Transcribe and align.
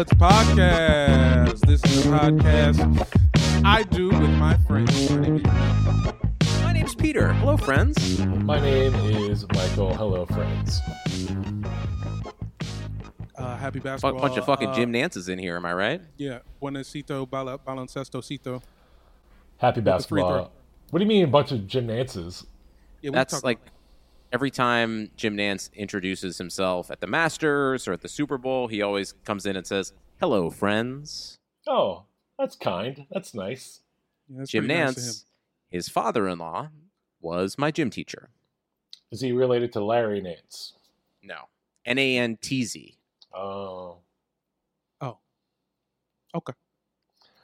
The 0.00 0.06
Airbuds 0.06 0.18
Podcast. 0.18 1.60
This 1.66 1.84
is 1.84 2.06
a 2.06 2.08
podcast 2.08 3.62
I 3.66 3.82
do 3.82 4.08
with 4.08 4.30
my 4.30 4.56
friends. 4.66 5.10
My 5.10 5.18
name 5.20 5.36
is- 5.36 6.62
My 6.62 6.72
name's 6.72 6.94
Peter. 6.94 7.34
Hello, 7.34 7.58
friends. 7.58 8.18
My 8.24 8.58
name 8.58 8.94
is 8.94 9.46
Michael. 9.52 9.92
Hello, 9.94 10.24
friends. 10.24 10.80
Uh, 13.36 13.56
happy 13.58 13.80
A 13.80 13.82
basketball. 13.82 14.22
bunch 14.22 14.38
of 14.38 14.46
fucking 14.46 14.68
uh, 14.68 14.74
Jim 14.74 14.90
Nantzes 14.90 15.28
in 15.28 15.38
here, 15.38 15.56
am 15.56 15.66
I 15.66 15.74
right? 15.74 16.00
Yeah, 16.16 16.38
buenasito, 16.62 17.28
bala- 17.28 17.58
baloncestocito. 17.58 18.62
Happy 19.58 19.82
the 19.82 19.84
free 19.84 20.22
basketball. 20.22 20.30
throw. 20.30 20.50
What 20.92 21.00
do 21.00 21.04
you 21.04 21.08
mean, 21.10 21.24
a 21.24 21.28
bunch 21.28 21.52
of 21.52 21.66
Jim 21.66 21.88
Nantzes? 21.88 22.46
Yeah, 23.02 23.10
we 23.10 23.14
That's 23.16 23.34
talked 23.34 23.44
like 23.44 23.58
about- 23.60 23.72
every 24.32 24.50
time 24.50 25.10
Jim 25.16 25.36
Nantz 25.36 25.72
introduces 25.74 26.38
himself 26.38 26.90
at 26.90 27.00
the 27.00 27.06
Masters 27.06 27.86
or 27.88 27.92
at 27.92 28.00
the 28.02 28.08
Super 28.08 28.38
Bowl, 28.38 28.68
he 28.68 28.82
always 28.82 29.12
comes 29.24 29.46
in 29.46 29.56
and 29.56 29.66
says, 29.66 29.92
"Hello, 30.20 30.50
friends." 30.50 31.38
Oh, 31.66 32.04
that's 32.38 32.56
kind. 32.56 33.06
That's 33.10 33.34
nice. 33.34 33.80
yeah, 34.28 34.38
that's 34.38 34.50
Jim 34.50 34.66
pretty 34.66 34.80
nice 34.80 34.94
Nantz, 34.96 35.24
his 35.70 35.88
father-in-law, 35.88 36.70
was 37.20 37.58
my 37.58 37.70
gym 37.70 37.90
teacher. 37.90 38.30
Is 39.10 39.20
he 39.20 39.32
related 39.32 39.72
to 39.74 39.84
Larry 39.84 40.20
Nance? 40.20 40.74
No, 41.22 41.48
N 41.84 41.98
A 41.98 42.16
N 42.18 42.38
T 42.40 42.64
Z, 42.64 42.96
Oh, 43.34 43.98
him. 45.02 45.12
Okay. 46.34 46.52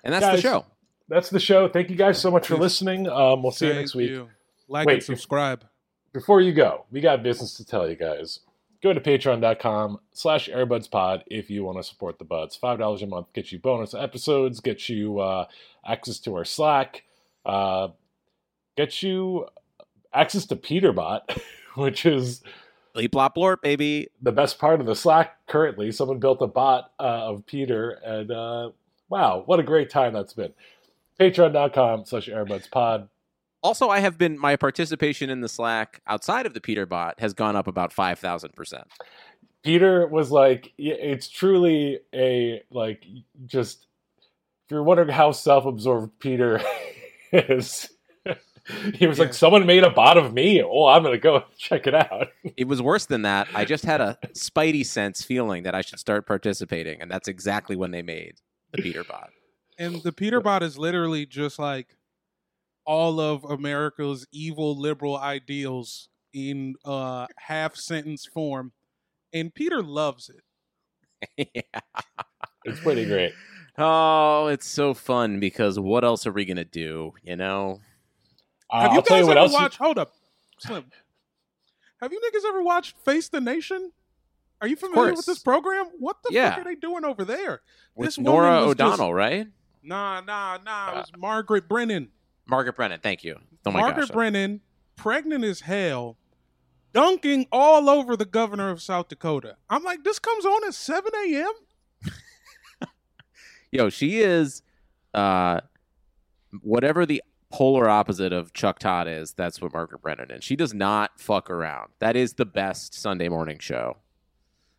and 0.04 0.14
that's 0.14 0.24
Guys, 0.24 0.36
the 0.36 0.42
show. 0.42 0.66
that's 1.08 1.28
the 1.30 1.40
show. 1.40 1.68
Thank 1.68 1.90
you 1.90 1.96
guys 1.96 2.18
so 2.20 2.30
much 2.30 2.46
for 2.46 2.56
listening. 2.56 3.08
Um, 3.08 3.42
we'll 3.42 3.50
see 3.52 3.66
you 3.66 3.74
next 3.74 3.94
week. 3.96 4.10
you. 4.10 4.28
Like 4.68 4.86
Wait, 4.86 4.94
and 4.94 5.02
subscribe. 5.02 5.64
Before 6.12 6.40
you 6.40 6.52
go, 6.52 6.86
we 6.90 7.00
got 7.00 7.22
business 7.22 7.54
to 7.54 7.64
tell 7.64 7.88
you 7.88 7.96
guys. 7.96 8.40
Go 8.82 8.92
to 8.92 9.00
patreon.com 9.00 9.98
slash 10.12 10.48
airbudspod 10.48 11.22
if 11.26 11.50
you 11.50 11.64
want 11.64 11.78
to 11.78 11.82
support 11.82 12.18
the 12.18 12.24
buds. 12.24 12.58
$5 12.62 13.02
a 13.02 13.06
month 13.06 13.32
gets 13.32 13.52
you 13.52 13.58
bonus 13.58 13.94
episodes, 13.94 14.60
gets 14.60 14.88
you 14.88 15.18
uh, 15.18 15.46
access 15.86 16.18
to 16.20 16.34
our 16.36 16.44
Slack, 16.44 17.02
uh, 17.44 17.88
gets 18.76 19.02
you 19.02 19.46
access 20.12 20.46
to 20.46 20.56
Peterbot, 20.56 21.20
which 21.74 22.06
is 22.06 22.42
Bleep 22.94 23.10
blop 23.10 23.34
blorp, 23.34 23.60
baby. 23.60 24.08
the 24.22 24.32
best 24.32 24.58
part 24.58 24.80
of 24.80 24.86
the 24.86 24.94
Slack 24.96 25.46
currently. 25.46 25.92
Someone 25.92 26.18
built 26.18 26.40
a 26.40 26.46
bot 26.46 26.92
uh, 26.98 27.02
of 27.28 27.44
Peter, 27.44 27.90
and 27.90 28.30
uh, 28.30 28.70
wow, 29.10 29.42
what 29.44 29.60
a 29.60 29.62
great 29.62 29.90
time 29.90 30.14
that's 30.14 30.32
been. 30.32 30.54
Patreon.com 31.20 32.06
slash 32.06 32.28
airbudspod. 32.28 33.08
Also, 33.66 33.88
I 33.88 33.98
have 34.00 34.16
been 34.16 34.38
my 34.38 34.54
participation 34.56 35.28
in 35.28 35.40
the 35.40 35.48
Slack 35.48 36.00
outside 36.06 36.46
of 36.46 36.54
the 36.54 36.60
Peter 36.60 36.86
bot 36.86 37.18
has 37.20 37.34
gone 37.34 37.56
up 37.56 37.66
about 37.66 37.92
five 37.92 38.18
thousand 38.18 38.54
percent. 38.54 38.84
Peter 39.64 40.06
was 40.06 40.30
like, 40.30 40.72
it's 40.78 41.28
truly 41.28 41.98
a 42.14 42.62
like 42.70 43.04
just. 43.46 43.86
If 44.66 44.70
you're 44.72 44.82
wondering 44.82 45.08
how 45.10 45.30
self-absorbed 45.32 46.18
Peter 46.18 46.60
is, 47.32 47.88
he 48.94 49.06
was 49.06 49.18
Yeah. 49.18 49.24
like, 49.24 49.34
"Someone 49.34 49.64
made 49.66 49.84
a 49.84 49.90
bot 49.90 50.16
of 50.18 50.32
me. 50.32 50.60
Oh, 50.62 50.86
I'm 50.86 51.02
gonna 51.04 51.18
go 51.18 51.44
check 51.58 51.86
it 51.86 51.94
out." 51.94 52.28
It 52.56 52.66
was 52.68 52.80
worse 52.82 53.06
than 53.06 53.22
that. 53.22 53.46
I 53.54 53.64
just 53.64 53.84
had 53.84 54.00
a 54.00 54.18
spidey 54.34 54.84
sense 54.86 55.22
feeling 55.22 55.62
that 55.64 55.74
I 55.74 55.82
should 55.82 55.98
start 56.00 56.26
participating, 56.26 57.00
and 57.00 57.08
that's 57.10 57.28
exactly 57.28 57.76
when 57.76 57.90
they 57.92 58.02
made 58.02 58.34
the 58.72 58.82
Peter 58.82 59.04
bot. 59.04 59.30
And 59.78 60.02
the 60.02 60.12
Peter 60.12 60.40
bot 60.40 60.62
is 60.64 60.76
literally 60.78 61.26
just 61.26 61.58
like 61.60 61.96
all 62.86 63.20
of 63.20 63.44
America's 63.44 64.26
evil 64.32 64.78
liberal 64.78 65.16
ideals 65.18 66.08
in 66.32 66.74
uh, 66.84 67.26
half 67.38 67.76
sentence 67.76 68.26
form. 68.26 68.72
And 69.32 69.54
Peter 69.54 69.82
loves 69.82 70.30
it. 70.30 71.48
yeah. 71.54 71.80
It's 72.64 72.80
pretty 72.80 73.04
great. 73.04 73.32
Oh, 73.78 74.46
it's 74.46 74.66
so 74.66 74.94
fun 74.94 75.38
because 75.38 75.78
what 75.78 76.02
else 76.02 76.26
are 76.26 76.32
we 76.32 76.46
gonna 76.46 76.64
do? 76.64 77.12
You 77.22 77.36
know, 77.36 77.80
Uh, 78.70 78.80
Have 78.80 78.92
you 78.92 78.96
I'll 78.96 79.02
guys 79.02 79.24
you 79.26 79.30
ever 79.32 79.38
else. 79.40 79.52
you- 79.52 79.58
watched? 79.58 79.76
Hold 79.76 79.98
up, 79.98 80.12
Slim. 80.58 80.86
Have 82.00 82.10
you 82.10 82.18
niggas 82.20 82.48
ever 82.48 82.62
watched 82.62 82.96
Face 83.04 83.28
the 83.28 83.38
Nation? 83.42 83.92
Are 84.62 84.66
you 84.68 84.76
familiar 84.76 85.12
with 85.12 85.26
this 85.26 85.40
program? 85.40 85.90
What 85.98 86.16
the 86.24 86.32
Yeah. 86.32 86.52
fuck 86.54 86.60
are 86.60 86.64
they 86.64 86.74
doing 86.74 87.04
over 87.04 87.22
there? 87.26 87.60
with 87.94 88.06
This 88.06 88.18
Norah 88.18 88.64
was 88.66 88.76
just- 88.76 88.80
O'Donnell, 88.94 89.12
right? 89.12 89.46
Nah, 89.82 90.22
nah, 90.22 90.56
nah. 90.64 90.88
Uh, 90.88 90.92
It 90.92 90.96
was 90.96 91.12
Margaret 91.18 91.68
Brennan. 91.68 92.08
Margaret 92.46 92.76
Brennan. 92.76 93.00
Thank 93.00 93.24
you. 93.24 93.38
Oh 93.64 93.70
my 93.70 93.80
Margaret 93.80 94.08
gosh. 94.08 94.10
Brennan, 94.10 94.60
pregnant 94.94 95.44
as 95.44 95.60
hell, 95.60 96.16
dunking 96.92 97.46
all 97.50 97.88
over 97.90 98.16
the 98.16 98.24
governor 98.24 98.70
of 98.70 98.80
South 98.80 99.08
Dakota. 99.08 99.56
I'm 99.68 99.82
like, 99.82 100.04
this 100.04 100.18
comes 100.18 100.44
on 100.44 100.64
at 100.64 100.74
7 100.74 101.10
a.m. 101.26 102.10
Yo, 103.72 103.90
she 103.90 104.20
is 104.20 104.62
uh 105.14 105.60
whatever 106.62 107.04
the 107.04 107.22
polar 107.50 107.88
opposite 107.88 108.32
of 108.32 108.52
Chuck 108.52 108.78
Todd 108.78 109.08
is, 109.08 109.32
that's 109.32 109.60
what 109.60 109.72
Margaret 109.72 110.02
Brennan 110.02 110.30
is. 110.30 110.44
She 110.44 110.56
does 110.56 110.74
not 110.74 111.18
fuck 111.20 111.48
around. 111.50 111.90
That 112.00 112.16
is 112.16 112.34
the 112.34 112.46
best 112.46 112.94
Sunday 112.94 113.28
morning 113.28 113.58
show 113.58 113.98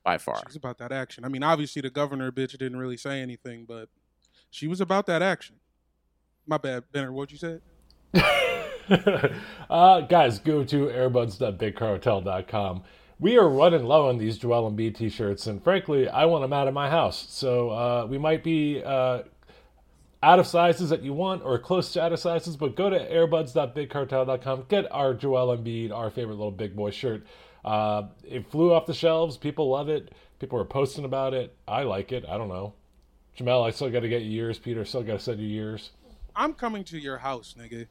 by 0.03 0.17
far. 0.17 0.41
She's 0.47 0.55
about 0.55 0.77
that 0.79 0.91
action. 0.91 1.25
I 1.25 1.29
mean, 1.29 1.43
obviously 1.43 1.81
the 1.81 1.89
governor 1.89 2.31
bitch 2.31 2.51
didn't 2.57 2.77
really 2.77 2.97
say 2.97 3.21
anything, 3.21 3.65
but 3.65 3.89
she 4.49 4.67
was 4.67 4.79
about 4.81 5.05
that 5.07 5.21
action. 5.21 5.55
My 6.47 6.57
bad, 6.57 6.85
Benner. 6.93 7.11
What'd 7.11 7.33
you 7.33 7.37
say? 7.37 7.59
uh, 9.69 10.01
guys, 10.01 10.39
go 10.39 10.63
to 10.63 10.85
airbuds.bigcartel.com. 10.87 12.83
We 13.19 13.37
are 13.37 13.49
running 13.49 13.83
low 13.83 14.07
on 14.07 14.17
these 14.17 14.37
Joel 14.37 14.71
Embiid 14.71 14.95
t-shirts, 14.95 15.47
and 15.47 15.61
frankly, 15.61 16.07
I 16.07 16.25
want 16.25 16.43
them 16.43 16.53
out 16.53 16.69
of 16.69 16.73
my 16.73 16.89
house. 16.89 17.27
So 17.29 17.71
uh, 17.71 18.07
we 18.09 18.17
might 18.17 18.45
be 18.45 18.81
uh, 18.81 19.23
out 20.23 20.39
of 20.39 20.47
sizes 20.47 20.89
that 20.89 21.03
you 21.03 21.13
want 21.13 21.43
or 21.43 21.59
close 21.59 21.91
to 21.93 22.01
out 22.01 22.13
of 22.13 22.19
sizes, 22.19 22.55
but 22.55 22.77
go 22.77 22.89
to 22.89 22.97
airbuds.bigcartel.com. 22.97 24.65
Get 24.69 24.89
our 24.91 25.13
Joel 25.13 25.57
Embiid, 25.57 25.91
our 25.91 26.09
favorite 26.09 26.35
little 26.35 26.51
big 26.51 26.75
boy 26.75 26.91
shirt. 26.91 27.25
Uh, 27.65 28.03
it 28.23 28.49
flew 28.49 28.71
off 28.71 28.85
the 28.85 28.93
shelves. 28.93 29.35
People 29.35 29.67
love 29.69 29.89
it. 29.89 30.13
People 30.39 30.59
are 30.59 30.65
posting 30.65 31.03
about 31.03 31.33
it. 31.33 31.53
I 31.67 31.83
like 31.83 32.13
it. 32.13 32.23
I 32.29 32.37
don't 32.37 32.47
know. 32.49 32.73
Jamel, 33.37 33.67
I 33.67 33.71
still 33.71 33.89
got 33.89 33.99
to 34.01 34.09
get 34.09 34.21
you 34.21 34.31
yours. 34.31 34.57
Peter, 34.57 34.85
still 34.85 35.03
got 35.03 35.13
to 35.13 35.19
send 35.19 35.41
you 35.41 35.47
yours. 35.47 35.91
I'm 36.37 36.53
coming 36.53 36.83
to 36.85 36.97
your 36.97 37.17
house, 37.17 37.55
nigga. 37.59 37.87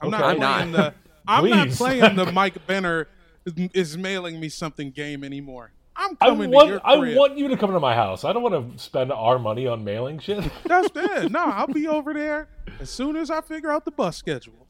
I'm 0.00 0.08
Okay. 0.08 0.18
not 0.18 0.24
I'm 0.24 0.36
playing 0.38 0.72
not. 0.72 0.94
the. 0.94 0.94
I'm 1.30 1.50
not 1.50 1.68
playing 1.70 2.16
the 2.16 2.32
Mike 2.32 2.66
Benner 2.66 3.08
is, 3.74 3.98
mailing 3.98 4.40
me 4.40 4.48
something 4.48 4.90
game 4.92 5.22
anymore. 5.24 5.72
I'm 5.96 6.16
I 6.20 6.28
coming 6.28 6.50
want, 6.50 6.68
to 6.68 6.72
your 6.74 6.80
I 6.84 6.96
want 7.16 7.36
you 7.36 7.48
to 7.48 7.56
come 7.56 7.72
to 7.72 7.80
my 7.80 7.94
house. 7.94 8.24
I 8.24 8.32
don't 8.32 8.42
want 8.42 8.76
to 8.78 8.82
spend 8.82 9.10
our 9.12 9.38
money 9.38 9.66
on 9.66 9.84
mailing 9.84 10.20
shit. 10.20 10.44
That's 10.64 10.88
dead. 10.90 11.32
No, 11.32 11.44
I'll 11.44 11.66
be 11.66 11.88
over 11.88 12.14
there 12.14 12.48
as 12.80 12.88
soon 12.88 13.16
as 13.16 13.30
I 13.30 13.40
figure 13.40 13.70
out 13.70 13.84
the 13.84 13.90
bus 13.90 14.16
schedule. 14.16 14.66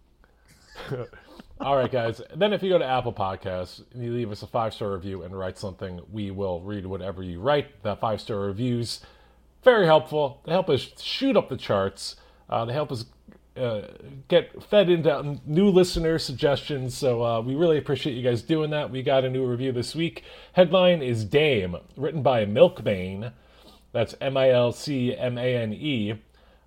All 1.61 1.77
right, 1.77 1.91
guys. 1.91 2.21
Then 2.35 2.53
if 2.53 2.63
you 2.63 2.71
go 2.71 2.79
to 2.79 2.85
Apple 2.85 3.13
Podcasts 3.13 3.83
and 3.93 4.03
you 4.03 4.13
leave 4.15 4.31
us 4.33 4.43
a 4.43 4.47
five 4.47 4.73
star 4.73 4.93
review 4.93 5.23
and 5.23 5.37
write 5.39 5.59
something, 5.59 6.01
we 6.11 6.31
will 6.31 6.61
read 6.63 6.87
whatever 6.87 7.23
you 7.23 7.41
write. 7.41 7.83
The 7.83 7.95
five 7.97 8.21
star 8.21 8.39
reviews, 8.39 9.01
very 9.63 9.87
helpful. 9.87 10.41
They 10.45 10.53
help 10.53 10.69
us 10.71 10.91
shoot 11.01 11.37
up 11.37 11.49
the 11.49 11.57
charts. 11.57 12.17
Uh, 12.49 12.65
they 12.65 12.73
help 12.73 12.91
us 12.93 13.05
uh, 13.57 13.89
get 14.29 14.63
fed 14.63 14.89
into 14.89 15.41
new 15.45 15.69
listener 15.69 16.19
suggestions. 16.19 16.97
So 16.97 17.25
uh, 17.25 17.41
we 17.41 17.55
really 17.55 17.79
appreciate 17.79 18.15
you 18.15 18.23
guys 18.23 18.43
doing 18.43 18.71
that. 18.71 18.91
We 18.91 19.03
got 19.03 19.25
a 19.25 19.31
new 19.31 19.45
review 19.45 19.73
this 19.73 19.95
week. 19.95 20.25
Headline 20.53 21.03
is 21.03 21.25
Dame, 21.25 21.77
written 21.97 22.23
by 22.23 22.45
Milcmane. 22.47 23.33
That's 23.93 24.15
M 24.21 24.37
I 24.37 24.51
L 24.51 24.73
C 24.73 25.15
M 25.15 25.39
A 25.39 25.57
N 25.57 25.73
E. 25.73 26.15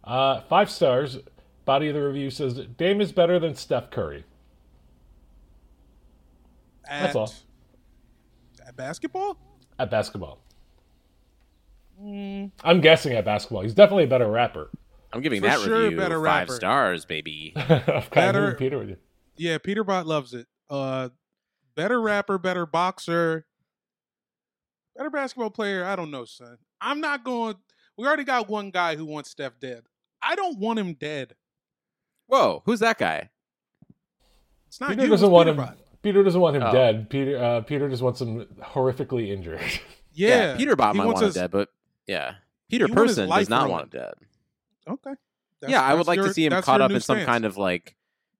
Uh, 0.03 0.41
five 0.41 0.69
stars. 0.69 1.19
Body 1.63 1.87
of 1.87 1.93
the 1.93 2.01
review 2.01 2.29
says 2.29 2.55
Dame 2.77 3.01
is 3.01 3.11
better 3.11 3.39
than 3.39 3.55
Steph 3.55 3.91
Curry. 3.91 4.25
At, 6.89 7.03
That's 7.03 7.15
all. 7.15 7.33
At 8.67 8.75
basketball? 8.75 9.37
At 9.79 9.89
basketball. 9.89 10.39
I'm 12.63 12.81
guessing 12.81 13.13
at 13.13 13.25
basketball. 13.25 13.61
He's 13.61 13.73
definitely 13.73 14.05
a 14.05 14.07
better 14.07 14.29
rapper. 14.29 14.69
I'm 15.13 15.21
giving 15.21 15.41
For 15.41 15.47
that 15.47 15.59
sure, 15.59 15.83
review 15.83 15.97
better 15.97 16.15
five 16.17 16.47
rapper. 16.47 16.53
stars, 16.53 17.05
baby. 17.05 17.53
I've 17.57 17.85
kind 17.87 18.09
Better- 18.11 18.47
agree, 18.49 18.57
Peter 18.67 18.77
with 18.79 18.89
you. 18.89 18.97
Yeah, 19.37 19.57
Peter 19.57 19.83
Bot 19.83 20.05
loves 20.07 20.33
it. 20.33 20.47
Uh, 20.69 21.09
better 21.75 21.99
rapper, 22.01 22.37
better 22.37 22.65
boxer, 22.65 23.45
better 24.95 25.09
basketball 25.09 25.49
player. 25.49 25.83
I 25.85 25.95
don't 25.95 26.11
know, 26.11 26.25
son. 26.25 26.57
I'm 26.79 27.01
not 27.01 27.23
going. 27.23 27.55
We 27.97 28.07
already 28.07 28.23
got 28.23 28.49
one 28.49 28.71
guy 28.71 28.95
who 28.95 29.05
wants 29.05 29.29
Steph 29.31 29.59
dead. 29.59 29.83
I 30.21 30.35
don't 30.35 30.57
want 30.59 30.79
him 30.79 30.93
dead. 30.93 31.35
Whoa, 32.27 32.61
who's 32.65 32.79
that 32.79 32.97
guy? 32.97 33.29
It's 34.67 34.79
not 34.79 34.91
Peter 34.91 35.03
you. 35.03 35.09
doesn't 35.09 35.25
it's 35.25 35.31
want 35.31 35.47
Peter 35.49 35.59
him. 35.61 35.65
Bot. 35.67 35.77
Peter 36.01 36.23
doesn't 36.23 36.41
want 36.41 36.55
him 36.55 36.63
Oh. 36.63 36.71
dead. 36.71 37.09
Peter 37.09 37.37
uh, 37.43 37.61
Peter 37.61 37.89
just 37.89 38.01
wants 38.01 38.21
him 38.21 38.45
horrifically 38.61 39.29
injured. 39.29 39.61
Yeah, 40.13 40.57
Peter 40.57 40.75
Bot 40.75 40.93
he 40.93 40.97
might 40.97 41.05
wants 41.05 41.21
want 41.21 41.33
him 41.37 41.41
dead, 41.43 41.51
but 41.51 41.69
yeah, 42.11 42.35
Peter 42.69 42.87
You 42.87 42.93
Person 42.93 43.29
does 43.29 43.49
not 43.49 43.63
ruined. 43.67 43.71
want 43.71 43.83
him 43.93 43.99
dead. 44.01 44.13
Okay. 44.87 45.13
That's- 45.61 45.71
yeah, 45.71 45.81
I 45.81 45.93
would 45.93 46.07
like 46.07 46.17
your- 46.17 46.27
to 46.27 46.33
see 46.33 46.45
him 46.45 46.61
caught 46.61 46.81
up 46.81 46.91
in 46.91 46.99
some 47.01 47.17
stance. 47.17 47.25
kind 47.25 47.45
of 47.45 47.55
like, 47.57 47.95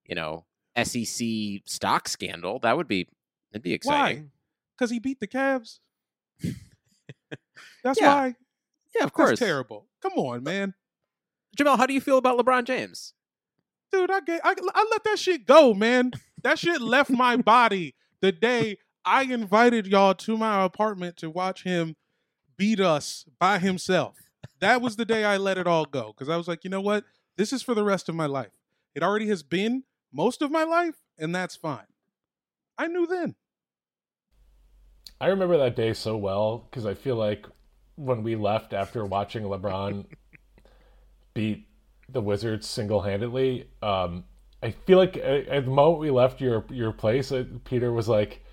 you 0.06 0.15
know, 0.15 0.45
SEC 0.75 1.62
stock 1.65 2.07
scandal. 2.07 2.59
That 2.59 2.77
would 2.77 2.88
be 2.88 3.07
it'd 3.51 3.62
be 3.63 3.73
exciting. 3.73 4.31
because 4.75 4.89
he 4.91 5.00
beat 5.00 5.19
the 5.19 5.27
Cavs. 5.27 5.79
That's 7.83 8.00
Yeah, 8.00 8.13
why. 8.15 8.35
Yeah, 8.95 9.03
of 9.03 9.13
course. 9.13 9.31
That's 9.31 9.39
terrible. 9.41 9.88
Come 10.01 10.13
on, 10.13 10.44
man. 10.44 10.73
Jamel, 11.57 11.77
how 11.77 11.85
do 11.85 11.94
you 11.94 12.01
feel 12.01 12.18
about 12.18 12.38
LeBron 12.38 12.65
James? 12.65 13.13
dude, 13.91 14.09
I, 14.09 14.21
get, 14.21 14.39
I 14.45 14.56
I 14.73 14.88
let 14.89 15.03
that 15.03 15.19
shit 15.19 15.45
go, 15.45 15.73
man. 15.73 16.12
That 16.44 16.57
shit 16.57 16.79
left 16.81 17.09
my 17.09 17.35
body 17.53 17.94
the 18.21 18.31
day 18.31 18.77
I 19.03 19.23
invited 19.23 19.85
y'all 19.85 20.13
to 20.15 20.38
my 20.38 20.63
apartment 20.63 21.18
to 21.18 21.29
watch 21.29 21.63
him 21.63 21.97
beat 22.61 22.79
us 22.79 23.25
by 23.39 23.57
himself. 23.57 24.13
That 24.59 24.83
was 24.83 24.95
the 24.95 25.03
day 25.03 25.25
I 25.25 25.37
let 25.37 25.57
it 25.57 25.65
all 25.65 25.85
go 25.85 26.13
because 26.13 26.29
I 26.29 26.37
was 26.37 26.47
like, 26.47 26.63
you 26.63 26.69
know 26.69 26.79
what? 26.79 27.05
This 27.35 27.51
is 27.51 27.63
for 27.63 27.73
the 27.73 27.83
rest 27.83 28.07
of 28.07 28.13
my 28.13 28.27
life. 28.27 28.51
It 28.93 29.01
already 29.01 29.29
has 29.29 29.41
been 29.41 29.81
most 30.13 30.43
of 30.43 30.51
my 30.51 30.63
life, 30.63 30.97
and 31.17 31.33
that's 31.33 31.55
fine. 31.55 31.87
I 32.77 32.85
knew 32.85 33.07
then. 33.07 33.33
I 35.19 35.29
remember 35.29 35.57
that 35.57 35.75
day 35.75 35.93
so 35.93 36.15
well 36.15 36.67
because 36.69 36.85
I 36.85 36.93
feel 36.93 37.15
like 37.15 37.47
when 37.95 38.21
we 38.21 38.35
left 38.35 38.73
after 38.73 39.05
watching 39.05 39.41
LeBron 39.41 40.05
beat 41.33 41.67
the 42.09 42.21
Wizards 42.21 42.67
single 42.67 43.01
handedly, 43.01 43.69
um, 43.81 44.23
I 44.61 44.69
feel 44.69 44.99
like 44.99 45.17
at, 45.17 45.47
at 45.47 45.65
the 45.65 45.71
moment 45.71 45.99
we 45.99 46.11
left 46.11 46.39
your 46.39 46.63
your 46.69 46.91
place, 46.91 47.31
uh, 47.31 47.43
Peter 47.65 47.91
was 47.91 48.07
like, 48.07 48.43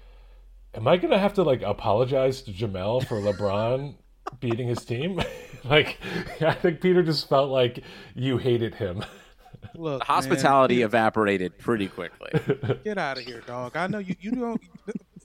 "Am 0.75 0.87
I 0.89 0.97
gonna 0.97 1.19
have 1.19 1.35
to 1.35 1.43
like 1.43 1.63
apologize 1.63 2.43
to 2.43 2.53
Jamel 2.53 3.07
for 3.07 3.21
LeBron 3.21 3.95
beating 4.41 4.69
his 4.69 4.85
team?" 4.85 5.21
like, 5.65 5.99
I 6.41 6.55
think 6.55 6.81
Peter 6.81 7.03
just 7.03 7.29
felt 7.29 7.51
like 7.51 7.83
you 8.15 8.39
hated 8.39 8.75
him. 8.75 9.05
Look, 9.75 10.01
The 10.01 10.05
hospitality 10.05 10.83
evaporated 10.83 11.59
pretty 11.59 11.89
quickly. 11.89 12.31
get 12.85 12.97
out 12.99 13.19
of 13.19 13.25
here, 13.25 13.41
dog. 13.41 13.77
I 13.77 13.87
know 13.87 13.99
you. 13.99 14.15
You 14.21 14.31
don't. 14.33 14.61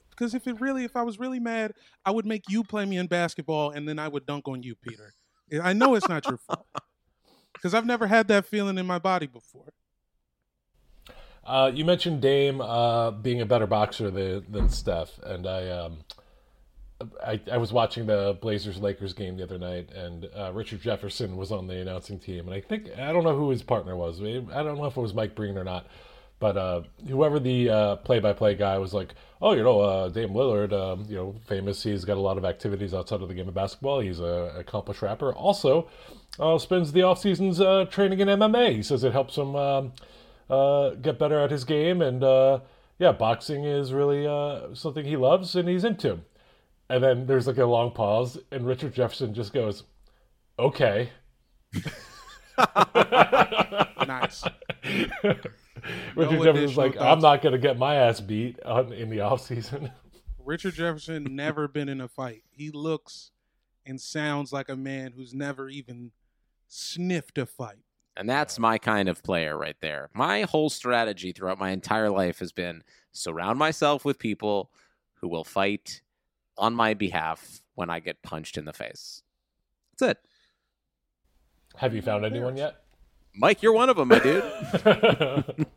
Because 0.10 0.34
if 0.34 0.48
it 0.48 0.60
really, 0.62 0.84
if 0.84 0.95
I 0.95 1.01
was 1.04 1.19
really 1.19 1.40
mad, 1.40 1.74
I 2.06 2.12
would 2.12 2.25
make 2.25 2.44
you 2.50 2.63
play 2.63 2.86
me 2.86 2.98
in 2.98 3.07
basketball, 3.07 3.72
and 3.72 3.88
then 3.88 4.00
I 4.00 4.07
would 4.07 4.25
dunk 4.25 4.48
on 4.48 4.62
you, 4.63 4.75
Peter. 4.75 5.13
I 5.62 5.74
know 5.74 5.95
it's 5.95 6.07
not 6.07 6.25
your 6.28 6.38
fault. 6.38 6.66
Because 7.54 7.74
I've 7.74 7.86
never 7.86 8.07
had 8.07 8.28
that 8.28 8.45
feeling 8.45 8.78
in 8.78 8.86
my 8.86 9.00
body 9.00 9.28
before. 9.28 9.74
Uh, 11.45 11.72
you 11.74 11.84
mentioned 11.84 12.22
Dame 12.22 12.62
uh, 12.62 13.12
being 13.12 13.42
a 13.42 13.45
better 13.45 13.68
boxer 13.68 14.10
than, 14.10 14.45
than 14.50 14.69
Steph, 14.69 15.19
and 15.24 15.45
I, 15.45 15.69
um, 15.69 15.98
I 17.25 17.42
I 17.51 17.57
was 17.57 17.74
watching 17.74 18.06
the 18.06 18.38
Blazers 18.42 18.78
Lakers 18.78 19.13
game 19.13 19.36
the 19.36 19.44
other 19.44 19.57
night, 19.57 19.90
and 19.92 20.30
uh, 20.38 20.54
Richard 20.54 20.81
Jefferson 20.81 21.36
was 21.36 21.51
on 21.51 21.68
the 21.68 21.81
announcing 21.81 22.18
team, 22.18 22.48
and 22.48 22.54
I 22.54 22.62
think 22.62 22.88
I 22.98 23.12
don't 23.12 23.25
know 23.25 23.36
who 23.36 23.50
his 23.50 23.62
partner 23.62 23.98
was. 23.98 24.22
I 24.22 24.24
don't 24.63 24.78
know 24.78 24.86
if 24.86 24.95
it 24.95 25.01
was 25.01 25.13
Mike 25.13 25.36
Breen 25.36 25.57
or 25.57 25.66
not, 25.66 25.86
but 26.40 26.56
uh, 26.56 26.84
whoever 27.10 27.42
the 27.42 27.69
uh, 27.69 27.95
play-by-play 27.98 28.56
guy 28.56 28.78
was 28.78 28.94
like, 28.94 29.13
oh, 29.42 29.51
you 29.51 29.63
know, 29.63 29.81
uh, 29.81 30.10
Dame 30.10 30.30
Lillard, 30.30 30.72
um, 30.72 31.06
you 31.10 31.18
know, 31.18 31.36
famous. 31.45 31.84
He's 31.84 32.06
got 32.06 32.16
a 32.16 32.22
lot 32.22 32.38
of 32.38 32.45
activities 32.45 32.94
outside 32.94 33.22
of 33.22 33.28
the 33.28 33.34
game 33.34 33.50
of 33.50 33.54
basketball. 33.54 34.00
He's 34.00 34.22
a 34.22 34.56
accomplished 34.57 35.01
rapper. 35.01 35.34
Also, 35.34 35.90
spends 36.57 36.94
the 36.94 37.01
off 37.01 37.19
seasons 37.19 37.57
training 37.92 38.22
in 38.22 38.30
MMA. 38.30 38.78
He 38.78 38.84
says 38.84 39.04
it 39.04 39.12
helps 39.12 39.38
him. 39.38 39.57
Um, 39.57 39.92
uh, 40.54 40.96
get 40.96 41.20
better 41.20 41.40
at 41.40 41.52
his 41.52 41.64
game, 41.64 42.02
and 42.02 42.24
uh, 42.24 42.60
yeah, 43.00 43.12
boxing 43.12 43.64
is 43.66 43.94
really 43.94 44.28
uh, 44.28 44.74
something 44.74 45.06
he 45.06 45.18
loves 45.18 45.56
and 45.56 45.68
he's 45.68 45.84
into. 45.84 46.20
And 46.90 47.04
then 47.04 47.26
there's 47.26 47.48
like 47.48 47.58
a 47.58 47.66
long 47.66 47.92
pause, 47.92 48.38
and 48.52 48.66
Richard 48.66 48.94
Jefferson 48.94 49.34
just 49.34 49.54
goes, 49.54 49.84
"Okay." 50.60 51.10
Nice. 54.08 54.44
Richard 54.84 55.44
No 56.16 56.44
Jefferson's 56.44 56.78
like, 56.78 57.00
"I'm 57.00 57.20
not 57.20 57.42
gonna 57.42 57.58
get 57.58 57.78
my 57.78 57.96
ass 57.96 58.22
beat 58.22 58.62
on, 58.64 58.94
in 58.94 59.10
the 59.10 59.22
off 59.22 59.42
season." 59.42 59.92
Richard 60.40 60.76
Jefferson 60.76 61.24
never 61.32 61.68
been 61.68 61.90
in 61.90 62.02
a 62.02 62.08
fight. 62.08 62.44
He 62.52 62.70
looks 62.70 63.32
and 63.86 64.00
sounds 64.00 64.52
like 64.52 64.70
a 64.70 64.76
man 64.76 65.14
who's 65.14 65.34
never 65.34 65.70
even 65.70 66.12
sniffed 66.68 67.38
a 67.38 67.46
fight. 67.46 67.82
And 68.15 68.30
that's 68.30 68.60
my 68.60 68.77
kind 68.77 69.10
of 69.10 69.24
player 69.24 69.57
right 69.57 69.75
there. 69.81 70.10
My 70.13 70.44
whole 70.44 70.69
strategy 70.69 71.31
throughout 71.31 71.60
my 71.60 71.71
entire 71.71 72.10
life 72.10 72.39
has 72.39 72.51
been 72.51 72.83
surround 73.12 73.57
myself 73.57 74.06
with 74.06 74.19
people 74.19 74.69
who 75.15 75.27
will 75.27 75.44
fight 75.44 76.01
on 76.57 76.75
my 76.75 76.94
behalf 76.94 77.62
when 77.75 77.89
I 77.89 78.00
get 78.00 78.21
punched 78.21 78.57
in 78.57 78.65
the 78.65 78.74
face. 78.74 79.24
That's 79.98 80.12
it. 80.12 80.18
Have 81.77 81.95
you 81.95 82.04
found 82.04 82.24
anyone 82.24 82.56
yet, 82.56 82.83
Mike, 83.36 83.63
you're 83.63 83.74
one 83.74 83.89
of 83.89 83.98
them, 83.98 84.10
my 84.10 84.19
dude. 84.19 84.44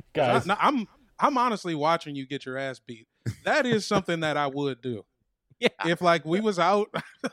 guys? 0.12 0.48
I, 0.48 0.56
I'm 0.58 0.88
I'm 1.18 1.38
honestly 1.38 1.74
watching 1.74 2.16
you 2.16 2.26
get 2.26 2.44
your 2.46 2.58
ass 2.58 2.80
beat. 2.80 3.06
That 3.44 3.66
is 3.66 3.86
something 3.86 4.20
that 4.20 4.36
I 4.36 4.46
would 4.46 4.80
do. 4.80 5.04
Yeah. 5.60 5.68
If 5.84 6.00
like 6.00 6.24
we 6.24 6.40
was 6.40 6.58
out, 6.58 6.88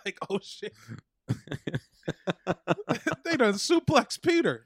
like 0.06 0.18
oh 0.30 0.40
shit, 0.44 0.74
they 3.38 3.46
done 3.46 3.54
suplex 3.56 4.22
Peter. 4.22 4.66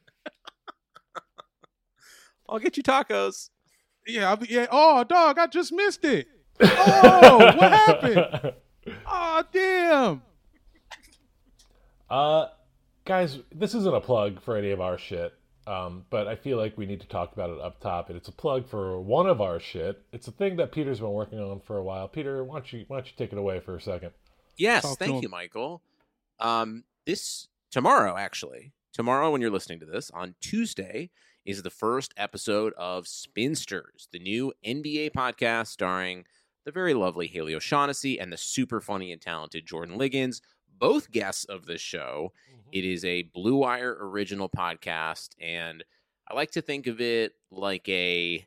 I'll 2.50 2.60
get 2.60 2.78
you 2.78 2.84
tacos. 2.84 3.50
Yeah, 4.08 4.30
I'll 4.30 4.38
be, 4.38 4.48
yeah. 4.50 4.68
Oh 4.72 5.04
dog, 5.04 5.38
I 5.40 5.48
just 5.48 5.72
missed 5.72 6.04
it. 6.06 6.28
Oh, 6.64 7.38
what 7.58 7.72
happened? 7.72 8.54
Oh 9.08 9.44
damn. 9.52 10.22
Uh, 12.10 12.48
guys, 13.06 13.40
this 13.54 13.74
isn't 13.74 13.96
a 13.96 14.02
plug 14.02 14.42
for 14.42 14.58
any 14.58 14.72
of 14.72 14.82
our 14.82 14.98
shit, 14.98 15.34
um, 15.66 16.06
but 16.10 16.28
I 16.28 16.36
feel 16.36 16.58
like 16.58 16.78
we 16.78 16.86
need 16.86 17.02
to 17.02 17.08
talk 17.08 17.34
about 17.34 17.52
it 17.52 17.60
up 17.62 17.80
top. 17.80 18.10
And 18.10 18.18
it's 18.18 18.28
a 18.28 18.34
plug 18.34 18.68
for 18.68 19.00
one 19.00 19.28
of 19.28 19.40
our 19.42 19.60
shit. 19.60 20.04
It's 20.12 20.28
a 20.28 20.32
thing 20.32 20.58
that 20.58 20.72
Peter's 20.72 21.00
been 21.00 21.12
working 21.12 21.40
on 21.40 21.62
for 21.62 21.78
a 21.78 21.84
while. 21.84 22.08
Peter, 22.08 22.44
why 22.44 22.56
don't 22.58 22.74
you 22.74 22.86
why 22.88 22.98
don't 22.98 23.08
you 23.08 23.14
take 23.18 23.32
it 23.32 23.40
away 23.40 23.60
for 23.60 23.76
a 23.76 23.82
second? 23.82 24.12
Yes, 24.58 24.84
Talk 24.84 25.00
thank 25.00 25.24
you, 25.24 25.30
Michael. 25.30 25.82
Um, 26.40 26.84
this 27.06 27.48
tomorrow, 27.72 28.18
actually, 28.18 28.74
tomorrow 28.94 29.32
when 29.32 29.42
you're 29.42 29.50
listening 29.50 29.80
to 29.80 29.86
this 29.86 30.12
on 30.12 30.36
Tuesday 30.42 31.10
is 31.46 31.64
the 31.64 31.70
first 31.70 32.14
episode 32.18 32.74
of 32.78 33.08
Spinsters, 33.08 34.08
the 34.12 34.20
new 34.20 34.54
NBA 34.66 35.12
podcast 35.12 35.68
starring 35.68 36.26
the 36.66 36.72
very 36.72 36.94
lovely 36.94 37.28
Haley 37.28 37.56
O'Shaughnessy 37.56 38.20
and 38.20 38.32
the 38.32 38.38
super 38.38 38.82
funny 38.82 39.12
and 39.12 39.22
talented 39.22 39.66
Jordan 39.66 39.98
Liggins, 39.98 40.42
both 40.78 41.12
guests 41.12 41.46
of 41.46 41.66
this 41.66 41.82
show. 41.82 42.34
Mm-hmm. 42.52 42.70
It 42.74 42.86
is 42.86 43.06
a 43.06 43.24
Blue 43.24 43.56
Wire 43.56 43.98
original 44.00 44.50
podcast, 44.50 45.30
and 45.40 45.84
I 46.30 46.36
like 46.36 46.52
to 46.52 46.62
think 46.62 46.88
of 46.88 47.02
it 47.02 47.34
like 47.50 47.88
a 47.90 48.46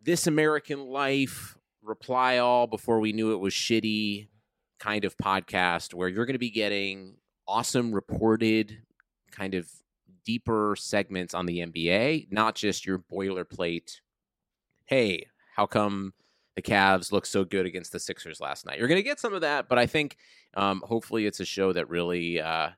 This 0.00 0.26
American 0.26 0.86
Life, 0.86 1.58
Reply 1.82 2.38
All 2.38 2.66
Before 2.66 3.00
We 3.00 3.12
Knew 3.12 3.32
It 3.32 3.40
Was 3.40 3.52
Shitty 3.52 4.28
kind 4.78 5.04
of 5.04 5.16
podcast 5.16 5.94
where 5.94 6.08
you're 6.08 6.26
going 6.26 6.34
to 6.34 6.38
be 6.38 6.50
getting 6.50 7.16
awesome 7.46 7.92
reported, 7.92 8.82
kind 9.30 9.54
of 9.54 9.68
deeper 10.24 10.74
segments 10.78 11.34
on 11.34 11.46
the 11.46 11.58
NBA, 11.58 12.32
not 12.32 12.54
just 12.54 12.86
your 12.86 12.98
boilerplate, 12.98 14.00
hey, 14.86 15.26
how 15.54 15.66
come 15.66 16.12
the 16.56 16.62
Cavs 16.62 17.12
look 17.12 17.26
so 17.26 17.44
good 17.44 17.66
against 17.66 17.92
the 17.92 18.00
Sixers 18.00 18.40
last 18.40 18.66
night? 18.66 18.78
You're 18.78 18.88
going 18.88 18.98
to 18.98 19.02
get 19.02 19.20
some 19.20 19.34
of 19.34 19.42
that, 19.42 19.68
but 19.68 19.78
I 19.78 19.86
think 19.86 20.16
um, 20.54 20.82
hopefully 20.86 21.26
it's 21.26 21.40
a 21.40 21.44
show 21.44 21.72
that 21.72 21.88
really 21.88 22.40
uh, 22.40 22.70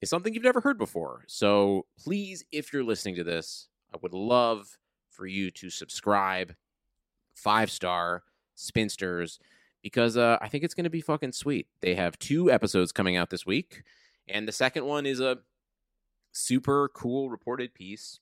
is 0.00 0.10
something 0.10 0.34
you've 0.34 0.42
never 0.42 0.60
heard 0.60 0.78
before. 0.78 1.24
So 1.26 1.86
please, 1.98 2.44
if 2.52 2.72
you're 2.72 2.84
listening 2.84 3.16
to 3.16 3.24
this, 3.24 3.68
I 3.92 3.98
would 4.02 4.14
love 4.14 4.78
for 5.10 5.26
you 5.26 5.50
to 5.52 5.70
subscribe, 5.70 6.54
five 7.34 7.70
star 7.70 8.24
spinsters, 8.54 9.38
because 9.84 10.16
uh, 10.16 10.38
I 10.40 10.48
think 10.48 10.64
it's 10.64 10.74
going 10.74 10.84
to 10.84 10.90
be 10.90 11.02
fucking 11.02 11.32
sweet. 11.32 11.68
They 11.82 11.94
have 11.94 12.18
two 12.18 12.50
episodes 12.50 12.90
coming 12.90 13.16
out 13.16 13.28
this 13.28 13.44
week, 13.44 13.82
and 14.26 14.48
the 14.48 14.52
second 14.52 14.86
one 14.86 15.04
is 15.04 15.20
a 15.20 15.38
super 16.32 16.88
cool 16.88 17.28
reported 17.28 17.74
piece 17.74 18.18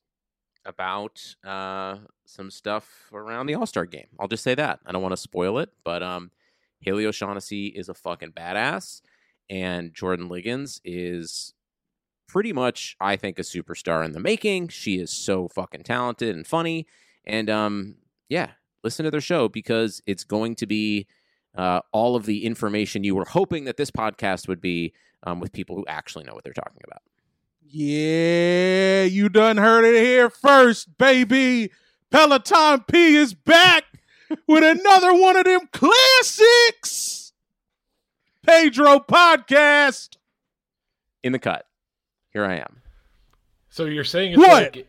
about 0.65 1.37
uh, 1.45 1.99
some 2.27 2.51
stuff 2.51 3.09
around 3.13 3.47
the 3.47 3.55
All 3.55 3.65
Star 3.65 3.87
game. 3.87 4.09
I'll 4.19 4.27
just 4.27 4.43
say 4.43 4.57
that. 4.57 4.81
I 4.85 4.91
don't 4.91 5.03
want 5.03 5.13
to 5.13 5.17
spoil 5.17 5.59
it, 5.59 5.71
but 5.85 6.03
um, 6.03 6.33
Haley 6.81 7.07
O'Shaughnessy 7.07 7.69
is 7.69 7.89
a 7.89 7.95
fucking 7.95 8.33
badass, 8.33 9.01
and 9.49 9.95
Jordan 9.95 10.29
Liggins 10.29 10.81
is 10.85 11.55
pretty 12.27 12.53
much, 12.53 12.97
I 13.01 13.15
think, 13.15 13.39
a 13.39 13.43
superstar 13.43 14.05
in 14.05 14.13
the 14.13 14.21
making. 14.21 14.69
She 14.69 14.99
is 14.99 15.13
so 15.13 15.47
fucking 15.47 15.85
talented 15.85 16.35
and 16.35 16.45
funny, 16.45 16.89
and 17.25 17.49
um, 17.49 17.95
yeah, 18.29 18.51
listen 18.83 19.05
to 19.05 19.13
their 19.13 19.21
show 19.21 19.49
because 19.49 20.03
it's 20.07 20.25
going 20.25 20.57
to 20.57 20.67
be 20.67 21.07
uh, 21.55 21.81
all 21.93 22.17
of 22.17 22.27
the 22.27 22.45
information 22.45 23.05
you 23.05 23.15
were 23.15 23.25
hoping 23.27 23.65
that 23.65 23.77
this 23.77 23.91
podcast 23.91 24.49
would 24.49 24.61
be 24.61 24.93
um, 25.25 25.41
with 25.41 25.53
people 25.53 25.77
who 25.77 25.85
actually 25.87 26.25
know 26.25 26.35
what 26.35 26.45
they're 26.45 26.53
talking 26.53 26.81
about. 26.85 27.03
Yeah, 27.75 29.05
you 29.05 29.29
done 29.29 29.57
heard 29.57 29.85
it 29.85 29.95
here 30.03 30.29
first, 30.29 30.97
baby. 30.99 31.71
Peloton 32.11 32.85
P 32.87 33.17
is 33.17 33.33
back 33.35 33.85
with 34.47 34.63
another 34.63 35.15
one 35.15 35.37
of 35.37 35.45
them 35.45 35.61
classics. 35.73 37.33
Pedro 38.47 38.99
podcast. 38.99 40.17
In 41.23 41.33
the 41.33 41.39
cut, 41.39 41.67
here 42.31 42.45
I 42.45 42.57
am. 42.57 42.83
So 43.71 43.85
you're 43.87 44.05
saying 44.05 44.33
it's 44.33 44.39
What? 44.39 44.75
like 44.75 44.89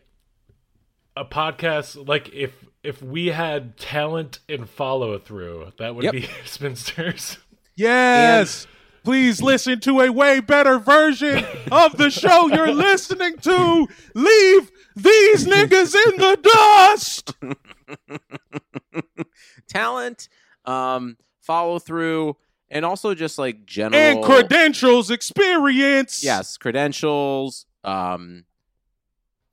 a 1.16 1.24
podcast 1.24 2.06
like 2.08 2.28
if 2.34 2.52
if 2.84 3.02
we 3.02 3.26
had 3.28 3.76
talent 3.76 4.38
and 4.48 4.68
follow 4.68 5.18
through, 5.18 5.72
that 5.78 5.94
would 5.94 6.04
Yep. 6.04 6.12
be 6.12 6.28
spinsters. 6.44 7.38
Yes. 7.74 8.66
Please 9.02 9.42
listen 9.42 9.80
to 9.80 10.00
a 10.00 10.10
way 10.10 10.40
better 10.40 10.78
version 10.78 11.44
of 11.72 11.96
the 11.98 12.08
show 12.10 12.48
you're 12.48 12.72
listening 12.72 13.36
to. 13.38 13.86
Leave 14.14 14.70
these 14.96 15.46
niggas 15.46 15.94
in 15.94 16.16
the 16.18 16.38
dust. 16.42 17.34
Talent, 19.68 20.28
um, 20.64 21.16
follow 21.40 21.78
through, 21.78 22.36
and 22.70 22.84
also 22.84 23.14
just 23.14 23.38
like 23.38 23.66
general 23.66 24.00
And 24.00 24.24
credentials 24.24 25.10
experience. 25.10 26.22
yes, 26.24 26.56
credentials, 26.56 27.66
um, 27.82 28.44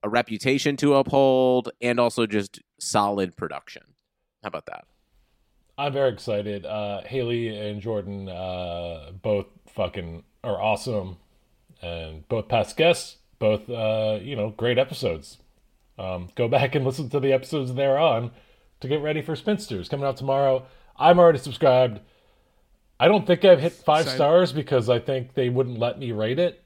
a 0.04 0.10
reputation 0.10 0.78
to 0.78 0.96
uphold, 0.96 1.70
and 1.82 2.00
also 2.00 2.26
just 2.26 2.60
solid 2.80 3.36
production. 3.36 3.84
How 4.44 4.48
about 4.48 4.66
that? 4.66 4.86
I'm 5.78 5.94
very 5.94 6.12
excited. 6.12 6.66
Uh, 6.66 7.02
Haley 7.02 7.56
and 7.56 7.82
Jordan 7.82 8.30
uh, 8.30 9.12
both 9.22 9.48
fucking 9.68 10.24
are 10.44 10.62
awesome, 10.62 11.18
and 11.82 12.28
both 12.28 12.48
past 12.48 12.78
guests, 12.78 13.18
both 13.40 13.70
uh, 13.70 14.20
you 14.22 14.36
know, 14.36 14.50
great 14.52 14.78
episodes. 14.78 15.38
Um, 15.98 16.30
go 16.36 16.48
back 16.48 16.76
and 16.76 16.86
listen 16.86 17.10
to 17.10 17.20
the 17.20 17.34
episodes 17.34 17.74
they're 17.74 18.00
on 18.00 18.32
to 18.80 18.88
get 18.88 19.02
ready 19.02 19.22
for 19.22 19.36
Spinsters 19.36 19.88
coming 19.90 20.06
out 20.06 20.18
tomorrow. 20.18 20.66
I'm 20.98 21.20
already 21.20 21.40
subscribed. 21.40 22.00
I 23.00 23.08
don't 23.08 23.26
think 23.26 23.44
I've 23.46 23.60
hit 23.60 23.74
five 23.74 24.02
Excited. 24.02 24.18
stars 24.18 24.54
because 24.54 24.90
I 24.90 25.00
think 25.00 25.34
they 25.34 25.50
wouldn't 25.50 25.80
let 25.80 25.98
me 25.98 26.12
rate 26.12 26.40
it. 26.40 26.61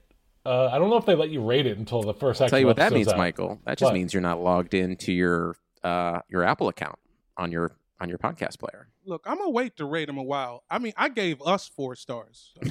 Uh, 0.46 0.70
I 0.72 0.78
don't 0.78 0.90
know 0.90 0.96
if 0.96 1.04
they 1.06 1.14
let 1.14 1.30
you 1.30 1.42
rate 1.44 1.66
it 1.66 1.76
until 1.78 2.02
the 2.02 2.14
first. 2.14 2.40
I'll 2.40 2.48
tell 2.48 2.58
you 2.60 2.66
what 2.66 2.76
that 2.76 2.92
means, 2.92 3.08
out. 3.08 3.16
Michael. 3.18 3.60
That 3.64 3.78
just 3.78 3.88
What? 3.88 3.94
means 3.94 4.14
you're 4.14 4.20
not 4.22 4.40
logged 4.40 4.74
into 4.74 5.12
your 5.12 5.56
uh, 5.82 6.20
your 6.28 6.44
Apple 6.44 6.68
account 6.68 6.98
on 7.36 7.50
your 7.52 7.72
on 8.00 8.08
your 8.08 8.18
podcast 8.18 8.58
player. 8.58 8.88
Look, 9.04 9.24
I'm 9.26 9.38
gonna 9.38 9.50
wait 9.50 9.76
to 9.76 9.84
rate 9.84 10.06
them 10.06 10.18
a 10.18 10.22
while. 10.22 10.62
I 10.70 10.78
mean, 10.78 10.92
I 10.96 11.08
gave 11.08 11.40
us 11.42 11.68
four 11.68 11.96
stars. 11.96 12.54
So 12.62 12.70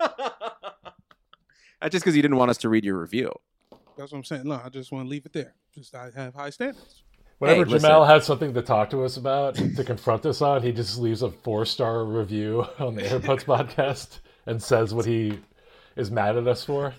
That's 1.80 1.92
just 1.92 2.04
because 2.04 2.16
you 2.16 2.22
didn't 2.22 2.36
want 2.38 2.50
us 2.50 2.58
to 2.58 2.68
read 2.68 2.84
your 2.84 2.98
review. 2.98 3.30
that's 3.98 4.10
what 4.12 4.18
I'm 4.18 4.24
saying. 4.24 4.42
No, 4.44 4.60
I 4.64 4.68
just 4.70 4.90
want 4.92 5.04
to 5.06 5.10
leave 5.10 5.26
it 5.26 5.32
there. 5.32 5.54
Just 5.74 5.94
I 5.94 6.10
have 6.14 6.34
high 6.34 6.50
standards. 6.50 7.02
Whenever 7.38 7.64
Hey, 7.66 7.70
listen. 7.72 7.90
Jamel 7.90 8.06
has 8.06 8.24
something 8.24 8.54
to 8.54 8.62
talk 8.62 8.88
to 8.90 9.04
us 9.04 9.18
about, 9.18 9.56
to 9.56 9.84
confront 9.84 10.24
us 10.24 10.40
on, 10.40 10.62
he 10.62 10.72
just 10.72 10.98
leaves 10.98 11.20
a 11.22 11.30
four 11.30 11.66
star 11.66 12.04
review 12.04 12.66
on 12.78 12.94
the 12.94 13.02
Airbuds 13.04 13.44
podcast 13.44 14.20
and 14.46 14.62
says 14.62 14.94
what 14.94 15.04
he 15.04 15.38
is 15.96 16.10
mad 16.10 16.36
at 16.38 16.46
us 16.48 16.64
for. 16.64 16.94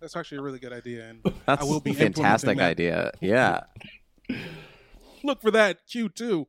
That's 0.00 0.16
actually 0.16 0.38
a 0.38 0.42
really 0.42 0.58
good 0.58 0.72
idea, 0.72 1.08
and 1.08 1.20
That's 1.46 1.62
I 1.62 1.64
will 1.64 1.80
be 1.80 1.90
a 1.90 1.94
fantastic 1.94 2.58
idea. 2.58 3.12
Yeah. 3.20 3.60
look 5.24 5.42
for 5.42 5.50
that 5.50 5.86
Q2. 5.86 6.46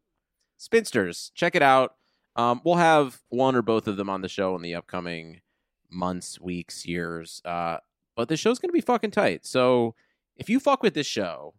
Spinsters, 0.57 1.31
check 1.35 1.55
it 1.55 1.61
out. 1.61 1.95
Um, 2.35 2.61
we'll 2.63 2.75
have 2.75 3.21
one 3.29 3.55
or 3.55 3.61
both 3.61 3.87
of 3.87 3.97
them 3.97 4.09
on 4.09 4.21
the 4.21 4.29
show 4.29 4.55
in 4.55 4.61
the 4.61 4.75
upcoming 4.75 5.41
months, 5.89 6.39
weeks, 6.39 6.85
years. 6.85 7.41
Uh, 7.43 7.77
but 8.15 8.29
the 8.29 8.37
show's 8.37 8.59
gonna 8.59 8.71
be 8.71 8.81
fucking 8.81 9.11
tight. 9.11 9.45
So 9.45 9.95
if 10.37 10.49
you 10.49 10.59
fuck 10.59 10.81
with 10.81 10.93
this 10.93 11.07
show, 11.07 11.53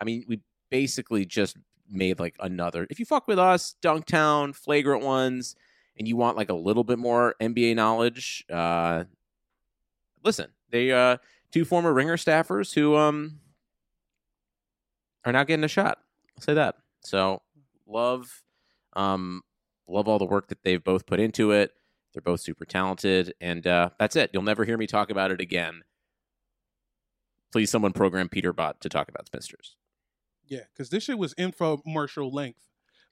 I 0.00 0.04
mean, 0.04 0.24
we 0.26 0.40
basically 0.70 1.26
just 1.26 1.56
made 1.90 2.18
like 2.18 2.36
another. 2.40 2.86
If 2.88 2.98
you 2.98 3.04
fuck 3.04 3.28
with 3.28 3.38
us, 3.38 3.74
Dunktown, 3.82 4.54
Flagrant 4.54 5.04
Ones, 5.04 5.56
and 5.98 6.08
you 6.08 6.16
want 6.16 6.36
like 6.36 6.48
a 6.48 6.54
little 6.54 6.84
bit 6.84 6.98
more 6.98 7.34
NBA 7.40 7.76
knowledge, 7.76 8.44
uh, 8.50 9.04
listen. 10.24 10.48
They 10.72 10.90
uh, 10.90 11.18
two 11.52 11.64
former 11.64 11.92
Ringer 11.92 12.16
staffers 12.16 12.74
who 12.74 12.96
um 12.96 13.38
are 15.24 15.32
now 15.32 15.44
getting 15.44 15.64
a 15.64 15.68
shot. 15.68 15.98
I'll 16.36 16.42
say 16.42 16.54
that. 16.54 16.76
So 17.04 17.42
love 17.86 18.42
um 18.94 19.42
love 19.88 20.08
all 20.08 20.18
the 20.18 20.24
work 20.24 20.48
that 20.48 20.62
they've 20.64 20.82
both 20.82 21.06
put 21.06 21.20
into 21.20 21.50
it 21.50 21.72
they're 22.14 22.22
both 22.22 22.40
super 22.40 22.64
talented 22.64 23.34
and 23.40 23.66
uh 23.66 23.90
that's 23.98 24.16
it 24.16 24.30
you'll 24.32 24.42
never 24.42 24.64
hear 24.64 24.78
me 24.78 24.86
talk 24.86 25.10
about 25.10 25.30
it 25.30 25.40
again 25.40 25.82
please 27.50 27.70
someone 27.70 27.92
program 27.92 28.28
Peter 28.28 28.52
Bot 28.52 28.80
to 28.80 28.88
talk 28.88 29.08
about 29.08 29.26
spinsters 29.26 29.76
Yeah, 30.46 30.64
because 30.72 30.90
this 30.90 31.04
shit 31.04 31.18
was 31.18 31.34
infomercial 31.34 32.32
length. 32.32 32.60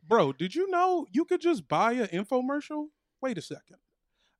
Bro, 0.06 0.34
did 0.34 0.54
you 0.54 0.70
know 0.70 1.06
you 1.12 1.24
could 1.24 1.40
just 1.40 1.68
buy 1.68 1.92
an 1.92 2.06
infomercial? 2.08 2.86
Wait 3.20 3.36
a 3.36 3.42
second. 3.42 3.76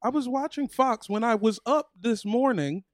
I 0.02 0.08
was 0.08 0.26
watching 0.28 0.68
Fox 0.68 1.08
when 1.08 1.22
I 1.22 1.34
was 1.34 1.60
up 1.66 1.90
this 1.98 2.24
morning. 2.24 2.84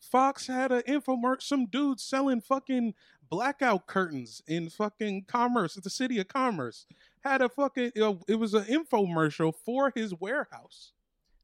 Fox 0.00 0.46
had 0.46 0.72
an 0.72 0.82
infomercial, 0.82 1.42
some 1.42 1.66
dude 1.66 2.00
selling 2.00 2.40
fucking 2.40 2.94
blackout 3.28 3.86
curtains 3.86 4.42
in 4.48 4.68
fucking 4.70 5.24
Commerce, 5.28 5.76
at 5.76 5.84
the 5.84 5.90
city 5.90 6.18
of 6.18 6.26
Commerce. 6.28 6.86
Had 7.22 7.42
a 7.42 7.48
fucking, 7.48 7.92
it 7.94 8.36
was 8.38 8.54
an 8.54 8.64
infomercial 8.64 9.54
for 9.54 9.92
his 9.94 10.14
warehouse. 10.18 10.92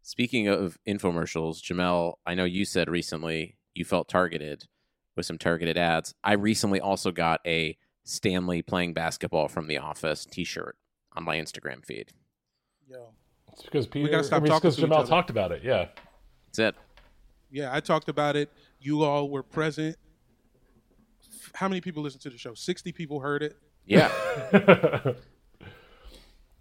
speaking 0.03 0.49
of 0.49 0.79
infomercials 0.87 1.61
jamel 1.63 2.15
i 2.25 2.33
know 2.35 2.45
you 2.45 2.65
said 2.65 2.89
recently 2.89 3.57
you 3.75 3.85
felt 3.85 4.09
targeted 4.09 4.65
with 5.17 5.27
some 5.27 5.37
targeted 5.37 5.77
ads 5.77 6.15
i 6.25 6.33
recently 6.33 6.81
also 6.81 7.11
got 7.11 7.41
a 7.47 7.77
stanley 8.05 8.63
playing 8.63 8.95
basketball 8.95 9.49
from 9.49 9.67
the 9.67 9.77
office 9.79 10.25
t-shirt 10.25 10.77
on 11.15 11.25
my 11.25 11.37
instagram 11.37 11.85
feed 11.85 12.13
Yo. 12.89 13.09
It's 13.53 13.63
because 13.63 13.87
Peter, 13.89 14.09
gotta 14.09 14.23
stop 14.25 14.37
I 14.37 14.45
mean, 14.45 14.53
it's 14.53 14.63
talking 14.63 14.71
because 14.71 15.07
Jamel 15.07 15.09
talked 15.09 15.29
about 15.31 15.51
it. 15.51 15.63
Yeah. 15.65 15.89
that's 16.47 16.59
it 16.61 16.75
Yeah, 17.51 17.75
I 17.75 17.81
talked 17.81 18.09
about 18.09 18.37
it. 18.37 18.51
You 18.81 19.03
all 19.05 19.29
were 19.31 19.43
present. 19.43 19.97
How 21.55 21.69
many 21.69 21.81
people 21.81 22.03
listened 22.03 22.23
to 22.23 22.31
the 22.31 22.39
show? 22.39 22.55
60 22.55 22.93
people 22.93 23.21
heard 23.21 23.43
it. 23.43 23.57
yeah 23.87 24.11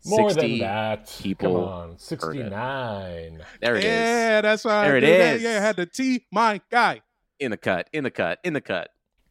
More 0.07 0.29
60 0.29 0.59
than 0.59 0.59
that. 0.59 1.19
people 1.21 1.51
Come 1.53 1.63
on. 1.63 1.87
heard 1.89 1.95
it. 1.95 2.01
69. 2.01 3.41
there 3.59 3.75
it 3.75 3.79
is 3.79 3.85
yeah, 3.85 4.41
that's 4.41 4.63
why 4.63 4.83
There 4.85 4.93
I 4.93 4.97
it 4.97 5.01
did 5.01 5.41
Yeah, 5.41 5.49
I 5.49 5.61
had 5.61 5.75
the 5.75 5.85
T, 5.87 6.25
my 6.31 6.61
guy. 6.69 7.01
in 7.39 7.51
the 7.51 7.57
cut 7.57 7.89
in 7.91 8.03
the 8.03 8.11
cut 8.11 8.39
in 8.43 8.53
the 8.53 8.61
cut 8.61 8.89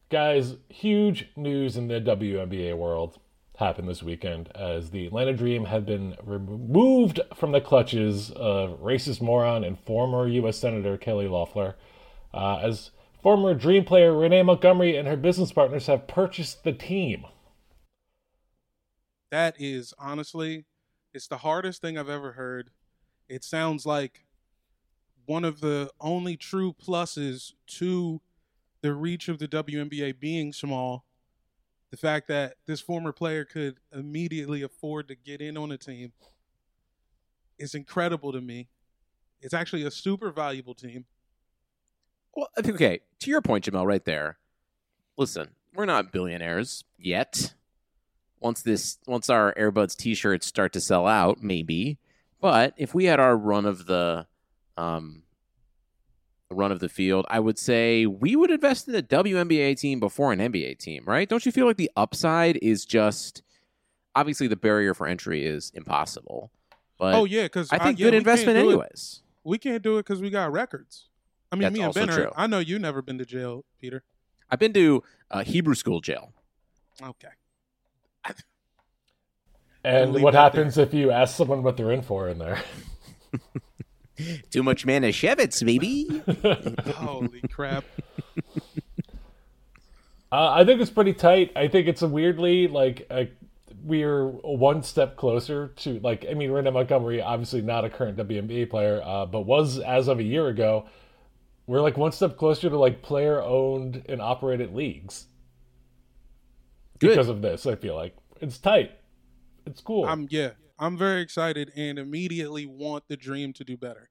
Guys, 0.09 0.55
huge 0.69 1.29
news 1.35 1.77
in 1.77 1.87
the 1.87 1.99
WNBA 1.99 2.77
world 2.77 3.17
happened 3.57 3.87
this 3.87 4.03
weekend 4.03 4.49
as 4.55 4.91
the 4.91 5.07
Atlanta 5.07 5.33
Dream 5.33 5.65
have 5.65 5.85
been 5.85 6.15
removed 6.23 7.19
from 7.35 7.51
the 7.51 7.61
clutches 7.61 8.31
of 8.31 8.81
racist 8.81 9.21
moron 9.21 9.63
and 9.63 9.79
former 9.79 10.27
U.S. 10.27 10.57
Senator 10.57 10.97
Kelly 10.97 11.27
Loeffler, 11.27 11.75
uh, 12.33 12.57
as 12.57 12.91
former 13.21 13.53
Dream 13.53 13.85
player 13.85 14.15
Renee 14.15 14.43
Montgomery 14.43 14.97
and 14.97 15.07
her 15.07 15.17
business 15.17 15.51
partners 15.51 15.87
have 15.87 16.07
purchased 16.07 16.63
the 16.63 16.73
team. 16.73 17.25
That 19.31 19.55
is 19.57 19.93
honestly, 19.97 20.65
it's 21.13 21.27
the 21.27 21.37
hardest 21.37 21.81
thing 21.81 21.97
I've 21.97 22.09
ever 22.09 22.33
heard. 22.33 22.71
It 23.27 23.43
sounds 23.43 23.85
like 23.85 24.25
one 25.25 25.43
of 25.43 25.61
the 25.61 25.89
only 25.99 26.37
true 26.37 26.73
pluses 26.73 27.53
to 27.67 28.21
the 28.81 28.93
reach 28.93 29.27
of 29.27 29.39
the 29.39 29.47
WNBA 29.47 30.19
being 30.19 30.53
small. 30.53 31.04
The 31.91 31.97
fact 31.97 32.27
that 32.27 32.55
this 32.65 32.81
former 32.81 33.11
player 33.11 33.45
could 33.45 33.77
immediately 33.93 34.61
afford 34.61 35.07
to 35.07 35.15
get 35.15 35.41
in 35.41 35.57
on 35.57 35.71
a 35.71 35.77
team 35.77 36.11
is 37.57 37.73
incredible 37.73 38.31
to 38.33 38.41
me. 38.41 38.67
It's 39.41 39.53
actually 39.53 39.83
a 39.83 39.91
super 39.91 40.31
valuable 40.31 40.73
team. 40.73 41.05
Well, 42.35 42.49
okay. 42.57 42.99
To 43.19 43.29
your 43.29 43.41
point, 43.41 43.65
Jamel, 43.65 43.85
right 43.85 44.03
there. 44.03 44.37
Listen, 45.17 45.49
we're 45.73 45.85
not 45.85 46.11
billionaires 46.11 46.83
yet. 46.97 47.53
Once 48.39 48.61
this, 48.61 48.97
once 49.07 49.29
our 49.29 49.53
Airbuds 49.53 49.95
T-shirts 49.95 50.45
start 50.45 50.73
to 50.73 50.81
sell 50.81 51.07
out, 51.07 51.41
maybe. 51.41 51.97
But 52.41 52.73
if 52.77 52.93
we 52.93 53.05
had 53.05 53.19
our 53.19 53.37
run 53.37 53.65
of 53.65 53.85
the, 53.85 54.27
um, 54.77 55.23
run 56.51 56.71
of 56.71 56.79
the 56.79 56.89
field, 56.89 57.25
I 57.29 57.39
would 57.39 57.57
say 57.57 58.05
we 58.05 58.35
would 58.35 58.51
invest 58.51 58.87
in 58.87 58.95
a 58.95 59.01
WNBA 59.01 59.79
team 59.79 59.99
before 59.99 60.31
an 60.31 60.39
NBA 60.39 60.77
team, 60.79 61.03
right? 61.05 61.27
Don't 61.27 61.45
you 61.45 61.51
feel 61.51 61.65
like 61.65 61.77
the 61.77 61.91
upside 61.95 62.57
is 62.61 62.85
just 62.85 63.41
obviously 64.15 64.47
the 64.47 64.55
barrier 64.55 64.93
for 64.93 65.07
entry 65.07 65.45
is 65.45 65.71
impossible. 65.73 66.51
But 66.97 67.15
oh 67.15 67.25
yeah, 67.25 67.43
because 67.43 67.69
I 67.71 67.79
think 67.79 67.99
yeah, 67.99 68.05
good 68.05 68.13
investment 68.13 68.57
do 68.57 68.69
it- 68.69 68.73
anyways. 68.73 69.21
We 69.43 69.59
can't 69.59 69.83
do 69.83 69.97
it 69.97 70.05
because 70.05 70.21
we 70.21 70.31
got 70.31 70.51
records. 70.51 71.07
I 71.51 71.55
mean, 71.55 71.63
That's 71.63 71.73
me 71.73 71.79
and 71.81 71.87
also 71.87 72.05
Ben 72.05 72.09
are. 72.09 72.31
I 72.35 72.47
know 72.47 72.57
you 72.57 72.79
never 72.79 73.03
been 73.03 73.19
to 73.19 73.25
jail, 73.25 73.63
Peter. 73.79 74.03
I've 74.49 74.57
been 74.57 74.73
to 74.73 75.03
uh, 75.29 75.43
Hebrew 75.43 75.75
school 75.75 76.01
jail. 76.01 76.33
Okay. 77.01 77.27
And 79.83 80.13
what 80.13 80.33
that 80.33 80.53
there. 80.53 80.63
happens 80.63 80.79
if 80.79 80.95
you 80.95 81.11
ask 81.11 81.35
someone 81.35 81.61
what 81.61 81.77
they're 81.77 81.91
in 81.91 82.01
for 82.01 82.27
in 82.27 82.39
there? 82.39 82.59
Too 84.49 84.63
much 84.63 84.85
Manischewitz, 84.85 85.65
baby. 85.65 86.23
Holy 86.95 87.41
crap! 87.51 87.83
Uh, 90.31 90.51
I 90.51 90.65
think 90.65 90.81
it's 90.81 90.91
pretty 90.91 91.13
tight. 91.13 91.51
I 91.55 91.67
think 91.67 91.87
it's 91.87 92.01
a 92.01 92.07
weirdly 92.07 92.67
like 92.67 93.07
a, 93.09 93.29
we're 93.83 94.27
one 94.27 94.83
step 94.83 95.17
closer 95.17 95.69
to 95.77 95.99
like. 95.99 96.25
I 96.29 96.33
mean, 96.33 96.51
Rena 96.51 96.71
Montgomery, 96.71 97.21
obviously 97.21 97.61
not 97.61 97.85
a 97.85 97.89
current 97.89 98.17
WNBA 98.17 98.69
player, 98.69 99.01
uh, 99.03 99.25
but 99.25 99.41
was 99.41 99.79
as 99.79 100.07
of 100.07 100.19
a 100.19 100.23
year 100.23 100.47
ago. 100.47 100.85
We're 101.67 101.81
like 101.81 101.97
one 101.97 102.11
step 102.11 102.37
closer 102.37 102.69
to 102.69 102.77
like 102.77 103.01
player 103.01 103.41
owned 103.41 104.03
and 104.07 104.21
operated 104.21 104.75
leagues 104.75 105.25
Good. 106.99 107.09
because 107.09 107.27
of 107.27 107.41
this. 107.41 107.65
I 107.65 107.75
feel 107.75 107.95
like 107.95 108.15
it's 108.39 108.59
tight. 108.59 108.91
It's 109.65 109.81
cool. 109.81 110.05
I'm 110.05 110.27
yeah. 110.29 110.51
I'm 110.77 110.97
very 110.97 111.21
excited 111.21 111.71
and 111.75 111.97
immediately 111.97 112.65
want 112.65 113.07
the 113.07 113.17
dream 113.17 113.53
to 113.53 113.63
do 113.63 113.77
better. 113.77 114.09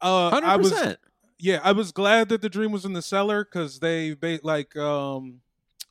Uh, 0.00 0.30
Hundred 0.30 0.46
I 0.46 0.56
was 0.56 0.70
percent. 0.72 0.98
yeah, 1.38 1.60
I 1.64 1.72
was 1.72 1.92
glad 1.92 2.28
that 2.28 2.42
the 2.42 2.48
dream 2.50 2.70
was 2.72 2.84
in 2.84 2.92
the 2.92 3.02
cellar 3.02 3.44
because 3.44 3.80
they 3.80 4.14
ba- 4.14 4.40
like 4.42 4.76
um 4.76 5.40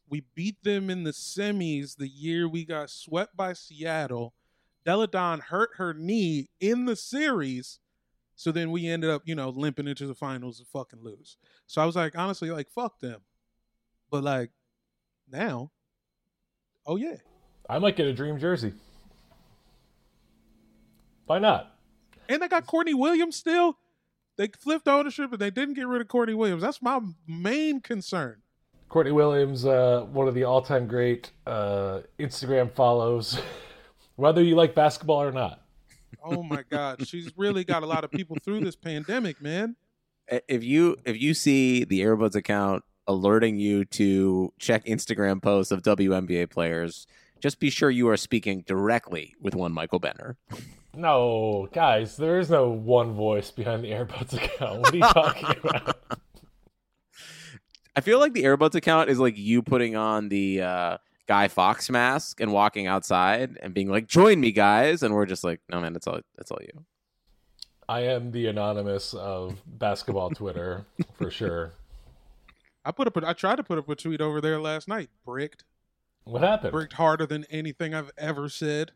we 0.08 0.24
beat 0.36 0.62
them 0.64 0.90
in 0.92 1.04
the 1.04 1.12
semis 1.12 1.98
the 1.98 2.08
year 2.08 2.48
we 2.48 2.66
got 2.66 2.90
swept 2.90 3.36
by 3.36 3.54
Seattle. 3.54 4.34
Delle 4.86 5.08
Donne 5.08 5.40
hurt 5.40 5.72
her 5.78 5.96
knee 5.96 6.50
in 6.60 6.86
the 6.86 6.96
series, 6.96 7.80
so 8.36 8.52
then 8.52 8.70
we 8.70 8.88
ended 8.88 9.10
up 9.10 9.24
you 9.26 9.34
know 9.34 9.50
limping 9.50 9.88
into 9.88 10.06
the 10.06 10.14
finals 10.14 10.60
and 10.60 10.68
fucking 10.68 11.02
lose. 11.02 11.38
So 11.66 11.82
I 11.82 11.86
was 11.86 11.96
like 11.96 12.16
honestly 12.16 12.52
like 12.52 12.70
fuck 12.70 13.00
them, 13.00 13.22
but 14.12 14.24
like 14.24 14.52
now, 15.32 15.72
oh 16.86 16.98
yeah, 16.98 17.16
I 17.68 17.80
might 17.80 17.96
get 17.96 18.06
a 18.06 18.14
dream 18.14 18.38
jersey. 18.38 18.74
Why 21.26 21.40
not? 21.40 21.76
and 22.30 22.42
they 22.42 22.48
got 22.48 22.66
Courtney 22.66 22.94
Williams 22.94 23.36
still. 23.36 23.78
They 24.38 24.48
flipped 24.48 24.88
ownership 24.88 25.32
and 25.32 25.40
they 25.40 25.50
didn't 25.50 25.76
get 25.76 25.88
rid 25.88 26.02
of 26.02 26.08
Courtney 26.08 26.34
Williams. 26.34 26.62
That's 26.62 26.82
my 26.82 27.00
main 27.28 27.80
concern. 27.80 28.42
Courtney 28.90 29.12
Williams, 29.12 29.66
uh, 29.66 30.06
one 30.12 30.28
of 30.28 30.36
the 30.36 30.44
all-time 30.44 30.88
great 30.88 31.32
uh, 31.48 32.02
Instagram 32.20 32.72
follows, 32.74 33.40
whether 34.16 34.44
you 34.44 34.56
like 34.56 34.76
basketball 34.76 35.22
or 35.22 35.32
not. 35.32 35.62
Oh 36.24 36.44
my 36.44 36.64
God, 36.70 37.06
she's 37.08 37.32
really 37.38 37.64
got 37.64 37.84
a 37.84 37.86
lot 37.86 38.04
of 38.04 38.12
people 38.12 38.38
through 38.44 38.62
this 38.62 38.76
pandemic, 38.76 39.42
man. 39.42 39.76
If 40.48 40.64
you 40.64 40.98
if 41.06 41.22
you 41.22 41.36
see 41.36 41.84
the 41.84 42.02
Airbuds 42.02 42.36
account 42.36 42.84
alerting 43.06 43.60
you 43.60 43.86
to 43.86 44.52
check 44.58 44.86
Instagram 44.86 45.42
posts 45.42 45.72
of 45.72 45.84
WNBA 45.84 46.50
players, 46.50 47.06
just 47.40 47.60
be 47.60 47.70
sure 47.70 47.90
you 47.90 48.10
are 48.10 48.18
speaking 48.18 48.64
directly 48.66 49.36
with 49.40 49.56
one 49.56 49.72
Michael 49.72 50.00
Benner. 50.00 50.38
No, 50.96 51.68
guys, 51.74 52.16
there 52.18 52.40
is 52.40 52.50
no 52.50 52.70
one 52.70 53.14
voice 53.14 53.52
behind 53.52 53.84
the 53.84 53.92
Airbuds 53.92 54.34
account. 54.34 54.82
What 54.82 54.94
are 54.94 54.98
you 54.98 55.04
talking 55.14 55.56
about? 55.64 55.98
I 57.96 58.02
feel 58.02 58.20
like 58.20 58.34
the 58.34 58.44
Airbuds 58.44 58.76
account 58.76 59.10
is 59.10 59.20
like 59.20 59.38
you 59.38 59.62
putting 59.62 59.96
on 59.96 60.30
the 60.30 60.62
uh, 60.62 60.98
Guy 61.28 61.48
Fawkes 61.48 61.90
mask 61.90 62.40
and 62.42 62.52
walking 62.52 62.88
outside 62.88 63.58
and 63.62 63.74
being 63.74 63.90
like, 63.90 64.08
"Join 64.08 64.40
me, 64.40 64.52
guys," 64.52 65.02
and 65.04 65.14
we're 65.14 65.26
just 65.26 65.44
like, 65.44 65.62
"No, 65.70 65.80
man, 65.82 65.94
that's 65.94 66.08
all. 66.08 66.20
That's 66.36 66.52
all 66.52 66.60
you." 66.62 66.86
I 67.88 68.02
am 68.02 68.32
the 68.32 68.48
anonymous 68.48 69.14
of 69.14 69.62
basketball 69.66 70.32
Twitter 70.32 70.86
for 71.14 71.30
sure. 71.30 71.74
I 72.84 72.92
put 72.92 73.08
up. 73.08 73.18
A, 73.18 73.28
I 73.28 73.34
tried 73.34 73.58
to 73.58 73.64
put 73.64 73.78
up 73.78 73.88
a 73.90 73.96
tweet 73.96 74.22
over 74.22 74.42
there 74.42 74.60
last 74.60 74.88
night. 74.88 75.10
Bricked, 75.26 75.64
What 76.26 76.42
happened? 76.42 76.72
bricked 76.72 76.94
harder 76.94 77.26
than 77.26 77.46
anything 77.50 77.94
I've 77.94 78.12
ever 78.18 78.50
said. 78.50 78.92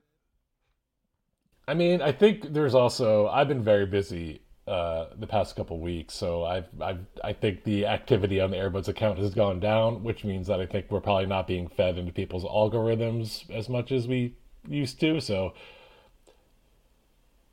I 1.67 1.75
mean, 1.75 2.01
I 2.01 2.11
think 2.11 2.53
there's 2.53 2.73
also 2.73 3.27
I've 3.27 3.47
been 3.47 3.63
very 3.63 3.85
busy 3.85 4.41
uh, 4.67 5.07
the 5.17 5.27
past 5.27 5.55
couple 5.55 5.79
weeks, 5.79 6.15
so 6.15 6.43
I've, 6.43 6.65
I've 6.81 7.05
I 7.23 7.33
think 7.33 7.63
the 7.63 7.85
activity 7.85 8.41
on 8.41 8.49
the 8.49 8.57
Airbuds 8.57 8.87
account 8.87 9.19
has 9.19 9.35
gone 9.35 9.59
down, 9.59 10.03
which 10.03 10.23
means 10.23 10.47
that 10.47 10.59
I 10.59 10.65
think 10.65 10.87
we're 10.89 10.99
probably 10.99 11.27
not 11.27 11.47
being 11.47 11.67
fed 11.67 11.99
into 11.99 12.11
people's 12.11 12.43
algorithms 12.43 13.47
as 13.51 13.69
much 13.69 13.91
as 13.91 14.07
we 14.07 14.35
used 14.67 14.99
to. 15.01 15.19
So 15.21 15.53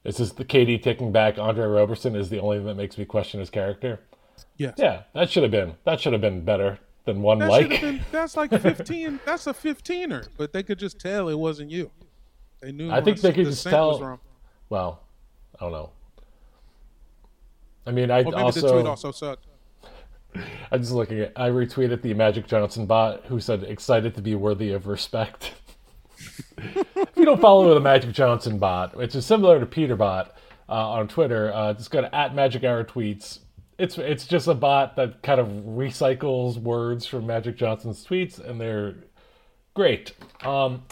this 0.04 0.18
is 0.18 0.30
this 0.30 0.38
the 0.38 0.44
KD 0.46 0.82
taking 0.82 1.12
back 1.12 1.38
Andre 1.38 1.66
Roberson 1.66 2.16
is 2.16 2.30
the 2.30 2.40
only 2.40 2.56
thing 2.58 2.66
that 2.66 2.76
makes 2.76 2.96
me 2.96 3.04
question 3.04 3.40
his 3.40 3.50
character? 3.50 4.00
Yeah, 4.56 4.72
Yeah, 4.78 5.02
that 5.14 5.30
should 5.30 5.42
have 5.42 5.52
been 5.52 5.74
that 5.84 6.00
should 6.00 6.14
have 6.14 6.22
been 6.22 6.44
better 6.44 6.78
than 7.06 7.22
one 7.22 7.38
That 7.38 7.48
like. 7.48 7.80
been. 7.80 8.00
That's 8.12 8.36
like 8.36 8.50
fifteen. 8.60 9.18
that's 9.24 9.46
a 9.46 9.54
fifteener, 9.54 10.26
but 10.36 10.52
they 10.52 10.62
could 10.62 10.78
just 10.78 10.98
tell 10.98 11.28
it 11.28 11.38
wasn't 11.38 11.70
you. 11.70 11.90
They 12.60 12.72
knew. 12.72 12.90
I 12.90 13.00
think 13.00 13.20
they 13.20 13.32
could 13.32 13.46
the 13.46 13.50
just 13.50 13.66
tell-. 13.66 14.20
Well, 14.68 15.00
I 15.54 15.64
don't 15.64 15.72
know. 15.72 15.90
I 17.86 17.92
mean, 17.92 18.10
I 18.10 18.22
also 18.24 18.84
also 18.84 19.12
sucked. 19.12 19.46
I'm 20.70 20.80
just 20.80 20.92
looking 20.92 21.20
at. 21.20 21.32
I 21.36 21.48
retweeted 21.48 22.02
the 22.02 22.12
Magic 22.14 22.46
Johnson 22.46 22.84
bot 22.86 23.24
who 23.26 23.40
said 23.40 23.62
excited 23.62 24.14
to 24.16 24.22
be 24.22 24.34
worthy 24.34 24.72
of 24.72 24.86
respect. 24.86 25.54
if 26.58 27.10
you 27.16 27.24
don't 27.24 27.40
follow 27.40 27.72
the 27.72 27.80
Magic 27.80 28.12
Johnson 28.12 28.58
bot, 28.58 28.96
which 28.96 29.14
is 29.14 29.24
similar 29.24 29.60
to 29.60 29.66
Peter 29.66 29.96
bot 29.96 30.36
uh, 30.68 30.90
on 30.90 31.08
Twitter, 31.08 31.52
uh, 31.54 31.72
just 31.74 31.90
go 31.90 32.00
to 32.00 32.14
at 32.14 32.34
Magic 32.34 32.64
Hour 32.64 32.84
Tweets. 32.84 33.40
It's 33.78 33.98
it's 33.98 34.26
just 34.26 34.48
a 34.48 34.54
bot 34.54 34.96
that 34.96 35.22
kind 35.22 35.38
of 35.38 35.48
recycles 35.48 36.56
words 36.56 37.06
from 37.06 37.26
Magic 37.26 37.56
Johnson's 37.56 38.06
tweets, 38.06 38.38
and 38.38 38.60
they're 38.60 38.94
great. 39.74 40.12
Um, 40.42 40.84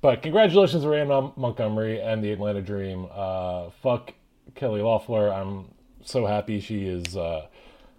but 0.00 0.22
congratulations, 0.22 0.86
Randall 0.86 1.34
Montgomery 1.36 2.00
and 2.00 2.22
the 2.22 2.32
Atlanta 2.32 2.62
Dream. 2.62 3.08
Uh, 3.12 3.70
fuck 3.82 4.14
Kelly 4.54 4.80
Loeffler. 4.80 5.32
I'm 5.32 5.74
so 6.04 6.24
happy 6.24 6.60
she 6.60 6.86
is 6.86 7.16
uh, 7.16 7.46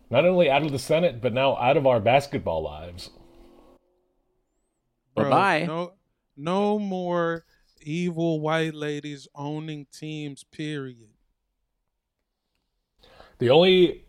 not 0.09 0.25
only 0.25 0.49
out 0.49 0.63
of 0.63 0.71
the 0.71 0.79
Senate, 0.79 1.21
but 1.21 1.33
now 1.33 1.57
out 1.57 1.77
of 1.77 1.85
our 1.85 1.99
basketball 1.99 2.63
lives. 2.63 3.09
Bro, 5.15 5.29
Bye-bye. 5.29 5.65
No, 5.65 5.93
no 6.37 6.79
more 6.79 7.45
evil 7.81 8.39
white 8.39 8.73
ladies 8.73 9.27
owning 9.35 9.87
teams. 9.91 10.43
Period. 10.43 11.09
The 13.39 13.49
only 13.49 14.05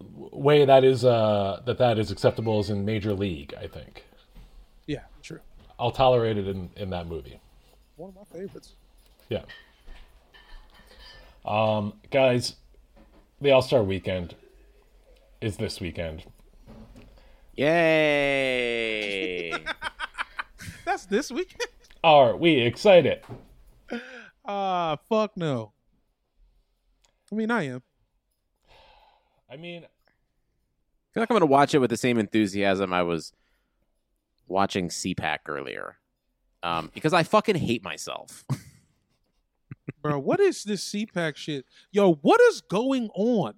way 0.00 0.64
that 0.64 0.84
is 0.84 1.04
uh, 1.04 1.62
that 1.66 1.78
that 1.78 1.98
is 1.98 2.10
acceptable 2.10 2.60
is 2.60 2.70
in 2.70 2.84
Major 2.84 3.12
League. 3.12 3.54
I 3.60 3.66
think 3.66 4.04
Yeah, 4.86 5.04
true. 5.22 5.40
I'll 5.78 5.90
tolerate 5.90 6.36
it 6.38 6.46
in, 6.48 6.70
in 6.76 6.90
that 6.90 7.06
movie. 7.06 7.40
One 7.96 8.10
of 8.10 8.16
my 8.16 8.24
favorites. 8.38 8.74
Yeah. 9.28 9.42
Um, 11.44 11.94
guys, 12.10 12.56
the 13.40 13.50
All 13.52 13.62
Star 13.62 13.82
Weekend 13.82 14.34
is 15.40 15.56
this 15.56 15.80
weekend. 15.80 16.24
Yay! 17.54 19.52
That's 20.84 21.06
this 21.06 21.30
weekend. 21.30 21.70
Are 22.02 22.36
we 22.36 22.60
excited? 22.60 23.20
Ah, 24.44 24.96
fuck 25.08 25.36
no. 25.36 25.72
I 27.30 27.34
mean, 27.34 27.50
I 27.50 27.64
am. 27.68 27.82
I 29.50 29.56
mean, 29.56 29.82
I 29.84 31.12
feel 31.12 31.22
like 31.22 31.30
I'm 31.30 31.34
going 31.34 31.40
to 31.40 31.46
watch 31.46 31.74
it 31.74 31.78
with 31.78 31.90
the 31.90 31.96
same 31.96 32.18
enthusiasm 32.18 32.92
I 32.92 33.02
was 33.02 33.32
watching 34.46 34.88
CPAC 34.88 35.38
earlier. 35.48 35.96
Um, 36.62 36.90
because 36.94 37.12
I 37.14 37.22
fucking 37.22 37.56
hate 37.56 37.82
myself. 37.82 38.44
Bro, 40.02 40.20
what 40.20 40.40
is 40.40 40.62
this 40.64 40.84
CPAC 40.92 41.36
shit? 41.36 41.64
Yo, 41.90 42.14
what 42.14 42.40
is 42.42 42.60
going 42.60 43.08
on? 43.14 43.54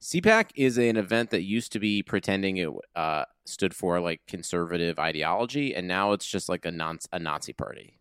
CPAC 0.00 0.50
is 0.56 0.78
an 0.78 0.96
event 0.96 1.30
that 1.30 1.42
used 1.42 1.72
to 1.72 1.78
be 1.78 2.02
pretending 2.02 2.56
it 2.56 2.70
uh, 2.96 3.24
stood 3.44 3.74
for 3.74 4.00
like 4.00 4.22
conservative 4.26 4.98
ideology, 4.98 5.74
and 5.74 5.86
now 5.86 6.12
it's 6.12 6.26
just 6.26 6.48
like 6.48 6.64
a 6.64 6.70
non 6.70 6.98
a 7.12 7.18
Nazi 7.18 7.52
party. 7.52 7.98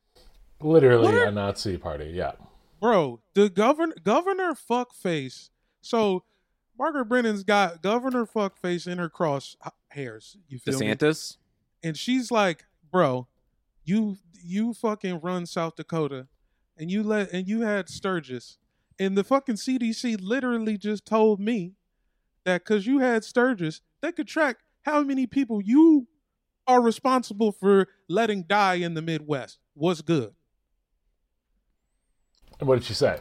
literally 0.61 1.03
What 1.03 1.13
are- 1.13 1.25
a 1.25 1.31
Nazi 1.31 1.77
party. 1.77 2.11
Yeah. 2.15 2.31
Bro, 2.79 3.19
the 3.33 3.49
governor 3.49 3.95
governor 4.03 4.53
fuckface. 4.53 5.49
So 5.81 6.23
Margaret 6.79 7.05
Brennan's 7.05 7.43
got 7.43 7.81
governor 7.81 8.25
fuckface 8.25 8.87
in 8.87 8.97
her 8.99 9.09
cross 9.09 9.57
hairs. 9.89 10.37
You 10.47 10.59
feel 10.59 10.79
me? 10.79 10.87
DeSantis, 10.87 11.35
And 11.83 11.97
she's 11.97 12.31
like, 12.31 12.63
bro, 12.89 13.27
you 13.83 14.17
you 14.41 14.73
fucking 14.73 15.19
run 15.19 15.45
South 15.45 15.75
Dakota 15.75 16.27
and 16.77 16.89
you 16.89 17.03
let 17.03 17.33
and 17.33 17.47
you 17.47 17.61
had 17.61 17.89
Sturgis. 17.89 18.57
And 18.97 19.17
the 19.17 19.25
fucking 19.25 19.55
CDC 19.55 20.19
literally 20.21 20.77
just 20.77 21.05
told 21.05 21.41
me 21.41 21.73
that 22.45 22.63
because 22.63 22.87
you 22.87 22.99
had 22.99 23.25
Sturgis, 23.25 23.81
they 24.01 24.13
could 24.13 24.27
track 24.27 24.59
how 24.83 25.03
many 25.03 25.27
people 25.27 25.61
you 25.61 26.07
are 26.65 26.81
responsible 26.81 27.51
for 27.51 27.89
letting 28.07 28.43
die 28.43 28.75
in 28.75 28.93
the 28.93 29.01
Midwest. 29.01 29.59
What's 29.73 30.01
good? 30.01 30.33
What 32.59 32.75
did 32.75 32.85
she 32.85 32.93
say? 32.93 33.19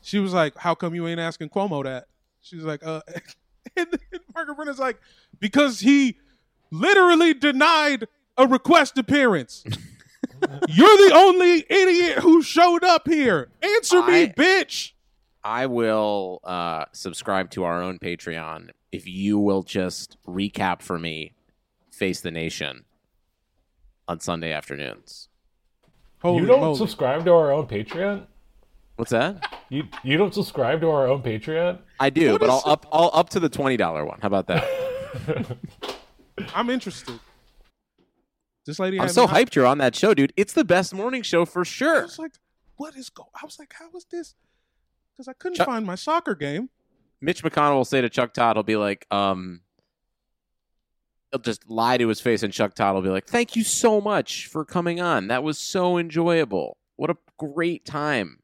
She 0.00 0.20
was 0.20 0.32
like, 0.32 0.56
"How 0.58 0.74
come 0.76 0.94
you 0.94 1.08
ain't 1.08 1.20
asking 1.20 1.48
Cuomo 1.48 1.82
that?" 1.82 2.06
She 2.44 2.56
was 2.56 2.64
like, 2.66 2.86
"Uh," 2.86 3.00
and 3.76 3.86
then 3.90 4.20
Margaret 4.34 4.54
Brennan's 4.54 4.78
like, 4.78 5.00
"Because 5.40 5.80
he 5.80 6.18
literally 6.70 7.32
denied 7.34 8.06
a 8.36 8.46
request 8.46 8.98
appearance. 8.98 9.64
You're 10.68 11.08
the 11.08 11.12
only 11.14 11.64
idiot 11.70 12.18
who 12.18 12.42
showed 12.42 12.84
up 12.84 13.08
here. 13.08 13.48
Answer 13.62 14.02
me, 14.04 14.22
I- 14.24 14.26
bitch." 14.28 14.92
I 15.46 15.66
will 15.66 16.40
uh, 16.42 16.86
subscribe 16.92 17.50
to 17.50 17.64
our 17.64 17.82
own 17.82 17.98
Patreon 17.98 18.70
if 18.92 19.06
you 19.06 19.38
will 19.38 19.62
just 19.62 20.16
recap 20.26 20.80
for 20.80 20.98
me 20.98 21.34
Face 21.90 22.22
the 22.22 22.30
Nation 22.30 22.84
on 24.08 24.20
Sunday 24.20 24.52
afternoons. 24.52 25.28
Holy 26.22 26.40
you 26.40 26.46
don't 26.46 26.60
moly. 26.60 26.78
subscribe 26.78 27.26
to 27.26 27.32
our 27.32 27.52
own 27.52 27.66
Patreon? 27.66 28.26
What's 28.96 29.10
that? 29.10 29.52
You 29.70 29.84
you 30.02 30.16
don't 30.16 30.32
subscribe 30.32 30.80
to 30.82 30.90
our 30.90 31.06
own 31.08 31.22
Patreon? 31.22 31.78
I 31.98 32.10
do, 32.10 32.32
What 32.32 32.40
but 32.42 32.50
I'll 32.50 32.62
up 32.64 32.86
I'll 32.92 33.10
up 33.12 33.30
to 33.30 33.40
the 33.40 33.48
twenty 33.48 33.76
dollar 33.76 34.04
one. 34.04 34.20
How 34.20 34.28
about 34.28 34.46
that? 34.46 35.56
I'm 36.54 36.70
interested. 36.70 37.18
This 38.66 38.78
lady. 38.78 39.00
I'm 39.00 39.08
so 39.08 39.26
me- 39.26 39.32
hyped 39.32 39.54
you're 39.54 39.66
on 39.66 39.78
that 39.78 39.94
show, 39.96 40.14
dude. 40.14 40.32
It's 40.36 40.52
the 40.52 40.64
best 40.64 40.94
morning 40.94 41.22
show 41.22 41.44
for 41.44 41.64
sure. 41.64 42.00
I 42.00 42.04
was 42.04 42.18
like, 42.18 42.32
"What 42.76 42.94
is 42.96 43.10
go?" 43.10 43.26
I 43.34 43.44
was 43.44 43.58
like, 43.58 43.74
"How 43.78 43.88
is 43.96 44.06
this?" 44.10 44.34
Because 45.12 45.28
I 45.28 45.32
couldn't 45.34 45.56
Chuck- 45.56 45.66
find 45.66 45.84
my 45.84 45.94
soccer 45.96 46.34
game. 46.34 46.70
Mitch 47.20 47.42
McConnell 47.42 47.74
will 47.76 47.84
say 47.84 48.00
to 48.00 48.08
Chuck 48.10 48.32
Todd, 48.34 48.56
he'll 48.56 48.62
be 48.64 48.76
like, 48.76 49.06
um, 49.10 49.60
he'll 51.30 51.40
just 51.40 51.70
lie 51.70 51.96
to 51.96 52.08
his 52.08 52.20
face, 52.20 52.42
and 52.42 52.52
Chuck 52.52 52.74
Todd 52.74 52.94
will 52.94 53.02
be 53.02 53.08
like, 53.08 53.26
"Thank 53.26 53.56
you 53.56 53.64
so 53.64 54.00
much 54.00 54.46
for 54.46 54.64
coming 54.64 55.00
on. 55.00 55.28
That 55.28 55.42
was 55.42 55.58
so 55.58 55.98
enjoyable. 55.98 56.76
What 56.96 57.10
a 57.10 57.16
great 57.38 57.84
time." 57.84 58.38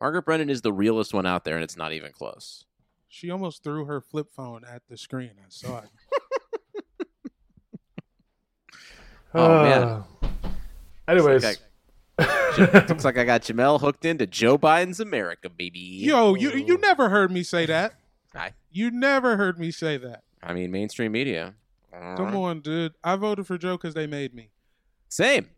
Margaret 0.00 0.22
Brennan 0.24 0.48
is 0.50 0.62
the 0.62 0.72
realest 0.72 1.12
one 1.12 1.26
out 1.26 1.44
there, 1.44 1.56
and 1.56 1.64
it's 1.64 1.76
not 1.76 1.92
even 1.92 2.12
close. 2.12 2.64
She 3.08 3.30
almost 3.30 3.62
threw 3.62 3.84
her 3.86 4.00
flip 4.00 4.28
phone 4.34 4.62
at 4.64 4.82
the 4.88 4.96
screen. 4.96 5.32
I 5.38 5.46
saw 5.48 5.78
it. 5.78 5.88
Oh, 9.32 9.62
man. 9.62 9.82
Uh, 9.82 10.02
Anyways, 11.06 11.44
Looks 11.44 11.60
like 12.58 12.88
Looks 12.88 13.04
like 13.04 13.16
I 13.16 13.24
got 13.24 13.42
Jamel 13.42 13.80
hooked 13.80 14.04
into 14.04 14.26
Joe 14.26 14.58
Biden's 14.58 14.98
America, 15.00 15.48
baby. 15.48 15.78
Yo, 15.78 16.34
you 16.34 16.50
you 16.50 16.78
never 16.78 17.08
heard 17.08 17.30
me 17.30 17.42
say 17.44 17.64
that. 17.66 17.94
I, 18.34 18.54
You 18.70 18.90
never 18.90 19.36
heard 19.36 19.58
me 19.58 19.70
say 19.70 19.96
that. 19.98 20.24
I 20.42 20.52
mean, 20.52 20.70
mainstream 20.70 21.12
media. 21.12 21.54
Come 21.92 22.36
on, 22.36 22.60
dude. 22.60 22.94
I 23.02 23.16
voted 23.16 23.46
for 23.46 23.56
Joe 23.56 23.76
because 23.76 23.94
they 23.94 24.06
made 24.06 24.34
me. 24.34 24.50
Same. 25.08 25.50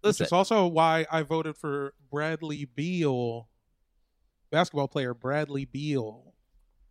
Which 0.00 0.10
Listen, 0.20 0.26
is 0.26 0.32
also 0.32 0.66
why 0.66 1.06
I 1.10 1.22
voted 1.22 1.56
for 1.56 1.94
Bradley 2.10 2.66
Beal, 2.66 3.48
basketball 4.50 4.88
player 4.88 5.12
Bradley 5.14 5.64
Beal, 5.64 6.34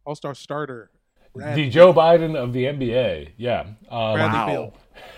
All 0.06 0.16
Star 0.16 0.36
starter. 0.36 0.92
Bradley 1.34 1.66
the 1.66 1.70
Joe 1.70 1.94
Biden 1.94 2.36
of 2.36 2.52
the 2.54 2.66
NBA. 2.66 3.32
Yeah. 3.38 3.62
Um, 3.90 4.14
Bradley 4.14 4.38
Wow. 4.40 4.48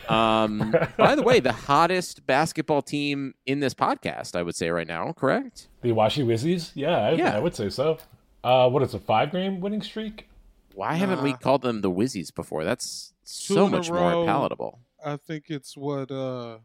Beal. 0.07 0.15
Um, 0.15 0.75
by 0.97 1.15
the 1.15 1.23
way, 1.23 1.39
the 1.39 1.53
hottest 1.53 2.25
basketball 2.27 2.81
team 2.81 3.33
in 3.45 3.59
this 3.59 3.73
podcast, 3.73 4.35
I 4.35 4.43
would 4.43 4.55
say 4.55 4.69
right 4.69 4.87
now, 4.87 5.13
correct? 5.13 5.69
The 5.81 5.89
Washi 5.89 6.25
Wizzies? 6.25 6.71
Yeah, 6.75 6.97
I, 6.97 7.11
Yeah. 7.13 7.35
I 7.35 7.39
would 7.39 7.55
say 7.55 7.69
so. 7.69 7.97
Uh, 8.43 8.69
what 8.69 8.83
is 8.83 8.93
a 8.93 8.99
five 8.99 9.31
game 9.31 9.59
winning 9.61 9.81
streak? 9.81 10.27
Why 10.75 10.93
haven't 10.95 11.23
we 11.23 11.33
called 11.33 11.61
them 11.61 11.81
the 11.81 11.91
Wizzies 11.91 12.33
before? 12.33 12.63
That's 12.63 13.13
so 13.23 13.67
much 13.67 13.89
row. 13.89 13.99
more 13.99 14.25
palatable. 14.25 14.79
I 15.03 15.17
think 15.17 15.45
it's 15.49 15.75
what 15.77 16.11
uh 16.11 16.59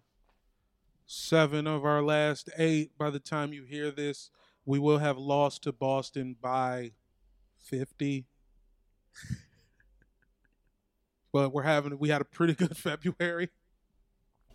seven 1.14 1.66
of 1.66 1.84
our 1.84 2.02
last 2.02 2.50
eight. 2.58 2.96
By 2.98 3.10
the 3.10 3.20
time 3.20 3.52
you 3.52 3.64
hear 3.64 3.90
this, 3.90 4.30
we 4.66 4.78
will 4.78 4.98
have 4.98 5.18
lost 5.18 5.62
to 5.64 5.72
Boston 5.72 6.36
by 6.40 6.92
fifty. 7.58 8.26
but 11.32 11.52
we're 11.52 11.62
having 11.62 11.98
we 11.98 12.08
had 12.08 12.20
a 12.20 12.24
pretty 12.24 12.54
good 12.64 12.76
February. 12.76 13.50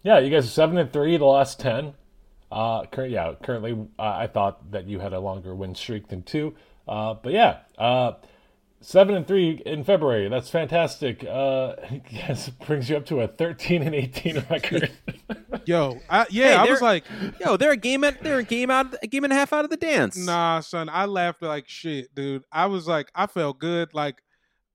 Yeah, 0.03 0.19
you 0.19 0.29
guys 0.29 0.45
are 0.45 0.49
seven 0.49 0.77
and 0.77 0.91
three 0.91 1.17
the 1.17 1.25
last 1.25 1.59
ten. 1.59 1.93
Uh, 2.51 2.85
cur- 2.85 3.05
yeah, 3.05 3.33
currently 3.43 3.73
uh, 3.99 4.01
I 4.01 4.27
thought 4.27 4.71
that 4.71 4.87
you 4.87 4.99
had 4.99 5.13
a 5.13 5.19
longer 5.19 5.53
win 5.53 5.75
streak 5.75 6.07
than 6.07 6.23
two. 6.23 6.55
Uh, 6.87 7.13
but 7.13 7.31
yeah, 7.31 7.59
uh, 7.77 8.13
seven 8.81 9.15
and 9.15 9.27
three 9.27 9.61
in 9.65 9.83
February. 9.83 10.29
That's 10.29 10.49
fantastic. 10.49 11.23
Uh, 11.23 11.75
yes, 12.09 12.49
brings 12.49 12.89
you 12.89 12.97
up 12.97 13.05
to 13.07 13.21
a 13.21 13.27
thirteen 13.27 13.83
and 13.83 13.93
eighteen 13.93 14.43
record. 14.49 14.91
Yo, 15.65 15.99
I, 16.09 16.25
yeah, 16.29 16.49
Hey, 16.49 16.55
I 16.55 16.65
was 16.65 16.81
like, 16.81 17.05
Yo, 17.39 17.57
they're 17.57 17.71
a 17.71 17.77
game 17.77 18.03
at 18.03 18.23
they're 18.23 18.39
a 18.39 18.43
game 18.43 18.69
out 18.69 18.95
a 19.01 19.07
game 19.07 19.23
and 19.23 19.33
a 19.33 19.35
half 19.35 19.53
out 19.53 19.63
of 19.63 19.69
the 19.69 19.77
dance. 19.77 20.17
nah, 20.17 20.59
son. 20.61 20.89
I 20.89 21.05
laughed 21.05 21.41
like 21.41 21.67
shit, 21.67 22.13
dude. 22.15 22.43
I 22.51 22.65
was 22.67 22.87
like, 22.87 23.11
I 23.13 23.27
felt 23.27 23.59
good. 23.59 23.93
Like, 23.93 24.21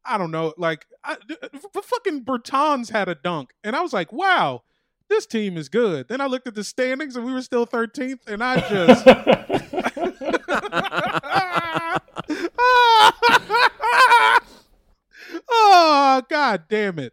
I 0.05 0.19
don't 0.19 0.31
know, 0.31 0.53
like, 0.59 0.87
I, 1.03 1.17
the 1.27 1.39
uh, 1.43 1.81
fucking 1.83 2.25
Bertans 2.25 2.91
had 2.91 3.09
a 3.09 3.15
dunk, 3.15 3.55
and 3.65 3.75
I 3.75 3.81
was 3.81 3.93
like, 3.93 4.13
wow, 4.13 4.63
this 5.09 5.27
team 5.27 5.57
is 5.57 5.69
good. 5.69 6.09
Then 6.09 6.21
I 6.21 6.27
looked 6.27 6.47
at 6.47 6.55
the 6.55 6.65
standings, 6.65 7.17
and 7.17 7.25
we 7.25 7.33
were 7.33 7.43
still 7.43 7.67
13th, 7.67 8.27
and 8.27 8.43
I 8.45 8.61
just. 8.69 9.05
oh, 15.51 16.23
god 16.29 16.65
damn 16.69 16.99
it. 16.99 17.13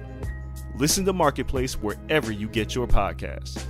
Listen 0.77 1.05
to 1.05 1.13
Marketplace 1.13 1.75
wherever 1.75 2.31
you 2.31 2.47
get 2.47 2.73
your 2.73 2.87
podcasts. 2.87 3.63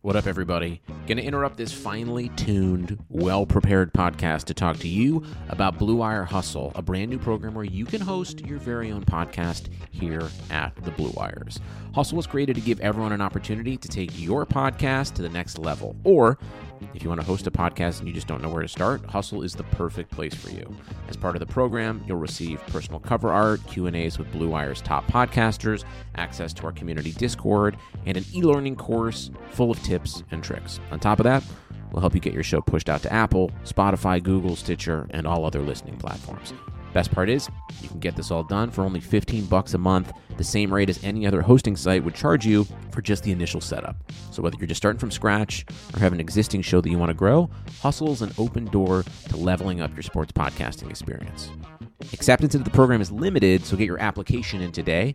What 0.00 0.16
up, 0.16 0.26
everybody? 0.26 0.82
Gonna 1.06 1.22
interrupt 1.22 1.56
this 1.56 1.72
finely 1.72 2.28
tuned, 2.30 2.98
well 3.08 3.46
prepared 3.46 3.92
podcast 3.92 4.44
to 4.46 4.54
talk 4.54 4.78
to 4.78 4.88
you 4.88 5.24
about 5.48 5.78
Blue 5.78 5.94
Wire 5.96 6.24
Hustle, 6.24 6.72
a 6.74 6.82
brand 6.82 7.10
new 7.10 7.18
program 7.18 7.54
where 7.54 7.64
you 7.64 7.84
can 7.84 8.00
host 8.00 8.44
your 8.44 8.58
very 8.58 8.90
own 8.90 9.04
podcast 9.04 9.68
here 9.92 10.28
at 10.50 10.74
the 10.82 10.90
Blue 10.90 11.10
Wires. 11.10 11.60
Hustle 11.94 12.16
was 12.16 12.26
created 12.26 12.56
to 12.56 12.62
give 12.62 12.80
everyone 12.80 13.12
an 13.12 13.20
opportunity 13.20 13.76
to 13.76 13.86
take 13.86 14.10
your 14.18 14.44
podcast 14.44 15.14
to 15.14 15.22
the 15.22 15.28
next 15.28 15.56
level. 15.58 15.94
Or 16.02 16.36
if 16.94 17.02
you 17.02 17.08
want 17.08 17.20
to 17.20 17.26
host 17.26 17.46
a 17.46 17.50
podcast 17.50 17.98
and 17.98 18.08
you 18.08 18.14
just 18.14 18.26
don't 18.26 18.42
know 18.42 18.48
where 18.48 18.62
to 18.62 18.68
start, 18.68 19.04
Hustle 19.06 19.42
is 19.42 19.54
the 19.54 19.64
perfect 19.64 20.10
place 20.10 20.34
for 20.34 20.50
you. 20.50 20.74
As 21.08 21.16
part 21.16 21.36
of 21.36 21.40
the 21.40 21.46
program, 21.46 22.02
you'll 22.06 22.18
receive 22.18 22.64
personal 22.68 23.00
cover 23.00 23.30
art, 23.30 23.60
Q&As 23.66 24.18
with 24.18 24.30
Blue 24.32 24.48
Wire's 24.48 24.80
top 24.80 25.06
podcasters, 25.06 25.84
access 26.16 26.52
to 26.54 26.64
our 26.64 26.72
community 26.72 27.12
Discord, 27.12 27.76
and 28.06 28.16
an 28.16 28.24
e-learning 28.34 28.76
course 28.76 29.30
full 29.50 29.70
of 29.70 29.82
tips 29.82 30.22
and 30.30 30.42
tricks. 30.42 30.80
On 30.90 31.00
top 31.00 31.20
of 31.20 31.24
that, 31.24 31.44
we'll 31.92 32.00
help 32.00 32.14
you 32.14 32.20
get 32.20 32.34
your 32.34 32.42
show 32.42 32.60
pushed 32.60 32.88
out 32.88 33.02
to 33.02 33.12
Apple, 33.12 33.50
Spotify, 33.64 34.22
Google, 34.22 34.56
Stitcher, 34.56 35.06
and 35.10 35.26
all 35.26 35.44
other 35.44 35.60
listening 35.60 35.96
platforms. 35.96 36.52
Best 36.92 37.10
part 37.10 37.30
is, 37.30 37.48
you 37.80 37.88
can 37.88 38.00
get 38.00 38.16
this 38.16 38.30
all 38.30 38.44
done 38.44 38.70
for 38.70 38.82
only 38.82 39.00
15 39.00 39.46
bucks 39.46 39.74
a 39.74 39.78
month, 39.78 40.12
the 40.36 40.44
same 40.44 40.72
rate 40.72 40.90
as 40.90 41.02
any 41.02 41.26
other 41.26 41.40
hosting 41.40 41.76
site 41.76 42.04
would 42.04 42.14
charge 42.14 42.44
you 42.44 42.66
for 42.90 43.00
just 43.00 43.22
the 43.22 43.32
initial 43.32 43.60
setup. 43.60 43.96
So 44.30 44.42
whether 44.42 44.56
you're 44.58 44.66
just 44.66 44.80
starting 44.80 44.98
from 44.98 45.10
scratch 45.10 45.64
or 45.94 46.00
have 46.00 46.12
an 46.12 46.20
existing 46.20 46.62
show 46.62 46.80
that 46.80 46.90
you 46.90 46.98
want 46.98 47.10
to 47.10 47.14
grow, 47.14 47.48
Hustle 47.80 48.12
is 48.12 48.22
an 48.22 48.32
open 48.38 48.66
door 48.66 49.04
to 49.28 49.36
leveling 49.36 49.80
up 49.80 49.94
your 49.94 50.02
sports 50.02 50.32
podcasting 50.32 50.90
experience. 50.90 51.50
Acceptance 52.12 52.54
into 52.54 52.68
the 52.68 52.74
program 52.74 53.00
is 53.00 53.10
limited, 53.10 53.64
so 53.64 53.76
get 53.76 53.86
your 53.86 54.00
application 54.00 54.60
in 54.60 54.72
today. 54.72 55.14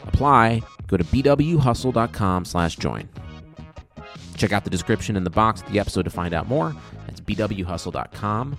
Apply, 0.00 0.60
go 0.86 0.96
to 0.96 1.04
bwhustle.com 1.04 2.44
slash 2.44 2.76
join. 2.76 3.08
Check 4.36 4.52
out 4.52 4.64
the 4.64 4.70
description 4.70 5.16
in 5.16 5.24
the 5.24 5.30
box 5.30 5.62
of 5.62 5.72
the 5.72 5.78
episode 5.78 6.02
to 6.02 6.10
find 6.10 6.34
out 6.34 6.46
more. 6.46 6.74
That's 7.06 7.20
bwhustle.com 7.20 8.56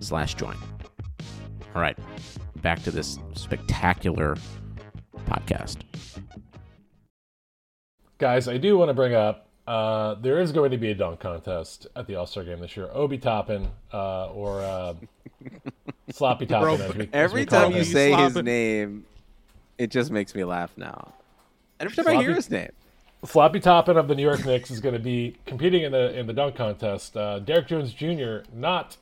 slash 0.00 0.34
join. 0.34 0.56
All 1.76 1.82
right, 1.82 1.98
back 2.62 2.82
to 2.84 2.90
this 2.90 3.18
spectacular 3.34 4.38
podcast. 5.28 5.80
Guys, 8.16 8.48
I 8.48 8.56
do 8.56 8.78
want 8.78 8.88
to 8.88 8.94
bring 8.94 9.12
up 9.14 9.46
uh, 9.66 10.14
there 10.14 10.40
is 10.40 10.52
going 10.52 10.70
to 10.70 10.78
be 10.78 10.90
a 10.92 10.94
dunk 10.94 11.20
contest 11.20 11.86
at 11.94 12.06
the 12.06 12.14
All 12.14 12.24
Star 12.24 12.44
game 12.44 12.60
this 12.60 12.78
year. 12.78 12.88
Obi 12.94 13.18
Toppin 13.18 13.68
uh, 13.92 14.28
or 14.30 14.62
uh, 14.62 14.94
Sloppy 16.12 16.46
Toppin. 16.46 16.80
as 16.80 16.94
we- 16.94 17.02
as 17.02 17.08
Every 17.12 17.40
we 17.42 17.46
call 17.46 17.62
time 17.64 17.72
you 17.72 17.78
him. 17.80 17.84
say 17.84 18.12
his 18.14 18.36
name, 18.36 19.04
it 19.76 19.90
just 19.90 20.10
makes 20.10 20.34
me 20.34 20.44
laugh 20.44 20.72
now. 20.78 21.12
Every 21.78 21.94
time 21.94 22.08
I 22.08 22.22
hear 22.22 22.32
his 22.32 22.50
name. 22.50 22.70
Sloppy 23.22 23.60
Toppin 23.60 23.98
of 23.98 24.08
the 24.08 24.14
New 24.14 24.22
York 24.22 24.46
Knicks 24.46 24.70
is 24.70 24.80
going 24.80 24.94
to 24.94 24.98
be 24.98 25.36
competing 25.44 25.82
in 25.82 25.92
the 25.92 26.18
in 26.18 26.26
the 26.26 26.32
dunk 26.32 26.56
contest. 26.56 27.14
Uh, 27.18 27.38
Derrick 27.40 27.66
Jones 27.66 27.92
Jr. 27.92 28.38
not 28.54 28.96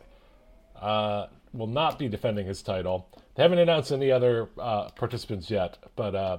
uh, 0.82 1.26
will 1.54 1.66
not 1.68 1.98
be 1.98 2.08
defending 2.08 2.46
his 2.46 2.62
title. 2.62 3.08
They 3.34 3.42
haven't 3.42 3.58
announced 3.58 3.92
any 3.92 4.10
other 4.10 4.48
uh, 4.58 4.90
participants 4.90 5.50
yet, 5.50 5.78
but 5.96 6.14
uh, 6.14 6.38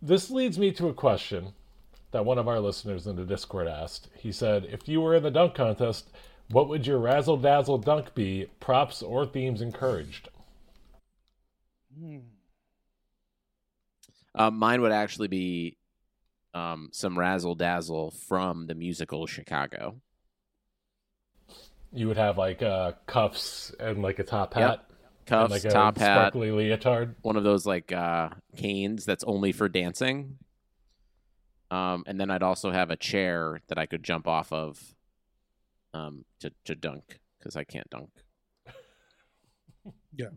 this 0.00 0.30
leads 0.30 0.58
me 0.58 0.72
to 0.72 0.88
a 0.88 0.94
question 0.94 1.52
that 2.12 2.24
one 2.24 2.38
of 2.38 2.48
our 2.48 2.60
listeners 2.60 3.06
in 3.06 3.16
the 3.16 3.24
Discord 3.24 3.68
asked. 3.68 4.08
He 4.16 4.32
said, 4.32 4.64
"If 4.64 4.88
you 4.88 5.00
were 5.00 5.14
in 5.14 5.22
the 5.22 5.30
dunk 5.30 5.54
contest, 5.54 6.10
what 6.50 6.68
would 6.68 6.86
your 6.86 6.98
razzle 6.98 7.36
dazzle 7.36 7.78
dunk 7.78 8.14
be? 8.14 8.46
Props 8.60 9.02
or 9.02 9.26
themes 9.26 9.60
encouraged?" 9.60 10.28
Uh, 14.34 14.50
mine 14.50 14.80
would 14.80 14.92
actually 14.92 15.28
be 15.28 15.76
um, 16.54 16.88
some 16.92 17.18
razzle 17.18 17.54
dazzle 17.54 18.12
from 18.12 18.66
the 18.66 18.74
musical 18.74 19.26
Chicago. 19.26 20.00
You 21.92 22.08
would 22.08 22.16
have 22.16 22.38
like 22.38 22.62
uh, 22.62 22.92
cuffs 23.06 23.74
and 23.80 24.02
like 24.02 24.18
a 24.18 24.24
top 24.24 24.54
Yep. 24.54 24.68
hat, 24.68 24.86
Cuffs, 25.26 25.42
and 25.42 25.50
like 25.50 25.64
a 25.64 25.70
top 25.74 25.98
hat, 25.98 26.14
sparkly 26.32 26.50
leotard. 26.50 27.16
one 27.22 27.36
of 27.36 27.44
those 27.44 27.66
like 27.66 27.92
uh, 27.92 28.30
canes 28.56 29.04
that's 29.04 29.24
only 29.24 29.52
for 29.52 29.68
dancing. 29.68 30.38
Um, 31.70 32.02
and 32.06 32.20
then 32.20 32.30
I'd 32.30 32.42
also 32.42 32.70
have 32.72 32.90
a 32.90 32.96
chair 32.96 33.60
that 33.68 33.78
I 33.78 33.86
could 33.86 34.02
jump 34.02 34.26
off 34.28 34.52
of 34.52 34.94
um, 35.94 36.24
to 36.40 36.52
to 36.64 36.74
dunk 36.74 37.20
because 37.38 37.56
I 37.56 37.64
can't 37.64 37.88
dunk. 37.90 38.10
Yeah. 40.16 40.30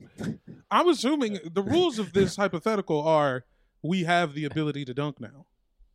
I'm 0.71 0.87
assuming 0.87 1.39
the 1.51 1.63
rules 1.63 1.99
of 1.99 2.13
this 2.13 2.35
hypothetical 2.37 3.01
are 3.07 3.45
we 3.81 4.03
have 4.03 4.33
the 4.33 4.45
ability 4.45 4.85
to 4.85 4.93
dunk 4.93 5.19
now. 5.19 5.45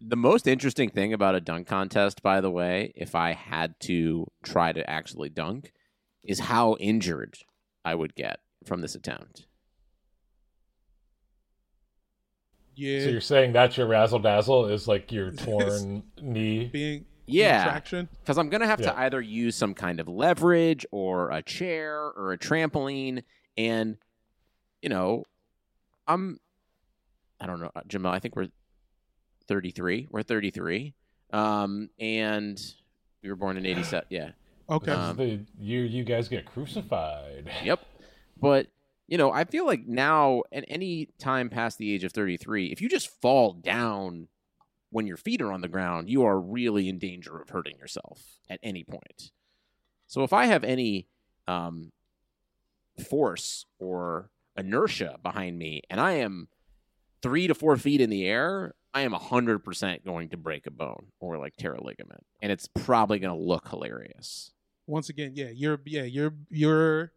The 0.01 0.17
most 0.17 0.47
interesting 0.47 0.91
thing 0.91 1.13
about 1.13 1.35
a 1.35 1.41
dunk 1.41 1.67
contest, 1.67 2.23
by 2.23 2.41
the 2.41 2.51
way, 2.51 2.93
if 2.95 3.15
I 3.15 3.33
had 3.33 3.79
to 3.81 4.27
try 4.45 4.73
to 4.73 4.89
actually 4.89 5.29
dunk, 5.29 5.73
is 6.23 6.39
how 6.41 6.77
injured 6.79 7.39
I 7.85 7.95
would 7.95 8.15
get 8.15 8.41
from 8.65 8.81
this 8.81 8.95
attempt. 8.95 9.47
Yeah. 12.77 13.01
So 13.01 13.09
you're 13.09 13.21
saying 13.21 13.53
that's 13.53 13.77
your 13.77 13.89
razzle 13.89 14.21
dazzle 14.21 14.67
is 14.67 14.87
like 14.87 15.11
your 15.11 15.31
torn 15.33 16.05
knee? 16.23 16.67
being 16.67 17.05
Yeah. 17.27 17.65
traction. 17.65 18.09
Because 18.21 18.39
I'm 18.39 18.51
going 18.51 18.61
to 18.61 18.69
have 18.69 18.81
Yeah. 18.81 18.93
to 18.93 18.99
either 19.01 19.21
use 19.21 19.57
some 19.57 19.75
kind 19.75 19.99
of 19.99 20.07
leverage 20.07 20.87
or 20.93 21.31
a 21.31 21.43
chair 21.43 21.97
or 21.97 22.33
a 22.33 22.39
trampoline. 22.39 23.25
And, 23.57 23.97
you 24.81 24.91
know, 24.91 25.25
I'm, 26.07 26.39
I 27.41 27.47
don't 27.47 27.59
know, 27.61 27.73
uh, 27.75 27.81
Jamal, 27.89 28.13
I 28.13 28.21
think 28.21 28.37
we're 28.37 28.49
33. 29.49 30.09
We're 30.11 30.23
33. 30.23 30.95
Um, 31.33 31.91
and 31.99 32.61
we 33.23 33.29
were 33.29 33.37
born 33.37 33.57
in 33.57 33.67
87. 33.67 34.07
Yeah. 34.11 34.31
Okay. 34.71 34.93
Um, 34.93 35.17
the 35.17 35.41
year 35.59 35.85
you 35.85 36.05
guys 36.05 36.29
get 36.29 36.45
crucified. 36.45 37.51
Yep. 37.65 37.81
But, 38.41 38.69
you 39.09 39.19
know, 39.19 39.33
I 39.33 39.45
feel 39.45 39.67
like 39.67 39.87
now, 39.87 40.43
at 40.53 40.65
any 40.69 41.09
time 41.19 41.49
past 41.49 41.79
the 41.79 41.93
age 41.93 42.05
of 42.05 42.13
33, 42.13 42.67
if 42.67 42.81
you 42.81 42.89
just 42.89 43.09
fall 43.21 43.55
down 43.55 44.29
when 44.91 45.07
your 45.07 45.17
feet 45.17 45.43
are 45.43 45.53
on 45.53 45.61
the 45.61 45.69
ground, 45.69 46.09
you 46.09 46.25
are 46.25 46.39
really 46.39 46.89
in 46.89 46.99
danger 46.99 47.41
of 47.41 47.49
hurting 47.49 47.79
yourself 47.79 48.23
at 48.49 48.61
any 48.63 48.85
point. 48.85 49.33
So 50.07 50.23
if 50.23 50.33
I 50.33 50.47
have 50.47 50.65
any 50.65 51.09
um, 51.47 51.91
force 53.09 53.67
or 53.79 54.31
inertia 54.57 55.19
behind 55.23 55.59
me 55.59 55.83
and 55.91 56.01
I 56.01 56.13
am 56.13 56.49
three 57.23 57.47
to 57.47 57.55
four 57.55 57.77
feet 57.77 58.01
in 58.01 58.11
the 58.11 58.27
air, 58.27 58.75
I 58.95 59.03
am 59.03 59.13
100% 59.13 60.05
going 60.05 60.31
to 60.31 60.37
break 60.37 60.67
a 60.67 60.71
bone 60.71 61.07
or 61.21 61.39
like 61.39 61.57
tear 61.57 61.75
a 61.75 61.83
ligament. 61.83 62.25
And 62.43 62.51
it's 62.51 62.67
probably 62.67 63.19
going 63.19 63.37
to 63.37 63.41
look 63.41 63.69
hilarious. 63.69 64.53
Once 64.87 65.11
again, 65.11 65.33
yeah, 65.35 65.51
your 65.51 65.79
yeah, 65.85 66.05
your 66.05 66.33
your 66.49 67.13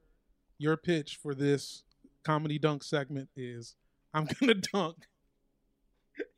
your 0.58 0.76
pitch 0.76 1.18
for 1.24 1.34
this 1.34 1.84
comedy 2.24 2.60
dunk 2.60 2.84
segment 2.84 3.30
is 3.36 3.76
I'm 4.14 4.28
gonna 4.40 4.56
dunk 4.56 4.98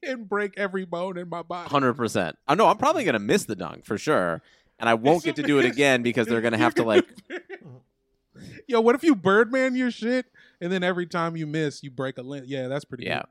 and 0.03 0.29
break 0.29 0.53
every 0.57 0.85
bone 0.85 1.17
in 1.17 1.29
my 1.29 1.41
body. 1.41 1.69
Hundred 1.69 1.95
percent. 1.95 2.37
I 2.47 2.53
know 2.53 2.67
I'm 2.67 2.77
probably 2.77 3.03
gonna 3.03 3.17
miss 3.17 3.45
the 3.45 3.55
dunk 3.55 3.83
for 3.83 3.97
sure, 3.97 4.43
and 4.79 4.87
I 4.87 4.93
won't 4.93 5.23
get 5.23 5.35
to 5.37 5.43
do 5.43 5.57
it 5.57 5.65
again 5.71 6.03
because 6.03 6.27
they're 6.27 6.41
gonna 6.41 6.57
have 6.57 6.75
to 6.75 6.83
like. 6.83 7.05
Yo, 8.67 8.81
what 8.81 8.95
if 8.95 9.03
you 9.03 9.15
Birdman 9.15 9.75
your 9.75 9.91
shit 9.91 10.25
and 10.59 10.71
then 10.71 10.83
every 10.83 11.05
time 11.05 11.35
you 11.35 11.45
miss, 11.45 11.83
you 11.83 11.91
break 11.91 12.17
a 12.17 12.21
limb? 12.21 12.43
Yeah, 12.47 12.67
that's 12.67 12.85
pretty. 12.85 13.05
Yeah. 13.05 13.19
good. 13.19 13.27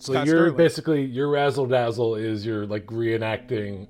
So 0.00 0.14
Scott 0.14 0.26
you're 0.26 0.36
Sterling. 0.38 0.56
basically 0.56 1.04
your 1.04 1.28
razzle 1.28 1.66
dazzle 1.66 2.14
is 2.14 2.44
you're 2.44 2.66
like 2.66 2.86
reenacting 2.86 3.86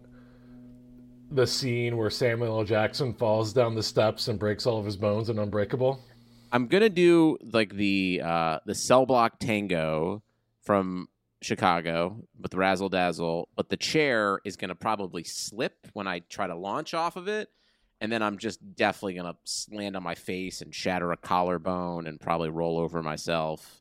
the 1.30 1.46
scene 1.46 1.96
where 1.96 2.10
Samuel 2.10 2.58
L. 2.58 2.64
Jackson 2.64 3.14
falls 3.14 3.52
down 3.52 3.76
the 3.76 3.82
steps 3.82 4.26
and 4.26 4.36
breaks 4.36 4.66
all 4.66 4.78
of 4.78 4.84
his 4.84 4.96
bones 4.96 5.30
in 5.30 5.38
Unbreakable. 5.38 6.04
I'm 6.50 6.66
gonna 6.66 6.90
do 6.90 7.38
like 7.52 7.72
the 7.74 8.22
uh 8.24 8.58
the 8.66 8.74
cell 8.74 9.06
block 9.06 9.38
tango 9.38 10.24
from 10.62 11.08
Chicago 11.42 12.24
with 12.40 12.50
the 12.50 12.58
razzle 12.58 12.88
dazzle, 12.88 13.48
but 13.54 13.68
the 13.68 13.76
chair 13.76 14.40
is 14.44 14.56
gonna 14.56 14.74
probably 14.74 15.22
slip 15.22 15.86
when 15.92 16.08
I 16.08 16.18
try 16.28 16.48
to 16.48 16.56
launch 16.56 16.92
off 16.92 17.14
of 17.14 17.28
it, 17.28 17.50
and 18.00 18.10
then 18.10 18.20
I'm 18.20 18.36
just 18.36 18.58
definitely 18.74 19.14
gonna 19.14 19.36
land 19.70 19.94
on 19.94 20.02
my 20.02 20.16
face 20.16 20.60
and 20.60 20.74
shatter 20.74 21.12
a 21.12 21.16
collarbone 21.16 22.08
and 22.08 22.20
probably 22.20 22.50
roll 22.50 22.78
over 22.78 23.00
myself. 23.00 23.80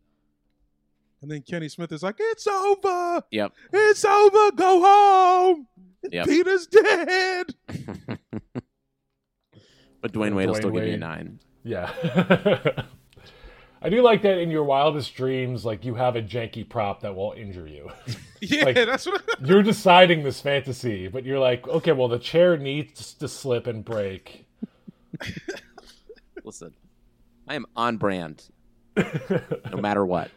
And 1.21 1.29
then 1.29 1.41
Kenny 1.41 1.67
Smith 1.69 1.91
is 1.91 2.01
like, 2.03 2.15
"It's 2.19 2.47
over. 2.47 3.21
Yep. 3.31 3.53
It's 3.73 4.05
over. 4.05 4.51
Go 4.55 4.81
home. 4.81 5.67
Yep. 6.11 6.25
Peter's 6.27 6.67
dead." 6.67 7.55
But 10.01 10.13
Dwyane 10.13 10.33
Wade 10.33 10.47
will 10.47 10.55
Dwyane 10.55 10.57
still 10.59 10.71
give 10.71 10.87
you 10.87 10.93
a 10.93 10.97
nine. 10.97 11.39
Yeah. 11.65 11.91
I 13.81 13.89
do 13.89 14.01
like 14.01 14.21
that 14.21 14.37
in 14.37 14.49
your 14.49 14.63
wildest 14.63 15.13
dreams, 15.13 15.65
like 15.65 15.83
you 15.83 15.93
have 15.95 16.15
a 16.15 16.21
janky 16.21 16.67
prop 16.67 17.01
that 17.01 17.13
will 17.15 17.33
injure 17.33 17.67
you. 17.67 17.89
Yeah, 18.41 18.63
Like- 18.63 18.75
that's 18.75 19.05
what. 19.05 19.21
you're 19.43 19.61
deciding 19.61 20.23
this 20.23 20.39
fantasy, 20.39 21.09
but 21.09 21.25
you're 21.25 21.39
like, 21.39 21.67
okay, 21.67 21.91
well, 21.91 22.07
the 22.07 22.17
chair 22.19 22.55
needs 22.55 23.13
to 23.15 23.27
slip 23.27 23.67
and 23.67 23.83
break. 23.83 24.45
Listen, 26.45 26.73
I 27.49 27.55
am 27.55 27.65
on 27.75 27.97
brand, 27.97 28.45
no 28.95 29.75
matter 29.81 30.05
what. 30.05 30.31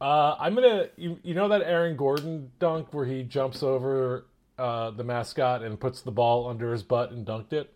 Uh, 0.00 0.36
I'm 0.38 0.54
gonna, 0.54 0.88
you, 0.96 1.18
you 1.22 1.34
know 1.34 1.48
that 1.48 1.62
Aaron 1.62 1.96
Gordon 1.96 2.50
dunk 2.58 2.94
where 2.94 3.04
he 3.04 3.24
jumps 3.24 3.62
over 3.62 4.26
uh, 4.58 4.90
the 4.92 5.04
mascot 5.04 5.62
and 5.62 5.78
puts 5.78 6.02
the 6.02 6.10
ball 6.10 6.48
under 6.48 6.72
his 6.72 6.82
butt 6.82 7.10
and 7.10 7.26
dunked 7.26 7.52
it. 7.52 7.74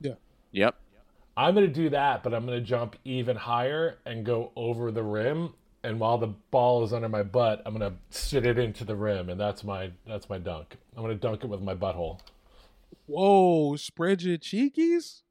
yeah. 0.00 0.14
Yep. 0.52 0.76
I'm 1.36 1.54
gonna 1.54 1.66
do 1.66 1.88
that, 1.90 2.22
but 2.22 2.34
I'm 2.34 2.44
gonna 2.44 2.60
jump 2.60 2.96
even 3.04 3.36
higher 3.36 3.98
and 4.04 4.24
go 4.24 4.52
over 4.54 4.90
the 4.92 5.02
rim. 5.02 5.54
And 5.84 5.98
while 5.98 6.18
the 6.18 6.28
ball 6.50 6.84
is 6.84 6.92
under 6.92 7.08
my 7.08 7.22
butt, 7.22 7.62
I'm 7.64 7.72
gonna 7.72 7.94
sit 8.10 8.46
it 8.46 8.58
into 8.58 8.84
the 8.84 8.94
rim, 8.94 9.28
and 9.30 9.40
that's 9.40 9.64
my 9.64 9.90
that's 10.06 10.28
my 10.28 10.38
dunk. 10.38 10.76
I'm 10.96 11.02
gonna 11.02 11.14
dunk 11.14 11.42
it 11.42 11.46
with 11.48 11.62
my 11.62 11.74
butthole. 11.74 12.20
Whoa, 13.06 13.76
spread 13.76 14.22
your 14.22 14.38
cheekies. 14.38 15.22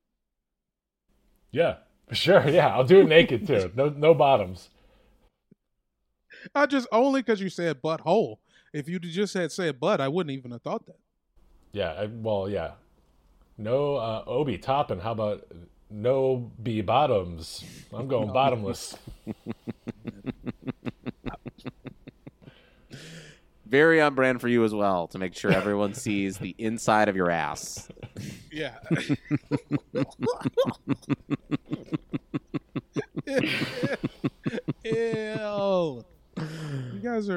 Yeah, 1.52 1.78
sure. 2.12 2.47
Yeah, 2.50 2.69
I'll 2.69 2.84
do 2.84 3.02
it 3.02 3.08
naked 3.08 3.45
too. 3.45 3.71
No 3.76 3.89
no 3.89 4.13
bottoms. 4.13 4.69
I 6.56 6.65
just 6.65 6.88
only 6.91 7.21
because 7.21 7.41
you 7.41 7.49
said 7.49 7.82
butthole. 7.82 8.38
If 8.73 8.88
you 8.88 8.99
just 8.99 9.34
had 9.34 9.51
said 9.51 9.80
butt, 9.80 9.99
I 9.99 10.08
wouldn't 10.08 10.36
even 10.36 10.51
have 10.51 10.62
thought 10.62 10.86
that. 10.86 10.99
Yeah, 11.73 11.91
I, 11.91 12.06
well, 12.06 12.49
yeah. 12.49 12.71
No 13.58 13.95
uh, 13.95 14.23
Obi 14.27 14.58
topping. 14.58 14.99
How 14.99 15.12
about 15.12 15.45
no 15.89 16.51
B 16.62 16.82
bottoms? 16.82 17.63
I'm 17.93 18.08
going 18.08 18.32
bottomless. 18.32 18.97
Very 23.65 24.01
on 24.01 24.15
brand 24.15 24.41
for 24.41 24.49
you 24.49 24.65
as 24.65 24.73
well 24.73 25.08
to 25.08 25.17
make 25.17 25.34
sure 25.34 25.51
everyone 25.51 25.93
sees 25.93 26.38
the 26.38 26.54
inside 26.58 27.08
of 27.08 27.15
your 27.15 27.30
ass. 27.30 27.88
Yeah. 28.51 28.75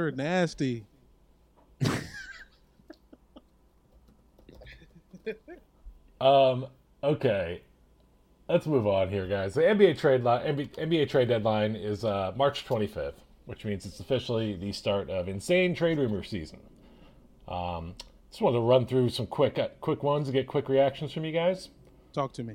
You 0.05 0.13
guys 0.13 0.13
are 0.13 0.17
nasty. 0.17 0.85
Um. 6.21 6.67
Okay. 7.03 7.63
Let's 8.49 8.67
move 8.67 8.87
on 8.87 9.09
here, 9.09 9.27
guys. 9.27 9.55
The 9.55 9.63
NBA 9.63 9.99
trade 9.99 10.23
line, 10.23 10.45
NBA, 10.47 10.71
NBA 10.77 11.09
trade 11.09 11.29
deadline 11.29 11.77
is 11.77 12.05
uh, 12.05 12.33
March 12.37 12.67
25th, 12.67 13.15
which 13.47 13.65
means 13.65 13.87
it's 13.87 14.01
officially 14.01 14.55
the 14.57 14.73
start 14.73 15.11
of 15.11 15.29
insane 15.29 15.75
trade 15.75 15.99
rumor 15.99 16.23
season. 16.23 16.61
Um, 17.49 17.95
just 18.31 18.43
wanted 18.43 18.59
to 18.59 18.63
run 18.63 18.87
through 18.87 19.11
some 19.11 19.27
quick, 19.27 19.59
uh, 19.59 19.69
quick 19.81 20.03
ones 20.03 20.27
to 20.27 20.33
get 20.33 20.47
quick 20.47 20.69
reactions 20.69 21.13
from 21.13 21.25
you 21.25 21.33
guys. 21.33 21.71
Talk 22.13 22.33
to 22.35 22.43
me. 22.43 22.55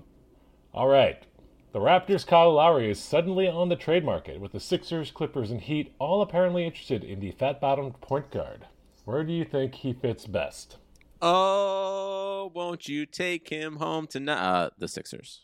All 0.74 0.88
right. 0.88 1.24
The 1.72 1.80
Raptors' 1.80 2.26
Kyle 2.26 2.54
Lowry 2.54 2.90
is 2.90 3.00
suddenly 3.00 3.48
on 3.48 3.70
the 3.70 3.76
trade 3.76 4.04
market, 4.04 4.42
with 4.42 4.54
the 4.54 4.60
Sixers, 4.60 5.12
Clippers, 5.12 5.52
and 5.52 5.62
Heat 5.62 5.94
all 6.00 6.24
apparently 6.24 6.66
interested 6.66 7.04
in 7.04 7.20
the 7.20 7.30
fat-bottomed 7.30 8.02
point 8.02 8.32
guard. 8.32 8.66
Where 9.06 9.24
do 9.24 9.32
you 9.32 9.46
think 9.46 9.76
he 9.76 9.94
fits 9.94 10.26
best? 10.26 10.78
Oh, 11.22 12.52
won't 12.56 12.88
you 12.88 13.06
take 13.06 13.50
him 13.50 13.76
home 13.76 14.08
tonight? 14.08 14.40
Uh, 14.40 14.70
the 14.80 14.88
Sixers. 14.88 15.42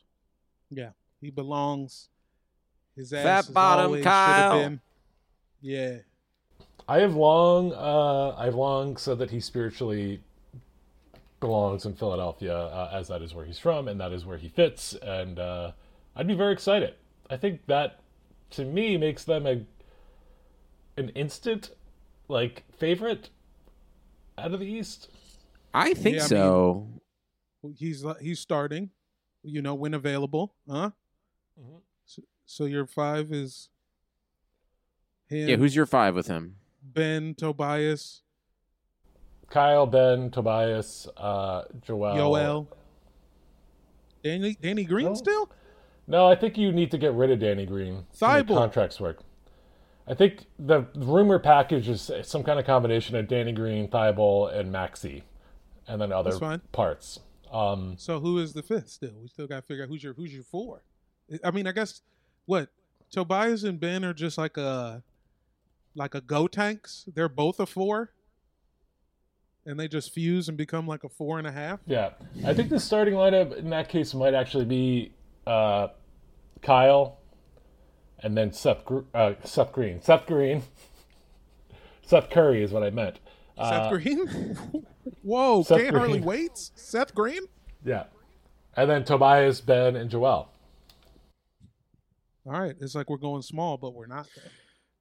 Yeah, 0.71 0.91
he 1.21 1.29
belongs. 1.29 2.09
His 2.95 3.13
ass 3.13 3.45
Fat 3.45 3.53
bottom 3.53 4.01
Kyle. 4.01 4.63
been. 4.63 4.81
Yeah, 5.61 5.97
I 6.87 7.01
have 7.01 7.15
long, 7.15 7.71
uh, 7.73 8.35
I've 8.35 8.55
long 8.55 8.97
said 8.97 9.19
that 9.19 9.29
he 9.29 9.39
spiritually 9.39 10.21
belongs 11.39 11.85
in 11.85 11.93
Philadelphia, 11.93 12.55
uh, 12.55 12.89
as 12.93 13.07
that 13.09 13.21
is 13.21 13.35
where 13.35 13.45
he's 13.45 13.59
from 13.59 13.87
and 13.87 13.99
that 13.99 14.11
is 14.11 14.25
where 14.25 14.37
he 14.37 14.49
fits. 14.49 14.93
And 15.01 15.37
uh, 15.37 15.71
I'd 16.15 16.27
be 16.27 16.33
very 16.35 16.53
excited. 16.53 16.93
I 17.29 17.37
think 17.37 17.65
that, 17.67 17.99
to 18.51 18.65
me, 18.65 18.97
makes 18.97 19.23
them 19.23 19.45
a 19.45 19.65
an 20.97 21.09
instant 21.09 21.71
like 22.29 22.63
favorite 22.77 23.29
out 24.37 24.53
of 24.53 24.59
the 24.59 24.65
East. 24.65 25.09
I 25.73 25.93
think 25.93 26.15
Yeah, 26.17 26.23
I 26.23 26.27
so. 26.27 26.87
he's 27.77 28.05
he's 28.21 28.39
starting. 28.39 28.91
You 29.43 29.61
know, 29.61 29.75
when 29.75 29.93
available, 29.93 30.55
huh? 30.69 30.91
Mhm. 31.59 31.81
So, 32.05 32.21
so 32.45 32.65
your 32.65 32.85
five 32.87 33.31
is 33.31 33.69
him, 35.27 35.49
yeah, 35.49 35.55
who's 35.57 35.75
your 35.75 35.85
five 35.85 36.15
with 36.15 36.27
him? 36.27 36.55
Ben, 36.81 37.35
Tobias, 37.35 38.21
Kyle, 39.49 39.85
Ben, 39.85 40.31
Tobias, 40.31 41.07
uh, 41.17 41.63
Joel. 41.81 42.15
Yoel, 42.15 42.67
Danny, 44.23 44.57
Danny 44.61 44.83
Green 44.85 45.07
No. 45.07 45.13
still. 45.15 45.49
No, 46.07 46.27
I 46.27 46.35
think 46.35 46.57
you 46.57 46.71
need 46.71 46.91
to 46.91 46.97
get 46.97 47.13
rid 47.13 47.31
of 47.31 47.39
Danny 47.39 47.65
Green. 47.65 47.95
make 47.95 48.57
Contracts 48.57 48.99
work. 48.99 49.19
I 50.07 50.13
think 50.13 50.45
the 50.59 50.85
rumor 50.95 51.39
package 51.39 51.89
is 51.89 52.11
some 52.23 52.43
kind 52.43 52.59
of 52.59 52.65
combination 52.65 53.15
of 53.15 53.27
Danny 53.27 53.51
Green, 53.51 53.87
Thybulle, 53.87 54.53
and 54.55 54.71
Maxey, 54.71 55.23
and 55.87 55.99
then 55.99 56.11
other 56.11 56.29
parts. 56.71 57.19
Um, 57.51 57.95
So 57.97 58.19
who 58.19 58.37
is 58.37 58.53
the 58.53 58.61
fifth? 58.61 58.89
Still, 58.89 59.13
we 59.19 59.27
still 59.27 59.47
got 59.47 59.61
to 59.61 59.61
figure 59.63 59.83
out 59.83 59.89
who's 59.89 60.03
your 60.03 60.13
who's 60.13 60.33
your 60.33 60.43
four. 60.43 60.83
I 61.43 61.49
mean, 61.49 61.65
I 61.65 61.71
guess 61.71 62.01
what 62.45 62.69
Tobias 63.09 63.63
and 63.63 63.79
Ben 63.79 64.05
are 64.05 64.13
just 64.13 64.37
like 64.37 64.57
a 64.57 65.01
like 65.95 66.13
a 66.13 66.21
go 66.21 66.47
tanks. 66.47 67.05
They're 67.11 67.29
both 67.29 67.59
a 67.59 67.65
four, 67.65 68.11
and 69.65 69.79
they 69.79 69.87
just 69.87 70.13
fuse 70.13 70.47
and 70.49 70.57
become 70.57 70.85
like 70.87 71.03
a 71.03 71.09
four 71.09 71.39
and 71.39 71.47
a 71.47 71.51
half. 71.51 71.79
yeah, 71.87 72.11
I 72.45 72.53
think 72.53 72.69
the 72.69 72.79
starting 72.79 73.15
lineup 73.15 73.55
in 73.57 73.71
that 73.71 73.89
case 73.89 74.13
might 74.13 74.35
actually 74.35 74.65
be 74.65 75.13
uh, 75.47 75.87
Kyle, 76.61 77.19
and 78.19 78.37
then 78.37 78.51
Seth 78.53 78.83
uh, 79.13 79.33
Seth 79.43 79.71
Green. 79.71 80.01
Seth 80.01 80.25
Green. 80.25 80.63
Seth 82.03 82.29
Curry 82.29 82.63
is 82.63 82.71
what 82.71 82.83
I 82.83 82.89
meant. 82.91 83.19
Seth 83.57 83.71
Uh, 83.71 83.89
Green. 83.89 84.27
Whoa, 85.23 85.63
Seth 85.63 85.81
can't 85.81 85.95
hardly 85.95 86.19
Green. 86.19 86.25
wait. 86.25 86.51
Seth 86.75 87.13
Green. 87.15 87.41
Yeah, 87.83 88.05
and 88.75 88.89
then 88.89 89.03
Tobias, 89.05 89.61
Ben, 89.61 89.95
and 89.95 90.09
Joel. 90.09 90.49
All 92.47 92.51
right, 92.51 92.75
it's 92.79 92.93
like 92.95 93.09
we're 93.09 93.17
going 93.17 93.41
small, 93.41 93.77
but 93.77 93.93
we're 93.93 94.05
not. 94.07 94.27
Though. 94.35 94.41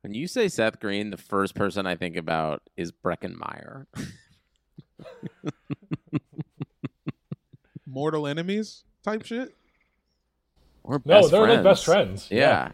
When 0.02 0.14
you 0.14 0.26
say 0.26 0.48
Seth 0.48 0.80
Green, 0.80 1.10
the 1.10 1.16
first 1.16 1.54
person 1.54 1.86
I 1.86 1.96
think 1.96 2.16
about 2.16 2.62
is 2.76 2.92
Breckin 2.92 3.34
Meyer. 3.36 3.86
Mortal 7.86 8.26
enemies 8.26 8.84
type 9.02 9.24
shit. 9.24 9.54
Or 10.84 11.00
No, 11.04 11.20
best 11.20 11.30
they're 11.30 11.40
friends. 11.42 11.54
like 11.56 11.64
best 11.64 11.84
friends. 11.84 12.28
Yeah. 12.30 12.72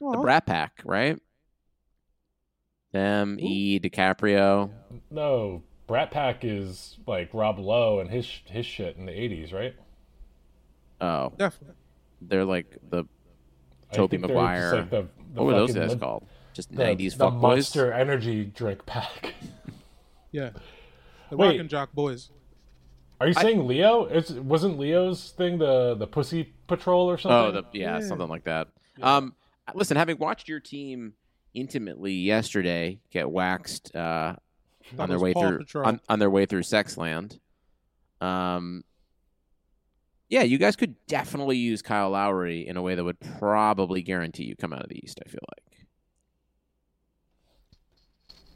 The 0.00 0.18
Brat 0.18 0.46
Pack, 0.46 0.80
right? 0.84 1.18
Them, 2.92 3.38
E, 3.40 3.80
DiCaprio. 3.80 4.70
No, 5.10 5.62
Brat 5.86 6.10
Pack 6.10 6.44
is 6.44 6.98
like 7.06 7.30
Rob 7.32 7.58
Lowe 7.58 8.00
and 8.00 8.10
his 8.10 8.26
his 8.46 8.66
shit 8.66 8.96
in 8.96 9.06
the 9.06 9.12
'80s, 9.12 9.52
right? 9.52 9.74
Oh, 11.00 11.32
Definitely. 11.36 11.76
they're 12.20 12.44
like 12.44 12.76
the 12.90 13.04
I 13.90 13.94
Toby 13.96 14.18
think 14.18 14.28
Maguire. 14.28 14.74
like, 14.76 14.90
the, 14.90 15.02
the 15.34 15.42
what 15.42 15.46
were 15.46 15.52
those 15.52 15.74
guys 15.74 15.90
the- 15.90 15.96
called? 15.96 16.26
Just 16.52 16.70
The, 16.70 16.82
90s 16.82 17.16
the 17.16 17.30
fuckboys? 17.30 17.40
Monster 17.40 17.92
Energy 17.94 18.44
drink 18.44 18.84
pack. 18.86 19.34
Yeah. 20.32 20.50
The 21.30 21.38
Wait. 21.38 21.46
Rock 21.52 21.56
and 21.60 21.70
Jock 21.70 21.92
Boys. 21.94 22.28
Are 23.22 23.28
you 23.28 23.34
saying 23.34 23.68
Leo? 23.68 24.06
It's, 24.06 24.32
wasn't 24.32 24.80
Leo's 24.80 25.30
thing 25.36 25.56
the 25.56 25.94
the 25.94 26.08
Pussy 26.08 26.52
Patrol 26.66 27.08
or 27.08 27.16
something? 27.16 27.36
Oh, 27.36 27.52
the, 27.52 27.62
yeah, 27.78 28.00
Yeah. 28.00 28.04
something 28.04 28.26
like 28.26 28.42
that. 28.44 28.66
Um, 29.00 29.36
listen, 29.74 29.96
having 29.96 30.18
watched 30.18 30.48
your 30.48 30.58
team 30.58 31.12
intimately 31.54 32.14
yesterday 32.14 32.98
get 33.12 33.30
waxed 33.30 33.94
uh, 33.94 34.34
on 34.98 35.08
their 35.08 35.20
way 35.20 35.34
Paw 35.34 35.58
through 35.58 35.84
on, 35.84 36.00
on 36.08 36.18
their 36.18 36.30
way 36.30 36.46
through 36.46 36.62
Sexland, 36.62 37.38
um, 38.20 38.82
yeah, 40.28 40.42
you 40.42 40.58
guys 40.58 40.74
could 40.74 40.96
definitely 41.06 41.58
use 41.58 41.80
Kyle 41.80 42.10
Lowry 42.10 42.66
in 42.66 42.76
a 42.76 42.82
way 42.82 42.96
that 42.96 43.04
would 43.04 43.20
probably 43.38 44.02
guarantee 44.02 44.42
you 44.46 44.56
come 44.56 44.72
out 44.72 44.82
of 44.82 44.88
the 44.88 44.98
East. 44.98 45.20
I 45.24 45.28
feel 45.28 45.44
like. 45.54 45.71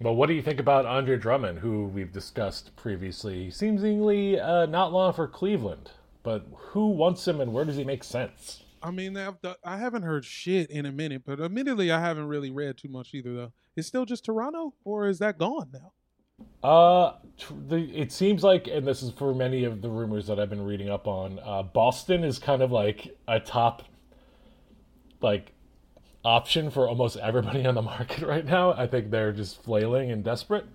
Well, 0.00 0.14
what 0.14 0.26
do 0.26 0.34
you 0.34 0.42
think 0.42 0.60
about 0.60 0.84
Andre 0.84 1.16
Drummond, 1.16 1.60
who 1.60 1.86
we've 1.86 2.12
discussed 2.12 2.76
previously? 2.76 3.50
Seemingly 3.50 4.38
uh, 4.38 4.66
not 4.66 4.92
long 4.92 5.14
for 5.14 5.26
Cleveland, 5.26 5.90
but 6.22 6.46
who 6.54 6.88
wants 6.90 7.26
him 7.26 7.40
and 7.40 7.52
where 7.52 7.64
does 7.64 7.76
he 7.76 7.84
make 7.84 8.04
sense? 8.04 8.62
I 8.82 8.90
mean, 8.90 9.16
I've, 9.16 9.36
I 9.64 9.78
haven't 9.78 10.02
heard 10.02 10.24
shit 10.24 10.70
in 10.70 10.84
a 10.84 10.92
minute, 10.92 11.22
but 11.24 11.40
admittedly, 11.40 11.90
I 11.90 11.98
haven't 11.98 12.28
really 12.28 12.50
read 12.50 12.76
too 12.76 12.88
much 12.88 13.14
either, 13.14 13.34
though. 13.34 13.52
It's 13.74 13.88
still 13.88 14.04
just 14.04 14.26
Toronto, 14.26 14.74
or 14.84 15.08
is 15.08 15.18
that 15.18 15.38
gone 15.38 15.70
now? 15.72 15.92
Uh, 16.62 17.14
the, 17.66 17.78
it 17.94 18.12
seems 18.12 18.44
like, 18.44 18.68
and 18.68 18.86
this 18.86 19.02
is 19.02 19.10
for 19.12 19.34
many 19.34 19.64
of 19.64 19.80
the 19.80 19.88
rumors 19.88 20.26
that 20.26 20.38
I've 20.38 20.50
been 20.50 20.64
reading 20.64 20.90
up 20.90 21.08
on. 21.08 21.40
Uh, 21.42 21.62
Boston 21.62 22.22
is 22.22 22.38
kind 22.38 22.60
of 22.60 22.70
like 22.70 23.16
a 23.26 23.40
top, 23.40 23.82
like, 25.22 25.52
option 26.30 26.70
for 26.70 26.88
almost 26.88 27.16
everybody 27.16 27.64
on 27.64 27.76
the 27.76 27.82
market 27.82 28.22
right 28.26 28.44
now. 28.44 28.72
I 28.72 28.86
think 28.86 29.10
they're 29.10 29.32
just 29.32 29.62
flailing 29.62 30.10
and 30.10 30.24
desperate. 30.24 30.66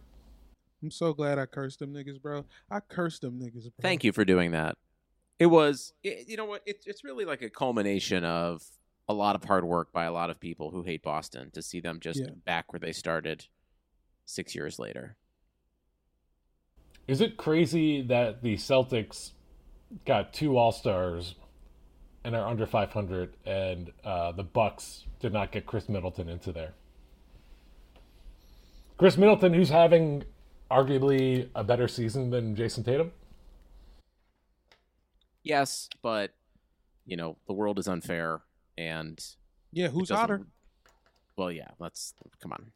I'm 0.82 0.90
so 0.92 1.14
glad 1.14 1.38
I 1.38 1.46
cursed 1.46 1.80
them 1.80 1.94
niggas, 1.94 2.22
bro. 2.22 2.46
I 2.72 2.80
cursed 2.80 3.22
them 3.22 3.40
niggas, 3.40 3.64
bro. 3.64 3.72
Thank 3.82 4.04
you 4.04 4.12
for 4.14 4.26
doing 4.26 4.52
that. 4.52 4.78
It 5.38 5.48
was, 5.48 5.94
it, 6.04 6.28
you 6.28 6.38
know 6.38 6.46
what? 6.46 6.62
It's 6.66 6.88
it's 6.88 7.04
really 7.04 7.26
like 7.26 7.42
a 7.42 7.50
culmination 7.50 8.24
of 8.24 8.64
a 9.10 9.14
lot 9.14 9.36
of 9.36 9.44
hard 9.44 9.66
work 9.66 9.92
by 9.92 10.06
a 10.06 10.12
lot 10.12 10.30
of 10.30 10.40
people 10.40 10.72
who 10.72 10.84
hate 10.84 11.04
Boston 11.04 11.52
to 11.52 11.62
see 11.62 11.82
them 11.82 12.00
just 12.00 12.20
Yeah. 12.22 12.30
back 12.46 12.72
where 12.72 12.80
they 12.80 12.94
started 12.94 13.46
six 14.26 14.56
years 14.56 14.80
later. 14.80 15.18
Is 17.08 17.20
it 17.22 17.36
crazy 17.38 18.02
that 18.04 18.42
the 18.42 18.56
Celtics 18.56 19.32
got 20.06 20.34
two 20.34 20.58
All 20.58 20.72
Stars 20.72 21.36
and 22.24 22.36
are 22.36 22.48
under 22.48 22.66
500, 22.66 23.36
and 23.46 23.92
uh, 24.04 24.32
the 24.32 24.44
Bucks 24.44 25.06
did 25.20 25.34
not 25.34 25.52
get 25.52 25.66
Khris 25.66 25.90
Middleton 25.90 26.30
into 26.30 26.52
there? 26.52 26.74
Khris 28.98 29.18
Middleton, 29.18 29.54
who's 29.54 29.70
having 29.70 30.24
arguably 30.70 31.50
a 31.56 31.64
better 31.64 31.88
season 31.88 32.30
than 32.30 32.56
Jayson 32.56 32.84
Tatum. 32.84 33.12
Yes, 35.44 35.90
but 36.04 36.32
you 37.06 37.18
know 37.18 37.38
the 37.48 37.54
world 37.54 37.80
is 37.80 37.88
unfair, 37.88 38.42
and 38.78 39.20
Yeah, 39.72 39.88
who's 39.88 40.10
doesn't- 40.10 40.16
hotter? 40.22 40.46
Well, 41.36 41.52
yeah. 41.52 41.70
Let's 41.80 42.14
come 42.42 42.52
on. 42.52 42.72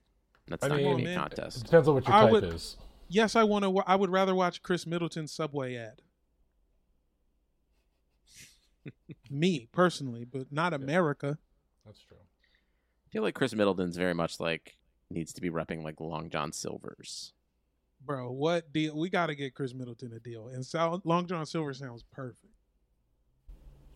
That's 0.48 0.64
I 0.64 0.70
not 0.70 0.78
mean- 0.78 0.86
going 0.86 0.98
to 0.98 1.04
be 1.04 1.12
a 1.12 1.16
man. 1.18 1.28
It 1.28 1.36
contest. 1.36 1.66
depends 1.66 1.88
on 1.88 1.94
what 1.96 2.08
your 2.08 2.16
I 2.16 2.22
type 2.22 2.32
would- 2.32 2.44
is. 2.46 2.78
Yes, 3.08 3.36
I 3.36 3.44
want 3.44 3.64
to. 3.66 3.78
I 3.86 3.96
would 3.96 4.10
rather 4.10 4.34
watch 4.34 4.64
Khris 4.64 4.88
Middleton's 4.88 5.32
Subway 5.32 5.76
ad. 5.76 6.02
Me 9.30 9.68
personally, 9.72 10.26
but 10.26 10.52
not 10.52 10.74
America. 10.74 11.38
That's 11.86 12.02
true. 12.02 12.18
I 12.18 13.10
feel 13.12 13.24
like 13.24 13.36
Khris 13.36 13.54
Middleton's 13.56 13.98
very 13.98 14.14
much 14.14 14.40
like 14.40 14.78
needs 15.10 15.34
to 15.34 15.42
be 15.42 15.50
repping 15.50 15.84
like 15.84 16.00
Long 16.00 16.30
John 16.30 16.52
Silver's. 16.52 17.34
Bro, 18.06 18.32
what 18.32 18.72
deal? 18.72 18.98
We 18.98 19.10
got 19.10 19.28
to 19.28 19.36
get 19.36 19.56
Khris 19.56 19.74
Middleton 19.74 20.14
a 20.14 20.20
deal. 20.20 20.50
And 20.50 20.66
so- 20.66 21.02
Long 21.06 21.26
John 21.28 21.46
Silver 21.46 21.74
sounds 21.74 22.04
perfect. 22.12 22.46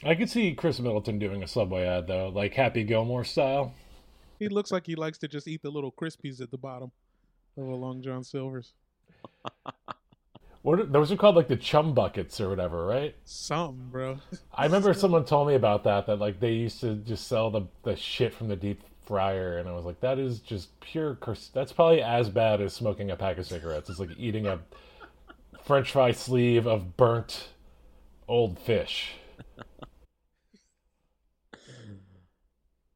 I 0.03 0.16
could 0.16 0.30
see 0.30 0.53
Khris 0.56 0.80
Middleton 0.80 1.20
doing 1.20 1.43
a 1.43 1.47
Subway 1.47 1.84
ad 1.84 2.08
though, 2.08 2.30
like 2.30 2.53
Happy 2.53 2.84
Gilmore 2.84 3.26
style. 3.26 3.74
He 4.39 4.47
looks 4.47 4.72
like 4.72 4.86
he 4.86 4.95
likes 4.95 5.18
to 5.20 5.28
just 5.28 5.47
eat 5.47 5.62
the 5.62 5.70
little 5.70 5.91
crispies 5.91 6.41
at 6.41 6.49
the 6.51 6.58
bottom 6.58 6.91
of 7.58 7.68
a 7.68 7.76
Long 7.76 8.01
John 8.01 8.24
Silver's. 8.24 8.74
What 10.62 10.80
are- 10.80 10.86
those 10.86 11.12
are 11.12 11.16
called 11.16 11.36
like 11.36 11.47
the 11.47 11.55
chum 11.55 11.93
buckets 11.93 12.39
or 12.41 12.49
whatever, 12.49 12.86
right? 12.86 13.16
Something, 13.24 13.88
bro. 13.89 14.18
I 14.53 14.66
remember 14.66 14.93
someone 14.93 15.24
told 15.26 15.47
me 15.47 15.55
about 15.55 15.84
that. 15.86 16.05
That 16.07 16.18
like 16.20 16.39
they 16.39 16.51
used 16.53 16.82
to 16.82 16.95
just 16.95 17.28
sell 17.28 17.49
the 17.49 17.62
the 17.84 17.95
shit 17.95 18.34
from 18.34 18.47
the 18.49 18.55
deep 18.55 18.82
fryer, 19.05 19.57
and 19.57 19.68
I 19.70 19.72
was 19.74 19.86
like, 19.86 20.01
that 20.01 20.20
is 20.20 20.39
just 20.39 20.78
pure. 20.82 21.16
Curse. 21.16 21.49
That's 21.53 21.72
probably 21.72 22.01
as 22.01 22.30
bad 22.30 22.62
as 22.62 22.74
smoking 22.74 23.10
a 23.12 23.16
pack 23.16 23.38
of 23.38 23.45
cigarettes. 23.47 23.89
It's 23.89 23.99
like 23.99 24.10
eating 24.18 24.47
a 24.47 24.60
French 25.64 25.91
fry 25.91 26.12
sleeve 26.12 26.68
of 26.68 26.97
burnt 26.97 27.49
old 28.28 28.60
fish. 28.60 29.14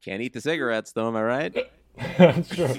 Can't 0.03 0.22
eat 0.22 0.34
the 0.34 0.41
cigarettes 0.41 0.91
though, 0.91 1.07
am 1.07 1.16
I 1.16 1.24
right? 1.24 1.57
That's 2.18 2.49
true. 2.49 2.76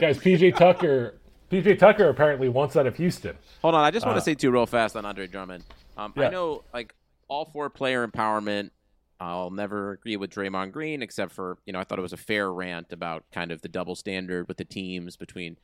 Guys, 0.00 0.18
PJ 0.18 0.56
Tucker 0.56 1.18
PJ 1.62 1.78
Tucker 1.78 2.08
apparently 2.08 2.48
wants 2.48 2.76
out 2.76 2.86
of 2.86 2.96
Houston. 2.96 3.36
Hold 3.62 3.74
on, 3.74 3.84
I 3.84 3.90
just 3.90 4.04
want 4.04 4.16
Uh, 4.16 4.20
to 4.20 4.24
say 4.24 4.34
too 4.34 4.50
real 4.50 4.66
fast 4.66 4.96
on 4.96 5.04
Andre 5.04 5.26
Drummond. 5.26 5.64
Um, 5.96 6.12
I 6.16 6.28
know 6.28 6.64
like 6.72 6.94
all 7.28 7.44
for 7.44 7.70
player 7.70 8.06
empowerment. 8.06 8.70
I'll 9.20 9.50
never 9.50 9.92
agree 9.92 10.16
with 10.16 10.30
Draymond 10.30 10.72
Green, 10.72 11.00
except 11.02 11.32
for 11.32 11.58
you 11.66 11.72
know 11.72 11.78
I 11.78 11.84
thought 11.84 11.98
it 11.98 12.02
was 12.02 12.12
a 12.12 12.16
fair 12.18 12.52
rant 12.52 12.92
about 12.92 13.24
kind 13.32 13.52
of 13.52 13.62
the 13.62 13.68
double 13.68 13.94
standard 13.94 14.48
with 14.48 14.56
the 14.56 14.64
teams 14.64 15.16
between 15.16 15.56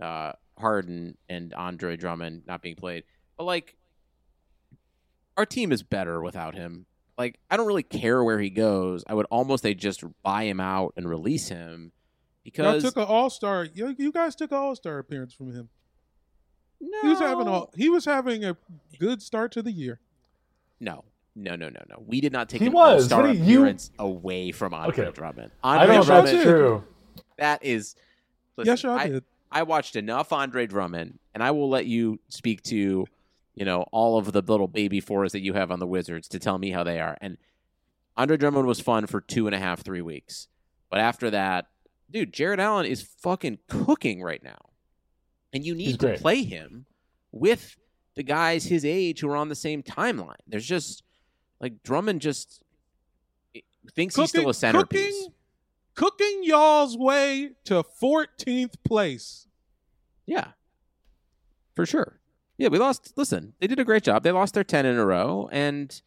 uh, 0.00 0.32
Harden 0.58 1.16
and 1.28 1.52
Andre 1.54 1.96
Drummond 1.96 2.42
not 2.46 2.62
being 2.62 2.76
played. 2.76 3.02
But 3.36 3.44
like, 3.44 3.74
our 5.36 5.44
team 5.46 5.72
is 5.72 5.82
better 5.82 6.22
without 6.22 6.54
him. 6.54 6.86
Like, 7.18 7.38
I 7.50 7.56
don't 7.56 7.66
really 7.66 7.82
care 7.84 8.22
where 8.24 8.40
he 8.40 8.50
goes. 8.50 9.04
I 9.08 9.14
would 9.14 9.26
almost 9.30 9.62
they 9.62 9.74
just 9.74 10.04
buy 10.22 10.44
him 10.44 10.60
out 10.60 10.94
and 10.96 11.08
release 11.08 11.48
him 11.48 11.92
Y'all 12.52 12.80
took 12.80 12.96
an 12.96 13.04
All 13.04 13.30
Star. 13.30 13.64
You, 13.72 13.94
you 13.98 14.12
guys 14.12 14.34
took 14.34 14.50
an 14.52 14.58
All 14.58 14.74
Star 14.76 14.98
appearance 14.98 15.32
from 15.32 15.52
him. 15.52 15.68
no, 16.80 17.00
He 17.02 17.08
was 17.08 17.18
having 17.20 17.48
a 17.48 17.62
he 17.76 17.88
was 17.88 18.04
having 18.04 18.44
a 18.44 18.56
good 18.98 19.22
start 19.22 19.52
to 19.52 19.62
the 19.62 19.72
year. 19.72 20.00
No, 20.80 21.04
no, 21.34 21.56
no, 21.56 21.68
no, 21.68 21.80
no. 21.88 22.02
We 22.06 22.20
did 22.20 22.32
not 22.32 22.48
take 22.48 22.60
He 22.60 22.66
an 22.66 22.76
all-star 22.76 23.22
What 23.22 23.32
do 23.32 23.38
you- 23.38 23.42
appearance 23.60 23.90
away 23.98 24.52
from 24.52 24.74
Andre 24.74 25.06
Okay. 25.06 25.14
Drummond. 25.14 25.50
I 25.62 25.86
don't 25.86 25.96
know 25.96 26.04
Drummond, 26.04 26.28
that's 26.36 26.42
true. 26.44 26.84
that 27.38 27.64
is. 27.64 27.94
Listen, 28.56 28.70
yes, 28.72 28.82
y'all 28.82 28.98
I, 28.98 29.08
did. 29.08 29.24
I 29.50 29.62
watched 29.62 29.96
enough 29.96 30.32
Andre 30.32 30.66
Drummond, 30.66 31.18
and 31.32 31.42
I 31.42 31.50
will 31.52 31.68
let 31.70 31.86
you 31.86 32.20
speak 32.28 32.62
to, 32.64 33.06
you 33.54 33.64
know, 33.64 33.82
all 33.90 34.18
of 34.18 34.32
the 34.32 34.42
little 34.42 34.68
baby 34.68 35.00
fours 35.00 35.32
that 35.32 35.40
you 35.40 35.54
have 35.54 35.70
on 35.70 35.78
the 35.80 35.86
Wizards 35.86 36.28
to 36.28 36.38
tell 36.38 36.58
me 36.58 36.70
how 36.70 36.84
they 36.84 37.00
are. 37.00 37.16
And 37.20 37.36
Andre 38.16 38.36
Drummond 38.36 38.66
was 38.66 38.78
fun 38.80 39.06
for 39.06 39.20
two 39.20 39.46
and 39.46 39.54
a 39.54 39.58
half, 39.58 39.82
three 39.82 40.02
weeks, 40.02 40.48
but 40.90 41.00
after 41.00 41.30
that, 41.30 41.66
dude, 42.14 42.32
Jarrett 42.32 42.60
Allen 42.60 42.86
is 42.86 43.02
fucking 43.02 43.58
cooking 43.68 44.22
right 44.22 44.42
now, 44.42 44.56
and 45.52 45.66
you 45.66 45.74
need 45.74 46.00
to 46.00 46.14
play 46.14 46.42
him 46.44 46.86
with 47.32 47.76
the 48.14 48.22
guys 48.22 48.64
his 48.64 48.84
age 48.84 49.20
who 49.20 49.28
are 49.28 49.36
on 49.36 49.48
the 49.48 49.54
same 49.56 49.82
timeline. 49.82 50.36
There's 50.46 50.64
just 50.64 51.02
like 51.60 51.82
Drummond 51.82 52.20
just 52.22 52.62
eh, 53.54 53.60
thinks 53.94 54.14
he's 54.14 54.28
still 54.30 54.48
a 54.48 54.54
centerpiece. 54.54 55.12
Cooking, 55.14 55.34
cooking 55.94 56.40
y'all's 56.44 56.96
way 56.96 57.50
to 57.64 57.82
14th 58.00 58.74
place. 58.84 59.48
Yeah, 60.24 60.52
for 61.74 61.84
sure. 61.84 62.20
Yeah, 62.56 62.68
we 62.68 62.78
lost. 62.78 63.12
Listen, 63.16 63.54
they 63.58 63.66
did 63.66 63.80
a 63.80 63.84
great 63.84 64.04
job. 64.04 64.22
They 64.22 64.30
lost 64.30 64.54
their 64.54 64.62
ten 64.62 64.86
in 64.86 64.96
a 64.96 65.04
row, 65.04 65.48
and 65.50 66.00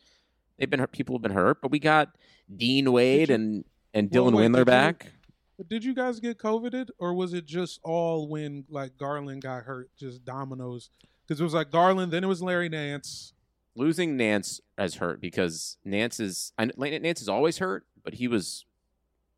they've 0.57 0.69
been 0.69 0.79
hurt. 0.79 0.93
People 0.93 1.15
have 1.15 1.21
been 1.21 1.33
hurt, 1.33 1.61
but 1.61 1.71
we 1.71 1.79
got 1.79 2.15
Dean 2.55 2.89
Wade 2.93 3.27
you- 3.27 3.35
and 3.35 3.65
and 3.93 4.09
Well, 4.09 4.23
Dylan 4.31 4.35
wait, 4.37 4.49
Windler 4.49 4.53
did 4.53 4.59
you- 4.59 4.65
back. 4.65 5.11
But 5.57 5.69
did 5.69 5.83
you 5.83 5.95
guys 5.95 6.19
get 6.19 6.37
coveted, 6.37 6.91
or 6.99 7.13
was 7.13 7.33
it 7.33 7.45
just 7.45 7.79
all 7.83 8.27
when 8.27 8.65
like 8.69 8.97
Garland 8.97 9.41
got 9.41 9.63
hurt, 9.63 9.89
just 9.97 10.23
dominoes? 10.23 10.89
Because 11.25 11.41
it 11.41 11.43
was 11.43 11.53
like 11.53 11.71
Garland, 11.71 12.13
then 12.13 12.23
it 12.23 12.27
was 12.27 12.41
Larry 12.41 12.69
Nance. 12.69 13.33
Losing 13.75 14.17
Nance 14.17 14.61
has 14.77 14.95
hurt 14.95 15.19
because 15.19 15.77
Nance 15.83 16.19
is 16.19 16.51
I, 16.57 16.69
Nance 16.77 17.21
is 17.21 17.29
always 17.29 17.57
hurt, 17.57 17.85
but 18.03 18.15
he 18.15 18.27
was 18.27 18.65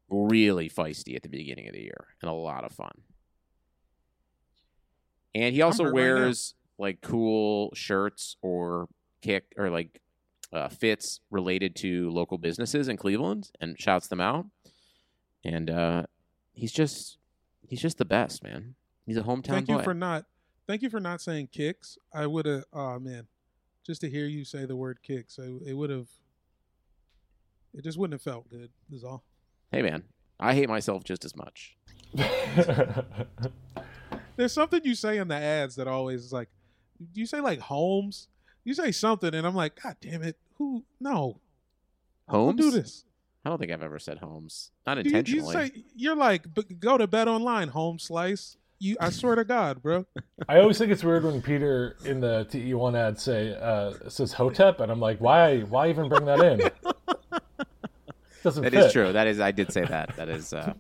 really 0.10 0.70
feisty 0.70 1.16
at 1.16 1.24
the 1.24 1.30
beginning 1.30 1.68
of 1.68 1.74
the 1.74 1.82
year 1.82 2.08
and 2.22 2.30
a 2.30 2.34
lot 2.34 2.64
of 2.64 2.72
fun. 2.72 2.92
And 5.36 5.54
he 5.54 5.62
also 5.62 5.84
hurt 5.84 5.90
right 5.90 5.96
wears 5.96 6.56
like 6.78 7.02
cool 7.02 7.72
shirts 7.76 8.36
or 8.42 8.88
kick 9.22 9.46
or 9.58 9.70
like 9.70 10.02
uh, 10.52 10.70
fits 10.70 11.20
related 11.30 11.76
to 11.78 12.10
local 12.10 12.38
businesses 12.38 12.88
in 12.88 12.98
Cleveland 12.98 13.52
and 13.60 13.80
shouts 13.80 14.08
them 14.08 14.20
out. 14.20 14.46
And 15.44 15.70
uh, 15.70 16.04
he's 16.54 16.72
just 16.72 17.18
he's 17.68 17.82
just 17.82 17.98
the 17.98 18.06
best, 18.06 18.44
man. 18.44 18.76
He's 19.06 19.18
a 19.18 19.22
hometown 19.22 19.46
Thank 19.48 19.68
boy. 19.68 19.78
you 19.78 19.84
for 19.84 19.94
not. 19.94 20.26
Thank 20.68 20.82
you 20.82 20.90
for 20.90 21.00
not 21.00 21.22
saying 21.22 21.50
kicks. 21.52 21.98
I 22.14 22.28
would 22.28 22.46
have. 22.46 22.66
Oh 22.74 23.00
man, 23.00 23.28
just 23.86 24.02
to 24.02 24.10
hear 24.10 24.26
you 24.26 24.46
say 24.46 24.66
the 24.66 24.76
word 24.76 25.00
kicks, 25.02 25.40
I, 25.40 25.46
it 25.66 25.74
would 25.74 25.90
have. 25.90 26.08
It 27.74 27.84
just 27.84 27.98
wouldn't 27.98 28.14
have 28.14 28.22
felt 28.22 28.50
good. 28.50 28.70
Is 28.92 29.04
all. 29.04 29.24
hey, 29.72 29.82
man, 29.82 30.04
I 30.40 30.54
hate 30.54 30.70
myself 30.70 31.04
just 31.04 31.26
as 31.26 31.36
much. 31.36 31.78
There's 34.36 34.54
something 34.54 34.82
you 34.84 34.96
say 34.96 35.18
in 35.18 35.28
the 35.28 35.36
ads 35.36 35.76
that 35.76 35.88
always 35.88 36.24
is 36.24 36.34
like, 36.34 36.50
do 37.14 37.20
you 37.20 37.28
say 37.28 37.40
like 37.42 37.60
Holmes. 37.60 38.28
You 38.64 38.74
say 38.74 38.92
something, 38.92 39.34
and 39.34 39.48
I'm 39.48 39.56
like, 39.56 39.82
God 39.82 39.96
damn 40.02 40.22
it! 40.22 40.38
Who? 40.58 40.84
No, 41.00 41.40
don't 42.30 42.40
Holmes? 42.42 42.62
do 42.62 42.72
this. 42.72 43.06
I 43.46 43.50
don't 43.50 43.58
think 43.58 43.72
I've 43.72 43.84
ever 43.84 44.00
said 44.00 44.18
Holmes. 44.18 44.72
Not 44.86 45.04
You, 45.06 45.24
you 45.26 45.42
say, 45.52 45.72
you're 45.96 46.16
like, 46.16 46.54
"B- 46.54 46.64
go 46.78 46.98
to 46.98 47.08
bed 47.08 47.28
Online, 47.28 47.70
Home 47.70 47.98
Slice. 47.98 48.58
You, 48.80 48.96
I 49.00 49.10
swear 49.10 49.36
to 49.36 49.44
God, 49.44 49.82
bro. 49.82 50.06
I 50.48 50.60
always 50.60 50.78
think 50.78 50.92
it's 50.92 51.04
weird 51.04 51.24
when 51.26 51.42
Peter 51.42 51.98
in 52.06 52.22
the 52.22 52.46
TE1 52.50 52.98
ad 52.98 53.20
say 53.20 53.54
uh, 53.60 53.94
says 54.10 54.32
Hotep, 54.34 54.80
and 54.80 54.92
I'm 54.92 55.00
like, 55.02 55.20
why? 55.20 55.60
Why 55.62 55.90
even 55.90 56.08
bring 56.10 56.26
that 56.26 56.40
in? 56.40 56.60
Doesn't 58.44 58.64
That 58.64 58.72
fit. 58.72 58.86
is 58.86 58.94
true. 58.94 59.12
That 59.12 59.28
is. 59.28 59.40
I 59.42 59.52
did 59.52 59.72
say 59.74 59.84
that. 59.84 60.16
That 60.16 60.30
is. 60.30 60.54
Uh, 60.54 60.74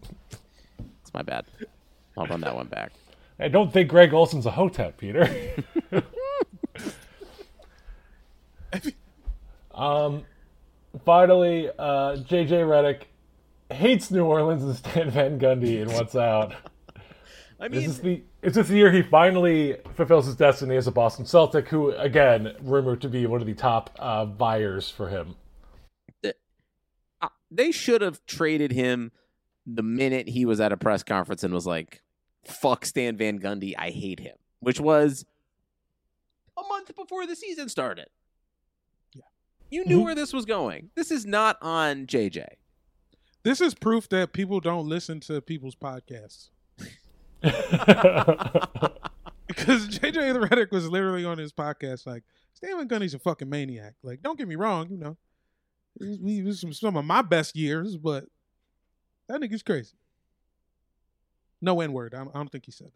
it's 1.01 1.13
my 1.13 1.21
bad. 1.23 1.45
I'll 2.17 2.25
run 2.27 2.39
that 2.41 2.55
one 2.55 2.67
back. 2.67 2.93
I 3.37 3.47
don't 3.49 3.71
think 3.71 3.89
Greg 3.89 4.13
Olsen's 4.13 4.45
a 4.45 4.51
Hotep, 4.51 4.97
Peter. 4.97 5.29
um, 9.73 10.23
finally, 11.05 11.69
uh, 11.69 12.17
JJ 12.17 12.49
Redick 12.49 13.03
hates 13.69 14.11
New 14.11 14.25
Orleans 14.25 14.63
and 14.63 14.75
Stan 14.75 15.09
Van 15.11 15.39
Gundy 15.39 15.81
and 15.81 15.91
what's 15.91 16.15
out. 16.15 16.53
I 17.59 17.65
Is 17.65 17.85
this 17.85 17.97
the 17.97 18.23
is 18.41 18.55
this 18.55 18.69
the 18.69 18.77
year 18.77 18.91
he 18.91 19.01
finally 19.01 19.75
fulfills 19.95 20.25
his 20.25 20.35
destiny 20.35 20.77
as 20.77 20.87
a 20.87 20.91
Boston 20.91 21.25
Celtic, 21.25 21.67
who 21.67 21.91
again 21.91 22.55
rumored 22.61 23.01
to 23.01 23.09
be 23.09 23.25
one 23.25 23.41
of 23.41 23.47
the 23.47 23.53
top 23.53 23.89
uh, 23.99 24.23
buyers 24.25 24.89
for 24.89 25.09
him? 25.09 25.35
uh, 27.21 27.27
they 27.51 27.71
should 27.71 28.01
have 28.01 28.25
traded 28.25 28.71
him 28.71 29.11
the 29.65 29.83
minute 29.83 30.29
he 30.29 30.45
was 30.45 30.61
at 30.61 30.71
a 30.71 30.77
press 30.77 31.03
conference 31.03 31.43
and 31.43 31.53
was 31.53 31.67
like, 31.67 32.01
"Fuck 32.45 32.85
Stan 32.85 33.17
Van 33.17 33.39
Gundy, 33.39 33.73
I 33.77 33.89
hate 33.89 34.21
him," 34.21 34.37
which 34.61 34.79
was 34.79 35.25
a 36.57 36.61
month 36.69 36.95
before 36.95 37.27
the 37.27 37.35
season 37.35 37.67
started. 37.67 38.07
Yeah. 39.69 39.79
You 39.79 39.85
knew 39.85 39.99
Mhm. 39.99 40.03
where 40.05 40.15
this 40.15 40.33
was 40.33 40.45
going. 40.45 40.89
This 40.95 41.11
is 41.11 41.25
not 41.25 41.57
on 41.61 42.07
JJ. 42.07 42.45
This 43.43 43.61
is 43.61 43.73
proof 43.73 44.09
that 44.09 44.33
people 44.33 44.59
don't 44.59 44.87
listen 44.87 45.19
to 45.21 45.41
people's 45.41 45.75
podcasts. 45.75 46.49
Because 49.47 49.87
JJ 49.87 50.33
the 50.33 50.39
Redick 50.47 50.71
was 50.71 50.87
literally 50.89 51.25
on 51.25 51.37
his 51.39 51.51
podcast 51.51 52.05
like, 52.05 52.23
Stan 52.53 52.77
Van 52.77 52.87
Gundy's 52.87 53.13
a 53.15 53.19
fucking 53.19 53.49
maniac. 53.49 53.95
Like, 54.03 54.21
don't 54.21 54.37
get 54.37 54.47
me 54.47 54.55
wrong, 54.55 54.89
you 54.91 54.97
know, 54.97 55.17
he 55.99 56.17
he 56.35 56.43
was 56.43 56.61
some, 56.61 56.71
some 56.71 56.95
of 56.95 57.03
my 57.03 57.21
best 57.23 57.55
years, 57.55 57.97
but 57.97 58.25
that 59.27 59.41
nigga's 59.41 59.63
crazy. 59.63 59.95
No 61.61 61.81
N 61.81 61.93
word. 61.93 62.13
I 62.13 62.21
I 62.21 62.25
don't 62.25 62.51
think 62.51 62.65
he 62.65 62.71
said 62.71 62.87
that. 62.87 62.93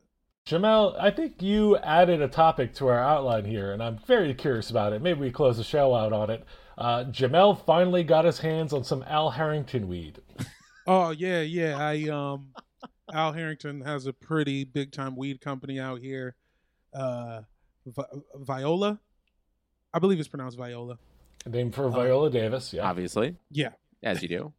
Jamel, 0.53 0.95
I 0.99 1.09
think 1.09 1.41
you 1.41 1.77
added 1.77 2.21
a 2.21 2.27
topic 2.27 2.73
to 2.75 2.87
our 2.87 2.99
outline 2.99 3.45
here, 3.45 3.71
and 3.71 3.81
I'm 3.81 3.97
very 4.05 4.33
curious 4.33 4.69
about 4.69 4.91
it. 4.91 5.01
Maybe 5.01 5.19
we 5.21 5.31
close 5.31 5.55
the 5.55 5.63
show 5.63 5.95
out 5.95 6.11
on 6.11 6.29
it. 6.29 6.43
Uh, 6.77 7.05
Jamel 7.05 7.63
finally 7.65 8.03
got 8.03 8.25
his 8.25 8.39
hands 8.39 8.73
on 8.73 8.83
some 8.83 9.03
Al 9.07 9.31
Harrington 9.31 9.87
weed. 9.87 10.19
Oh 10.85 11.11
yeah, 11.11 11.39
yeah. 11.39 11.77
I 11.77 12.09
um, 12.09 12.47
Al 13.13 13.31
Harrington 13.31 13.79
has 13.85 14.05
a 14.05 14.11
pretty 14.11 14.65
big 14.65 14.91
time 14.91 15.15
weed 15.15 15.39
company 15.39 15.79
out 15.79 16.01
here. 16.01 16.35
Uh, 16.93 17.43
Vi- 17.85 18.03
Viola, 18.35 18.99
I 19.93 19.99
believe 19.99 20.19
it's 20.19 20.27
pronounced 20.27 20.57
Viola. 20.57 20.97
Named 21.45 21.73
for 21.73 21.87
Viola 21.89 22.29
Davis, 22.29 22.73
yeah. 22.73 22.85
Obviously, 22.85 23.37
Yeah. 23.49 23.69
as 24.03 24.21
you 24.21 24.27
do. 24.27 24.53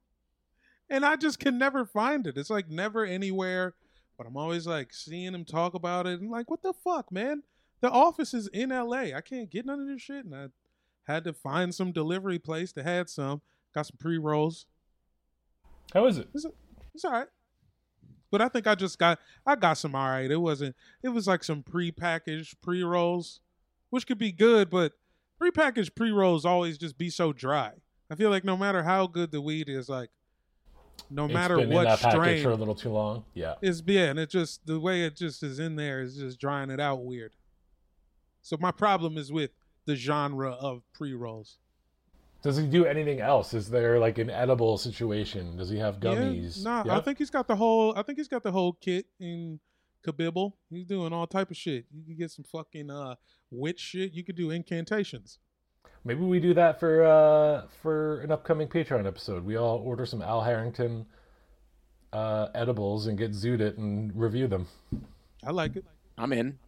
and 0.90 1.06
I 1.06 1.16
just 1.16 1.38
can 1.38 1.56
never 1.56 1.86
find 1.86 2.26
it. 2.26 2.36
It's 2.36 2.50
like 2.50 2.68
never 2.68 3.06
anywhere, 3.06 3.72
but 4.20 4.26
I'm 4.26 4.36
always 4.36 4.66
like 4.66 4.92
seeing 4.92 5.32
him 5.32 5.46
talk 5.46 5.72
about 5.72 6.06
it 6.06 6.20
and 6.20 6.30
like, 6.30 6.50
what 6.50 6.62
the 6.62 6.74
fuck, 6.74 7.10
man? 7.10 7.42
The 7.80 7.88
office 7.88 8.34
is 8.34 8.48
in 8.48 8.68
LA. 8.68 9.14
I 9.16 9.22
can't 9.24 9.48
get 9.48 9.64
none 9.64 9.80
of 9.80 9.86
this 9.86 10.02
shit, 10.02 10.26
and 10.26 10.34
I 10.34 10.48
had 11.10 11.24
to 11.24 11.32
find 11.32 11.74
some 11.74 11.90
delivery 11.90 12.38
place 12.38 12.70
that 12.72 12.84
had 12.84 13.08
some. 13.08 13.40
Got 13.74 13.86
some 13.86 13.96
pre 13.98 14.18
rolls. 14.18 14.66
How 15.94 16.04
is 16.04 16.18
it? 16.18 16.28
It's 16.34 16.44
all 17.02 17.12
right, 17.12 17.28
but 18.30 18.42
I 18.42 18.48
think 18.48 18.66
I 18.66 18.74
just 18.74 18.98
got 18.98 19.20
I 19.46 19.56
got 19.56 19.78
some 19.78 19.94
all 19.94 20.10
right. 20.10 20.30
It 20.30 20.36
wasn't. 20.36 20.76
It 21.02 21.08
was 21.08 21.26
like 21.26 21.42
some 21.42 21.62
pre-packaged 21.62 22.60
pre 22.60 22.82
rolls, 22.82 23.40
which 23.88 24.06
could 24.06 24.18
be 24.18 24.32
good, 24.32 24.68
but 24.68 24.92
pre-packaged 25.38 25.94
pre 25.94 26.10
rolls 26.10 26.44
always 26.44 26.76
just 26.76 26.98
be 26.98 27.08
so 27.08 27.32
dry. 27.32 27.72
I 28.10 28.16
feel 28.16 28.28
like 28.28 28.44
no 28.44 28.58
matter 28.58 28.82
how 28.82 29.06
good 29.06 29.30
the 29.30 29.40
weed 29.40 29.70
is, 29.70 29.88
like 29.88 30.10
no 31.10 31.24
It's 31.24 31.34
matter 31.34 31.66
what 31.68 31.98
strain, 31.98 32.42
for 32.42 32.50
a 32.50 32.56
little 32.56 32.74
too 32.74 32.90
long. 32.90 33.24
Yeah. 33.34 33.54
it's 33.62 33.82
yeah, 33.86 34.06
and 34.06 34.18
it 34.18 34.30
just 34.30 34.66
the 34.66 34.78
way 34.80 35.04
it 35.04 35.16
just 35.16 35.42
is 35.42 35.58
in 35.58 35.76
there 35.76 36.00
is 36.02 36.16
just 36.16 36.40
drying 36.40 36.70
it 36.70 36.80
out 36.80 37.04
weird. 37.04 37.34
So 38.42 38.56
my 38.58 38.72
problem 38.72 39.18
is 39.18 39.32
with 39.32 39.50
the 39.86 39.96
genre 39.96 40.52
of 40.52 40.82
pre 40.92 41.14
rolls. 41.14 41.58
Does 42.42 42.56
he 42.56 42.66
do 42.66 42.86
anything 42.86 43.20
else? 43.20 43.52
Is 43.52 43.68
there 43.68 43.98
like 43.98 44.18
an 44.18 44.30
edible 44.30 44.78
situation? 44.78 45.56
Does 45.56 45.68
he 45.68 45.78
have 45.78 46.00
gummies? 46.00 46.64
Yeah, 46.64 46.82
nah, 46.84 46.96
I 46.96 47.00
think 47.00 47.18
he's 47.18 47.30
got 47.30 47.46
the 47.46 47.56
whole. 47.56 47.92
I 47.96 48.02
think 48.02 48.18
he's 48.18 48.28
got 48.28 48.42
the 48.42 48.52
whole 48.52 48.72
kit 48.72 49.06
in 49.18 49.60
Kabibble. 50.06 50.54
He's 50.70 50.86
doing 50.86 51.12
all 51.12 51.26
type 51.26 51.50
of 51.50 51.56
shit. 51.56 51.84
You 51.92 52.02
can 52.02 52.16
get 52.16 52.30
some 52.30 52.44
fucking 52.44 52.90
uh 52.90 53.16
witch 53.50 53.80
shit. 53.80 54.12
You 54.12 54.24
could 54.24 54.36
do 54.36 54.50
incantations. 54.50 55.38
Maybe 56.04 56.20
we 56.24 56.40
do 56.40 56.54
that 56.54 56.80
for 56.80 57.04
uh 57.04 57.66
for 57.82 58.20
an 58.20 58.30
upcoming 58.32 58.68
Patreon 58.68 59.06
episode. 59.06 59.44
We 59.44 59.56
all 59.56 59.78
order 59.78 60.06
some 60.06 60.22
Al 60.22 60.42
Harrington 60.42 61.06
uh 62.12 62.48
edibles 62.54 63.06
and 63.06 63.18
get 63.18 63.32
zooted 63.32 63.60
it 63.60 63.78
and 63.78 64.10
review 64.14 64.46
them. 64.48 64.66
I 65.44 65.50
like 65.50 65.76
it. 65.76 65.84
I'm 66.18 66.32
in. 66.32 66.58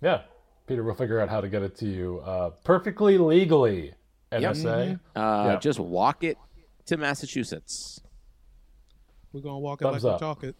Yeah. 0.00 0.22
Peter, 0.66 0.82
we'll 0.84 0.94
figure 0.94 1.20
out 1.20 1.28
how 1.28 1.40
to 1.40 1.48
get 1.48 1.62
it 1.62 1.76
to 1.78 1.86
you 1.86 2.20
uh, 2.24 2.50
perfectly 2.64 3.18
legally. 3.18 3.94
NSA. 4.30 4.98
Uh, 5.14 5.48
Yep. 5.52 5.60
Just 5.60 5.78
walk 5.80 6.24
it 6.24 6.38
to 6.86 6.96
Massachusetts. 6.96 8.00
We're 9.32 9.40
gonna 9.40 9.58
walk 9.58 9.80
it 9.82 9.84
Thumbs 9.84 10.04
like 10.04 10.14
up. 10.14 10.20
we 10.20 10.26
talk 10.26 10.44
it. 10.44 10.56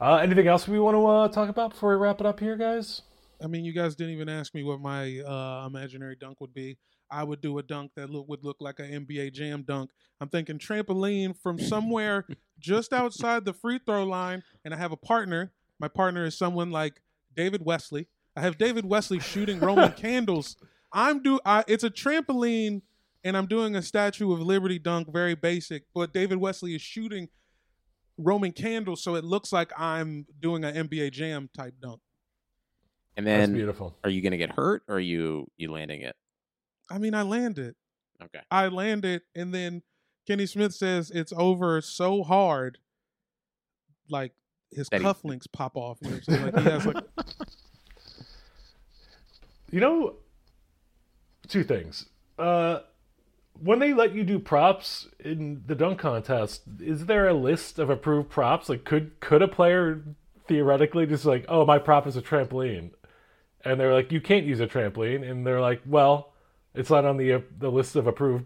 Uh, 0.00 0.16
anything 0.16 0.46
else 0.46 0.66
we 0.66 0.78
want 0.80 0.94
to 0.96 1.06
uh, 1.06 1.28
talk 1.28 1.48
about 1.48 1.70
before 1.70 1.90
we 1.90 1.96
wrap 1.96 2.20
it 2.20 2.26
up 2.26 2.40
here, 2.40 2.56
guys? 2.56 3.02
I 3.42 3.46
mean, 3.46 3.64
you 3.64 3.72
guys 3.72 3.94
didn't 3.94 4.14
even 4.14 4.28
ask 4.28 4.54
me 4.54 4.62
what 4.62 4.80
my 4.80 5.20
uh, 5.20 5.66
imaginary 5.66 6.16
dunk 6.16 6.40
would 6.40 6.54
be. 6.54 6.78
I 7.10 7.22
would 7.22 7.40
do 7.40 7.58
a 7.58 7.62
dunk 7.62 7.92
that 7.96 8.10
look, 8.10 8.28
would 8.28 8.42
look 8.42 8.56
like 8.60 8.80
an 8.80 9.06
NBA 9.06 9.32
Jam 9.32 9.62
dunk. 9.62 9.90
I'm 10.20 10.28
thinking 10.28 10.58
trampoline 10.58 11.36
from 11.40 11.58
somewhere 11.58 12.26
just 12.58 12.92
outside 12.92 13.44
the 13.44 13.52
free 13.52 13.78
throw 13.84 14.04
line, 14.04 14.42
and 14.64 14.74
I 14.74 14.76
have 14.76 14.92
a 14.92 14.96
partner. 14.96 15.52
My 15.78 15.88
partner 15.88 16.24
is 16.24 16.36
someone 16.36 16.70
like 16.70 17.00
David 17.36 17.64
Wesley. 17.64 18.08
I 18.34 18.40
have 18.40 18.58
David 18.58 18.86
Wesley 18.86 19.20
shooting 19.20 19.60
Roman 19.60 19.92
candles. 19.96 20.56
I'm 20.92 21.22
do. 21.22 21.38
I, 21.44 21.64
it's 21.68 21.84
a 21.84 21.90
trampoline, 21.90 22.82
and 23.22 23.36
I'm 23.36 23.46
doing 23.46 23.76
a 23.76 23.82
Statue 23.82 24.32
of 24.32 24.40
Liberty 24.40 24.78
dunk, 24.78 25.12
very 25.12 25.34
basic. 25.34 25.84
But 25.94 26.12
David 26.12 26.38
Wesley 26.38 26.74
is 26.74 26.82
shooting 26.82 27.28
Roman 28.18 28.52
candles, 28.52 29.02
so 29.02 29.14
it 29.14 29.24
looks 29.24 29.52
like 29.52 29.72
I'm 29.78 30.26
doing 30.40 30.64
an 30.64 30.88
NBA 30.88 31.12
Jam 31.12 31.50
type 31.54 31.74
dunk. 31.80 32.00
And 33.16 33.26
That's 33.26 33.46
then, 33.48 33.54
beautiful. 33.54 33.96
are 34.04 34.10
you 34.10 34.20
going 34.20 34.32
to 34.32 34.36
get 34.38 34.50
hurt 34.52 34.82
or 34.88 34.96
are 34.96 35.00
you 35.00 35.46
you 35.56 35.70
landing 35.72 36.02
it? 36.02 36.16
I 36.90 36.98
mean, 36.98 37.14
I 37.14 37.22
landed. 37.22 37.74
It. 38.20 38.24
Okay. 38.24 38.40
I 38.50 38.68
landed, 38.68 39.22
it 39.34 39.40
and 39.40 39.52
then 39.54 39.82
Kenny 40.26 40.46
Smith 40.46 40.74
says 40.74 41.10
it's 41.10 41.32
over 41.36 41.80
so 41.80 42.22
hard, 42.22 42.78
like 44.08 44.32
his 44.70 44.88
That 44.90 45.00
he- 45.00 45.06
cufflinks 45.06 45.46
pop 45.50 45.76
off. 45.76 45.98
You 46.02 46.10
know 46.10 46.16
what 46.16 46.28
I'm 46.28 46.34
saying? 46.34 46.44
Like 46.54 46.64
he 46.64 46.70
has 46.70 46.86
like 46.86 47.04
You 49.70 49.80
know, 49.80 50.14
two 51.48 51.64
things. 51.64 52.06
Uh, 52.38 52.80
when 53.58 53.78
they 53.78 53.92
let 53.94 54.14
you 54.14 54.22
do 54.22 54.38
props 54.38 55.08
in 55.18 55.62
the 55.66 55.74
dunk 55.74 55.98
contest, 55.98 56.62
is 56.80 57.06
there 57.06 57.26
a 57.26 57.34
list 57.34 57.78
of 57.78 57.90
approved 57.90 58.28
props? 58.30 58.68
Like, 58.68 58.84
could 58.84 59.18
could 59.20 59.42
a 59.42 59.48
player 59.48 60.04
theoretically 60.46 61.06
just 61.06 61.24
like, 61.24 61.44
oh, 61.48 61.64
my 61.66 61.78
prop 61.78 62.06
is 62.06 62.16
a 62.16 62.22
trampoline, 62.22 62.90
and 63.66 63.80
they're 63.80 63.92
like, 63.94 64.12
you 64.12 64.20
can't 64.20 64.46
use 64.46 64.60
a 64.60 64.66
trampoline, 64.66 65.28
and 65.28 65.46
they're 65.46 65.60
like, 65.60 65.82
well, 65.86 66.32
it's 66.74 66.90
not 66.90 67.04
on 67.04 67.16
the 67.16 67.34
uh, 67.34 67.40
the 67.58 67.70
list 67.70 67.96
of 67.96 68.06
approved 68.06 68.44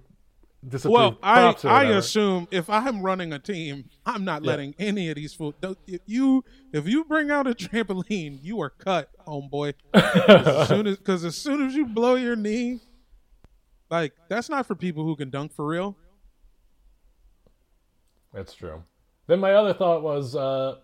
disapproved 0.68 0.95
well, 0.95 1.18
I 1.23 1.55
I 1.64 1.85
assume 1.93 2.47
if 2.51 2.68
I'm 2.68 3.01
running 3.03 3.33
a 3.33 3.39
team, 3.39 3.89
I'm 4.05 4.25
not 4.25 4.43
Yeah. 4.45 4.51
letting 4.51 4.75
any 4.79 5.09
of 5.09 5.16
these 5.16 5.33
fools. 5.33 5.55
If 5.87 6.01
you 6.07 6.45
if 6.73 6.87
you 6.87 7.05
bring 7.05 7.31
out 7.31 7.47
a 7.47 7.55
trampoline, 7.55 8.39
you 8.43 8.61
are 8.61 8.71
cut, 8.71 9.09
homeboy. 9.27 9.75
as 9.95 10.68
soon 10.68 10.87
as 10.87 10.97
because 10.99 11.25
as 11.25 11.37
soon 11.37 11.66
as 11.66 11.75
you 11.75 11.87
blow 11.87 12.14
your 12.14 12.37
knee, 12.37 12.81
like 13.91 14.12
that's 14.29 14.49
not 14.51 14.66
for 14.66 14.75
people 14.75 15.03
who 15.05 15.16
can 15.16 15.31
dunk 15.31 15.53
for 15.55 15.66
real. 15.66 15.97
That's 18.33 18.55
true. 18.55 18.83
Then 19.27 19.41
my 19.41 19.55
other 19.55 19.75
thought 19.75 20.03
was, 20.03 20.37
uh, 20.37 20.77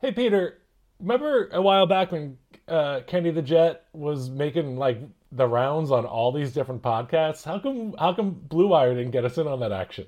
hey 0.00 0.12
Peter, 0.12 0.58
remember 1.00 1.48
a 1.52 1.60
while 1.62 1.86
back 1.86 2.12
when 2.12 2.38
uh, 2.66 3.00
Kenny 3.06 3.30
the 3.30 3.42
Jet 3.42 3.84
was 3.92 4.30
making 4.30 4.76
like 4.76 5.00
the 5.32 5.46
rounds 5.46 5.90
on 5.90 6.04
all 6.06 6.32
these 6.32 6.52
different 6.52 6.82
podcasts? 6.82 7.44
How 7.44 7.58
come 7.58 7.94
how 7.98 8.12
come 8.14 8.30
Blue 8.32 8.68
Wire 8.68 8.94
didn't 8.94 9.10
get 9.12 9.24
us 9.24 9.38
in 9.38 9.46
on 9.46 9.60
that 9.60 9.72
action? 9.72 10.06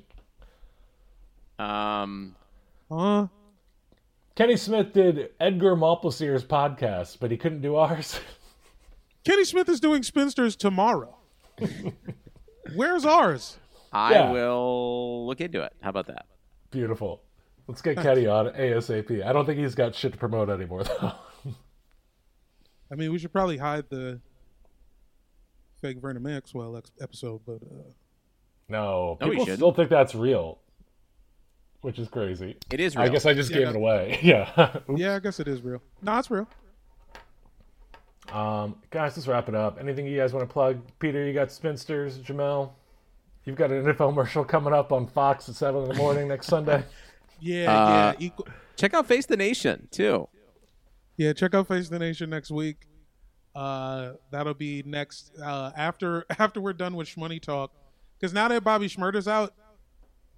Um, 1.58 2.34
Huh? 2.90 3.28
Kenny 4.34 4.56
Smith 4.56 4.92
did 4.92 5.30
Edgar 5.38 5.76
Malplacier's 5.76 6.44
podcast, 6.44 7.18
but 7.20 7.30
he 7.30 7.36
couldn't 7.36 7.60
do 7.60 7.76
ours. 7.76 8.18
Kenny 9.24 9.44
Smith 9.44 9.68
is 9.68 9.80
doing 9.80 10.02
spinsters 10.02 10.56
tomorrow. 10.56 11.16
Where's 12.74 13.04
ours? 13.04 13.58
I 13.92 14.12
Yeah. 14.14 14.30
will 14.32 15.26
look 15.26 15.40
into 15.40 15.62
it. 15.62 15.72
How 15.82 15.90
about 15.90 16.06
that? 16.06 16.26
Beautiful. 16.70 17.20
Let's 17.66 17.82
get 17.82 17.96
Kenny 17.96 18.26
on 18.26 18.46
ASAP. 18.46 19.24
I 19.24 19.32
don't 19.32 19.46
think 19.46 19.58
he's 19.58 19.74
got 19.74 19.94
shit 19.94 20.12
to 20.12 20.18
promote 20.18 20.50
anymore 20.50 20.82
though. 20.84 21.12
I 22.92 22.96
mean, 22.96 23.12
we 23.12 23.18
should 23.18 23.32
probably 23.32 23.56
hide 23.56 23.84
the 23.88 24.20
fake 25.80 25.98
Vernon 26.00 26.22
Maxwell 26.22 26.76
ex- 26.76 26.90
episode, 27.00 27.40
but 27.46 27.62
uh, 27.62 27.82
no, 28.68 29.16
No, 29.20 29.26
we 29.28 29.30
people 29.30 29.44
shouldn't. 29.44 29.58
still 29.58 29.72
think 29.72 29.90
that's 29.90 30.14
real, 30.14 30.58
which 31.82 31.98
is 32.00 32.08
crazy. 32.08 32.56
It 32.72 32.80
is 32.80 32.96
real. 32.96 33.04
I 33.04 33.08
guess 33.08 33.26
I 33.26 33.34
just 33.34 33.50
Yeah. 33.50 33.58
gave 33.58 33.68
it 33.68 33.76
away. 33.76 34.18
Yeah. 34.22 34.78
yeah, 34.96 35.14
I 35.14 35.18
guess 35.20 35.38
it 35.38 35.46
is 35.48 35.62
real. 35.62 35.80
No, 36.02 36.18
it's 36.18 36.30
real. 36.30 36.48
Um, 38.32 38.76
guys, 38.90 39.16
let's 39.16 39.26
wrap 39.26 39.48
it 39.48 39.54
up. 39.54 39.78
Anything 39.80 40.06
you 40.06 40.16
guys 40.18 40.32
want 40.32 40.48
to 40.48 40.52
plug? 40.52 40.80
Peter, 40.98 41.24
you 41.26 41.32
got 41.32 41.50
Spinsters. 41.50 42.18
Jamel, 42.18 42.70
you've 43.44 43.56
got 43.56 43.70
an 43.72 43.84
infomercial 43.84 44.46
coming 44.46 44.72
up 44.72 44.92
on 44.92 45.06
Fox 45.08 45.48
at 45.48 45.54
seven 45.56 45.82
in 45.82 45.88
the 45.88 45.94
morning 45.94 46.28
next 46.28 46.46
Sunday. 46.46 46.84
Yeah, 47.40 47.72
Uh, 47.72 48.14
yeah. 48.18 48.26
Equal, 48.26 48.48
Check 48.76 48.94
out 48.94 49.06
Face 49.06 49.26
the 49.26 49.36
Nation 49.36 49.88
too. 49.90 50.28
yeah, 51.16 51.32
check 51.32 51.54
out 51.54 51.68
Face 51.68 51.88
the 51.88 51.98
Nation 51.98 52.30
next 52.30 52.50
week. 52.50 52.86
Uh, 53.54 54.12
that'll 54.30 54.54
be 54.54 54.82
next 54.86 55.32
uh, 55.42 55.72
after 55.76 56.24
after 56.38 56.60
we're 56.60 56.72
done 56.72 56.94
with 56.96 57.08
Shmoney 57.08 57.40
Talk. 57.42 57.72
Because 58.18 58.32
now 58.32 58.48
that 58.48 58.62
Bobby 58.64 58.86
Shmurda's 58.88 59.26
out, 59.28 59.54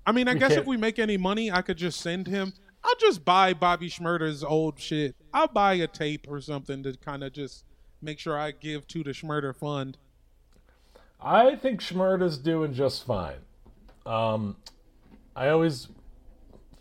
I 0.07 0.13
mean, 0.13 0.29
I 0.29 0.35
guess 0.35 0.53
if 0.53 0.67
we 0.67 0.77
make 0.77 0.99
any 0.99 1.17
money, 1.17 1.51
I 1.51 1.63
could 1.63 1.77
just 1.77 2.01
send 2.01 2.27
him. 2.27 2.53
I'll 2.85 2.95
just 2.99 3.25
buy 3.25 3.55
Bobby 3.55 3.89
Shmurda's 3.89 4.43
old 4.43 4.79
shit. 4.79 5.15
I'll 5.33 5.49
buy 5.49 5.75
a 5.75 5.87
tape 5.87 6.27
or 6.29 6.41
something 6.41 6.83
to 6.85 6.95
kind 6.97 7.23
of 7.23 7.33
just 7.33 7.65
make 8.01 8.19
sure 8.19 8.37
I 8.39 8.51
give 8.53 8.87
to 8.89 9.03
the 9.05 9.11
Shmurda 9.11 9.55
Fund. 9.55 9.99
I 11.21 11.55
think 11.57 11.81
Shmurda's 11.81 12.39
doing 12.39 12.75
just 12.75 13.07
fine. 13.07 13.37
Um, 14.07 14.57
I 15.37 15.49
always 15.51 15.89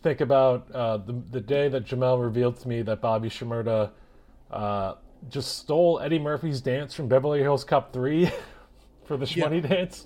think 0.03 0.21
about 0.21 0.69
uh, 0.71 0.97
the 0.97 1.21
the 1.31 1.41
day 1.41 1.67
that 1.69 1.85
Jamel 1.85 2.21
revealed 2.21 2.59
to 2.61 2.67
me 2.67 2.81
that 2.83 3.01
Bobby 3.01 3.29
Shmurda 3.29 3.91
uh, 4.49 4.95
just 5.29 5.57
stole 5.59 5.99
Eddie 5.99 6.19
Murphy's 6.19 6.61
dance 6.61 6.93
from 6.93 7.07
Beverly 7.07 7.41
Hills 7.41 7.63
Cop 7.63 7.93
Three 7.93 8.31
for 9.05 9.17
the 9.17 9.25
Yeah. 9.25 9.47
Shmoney 9.47 9.67
dance. 9.67 10.05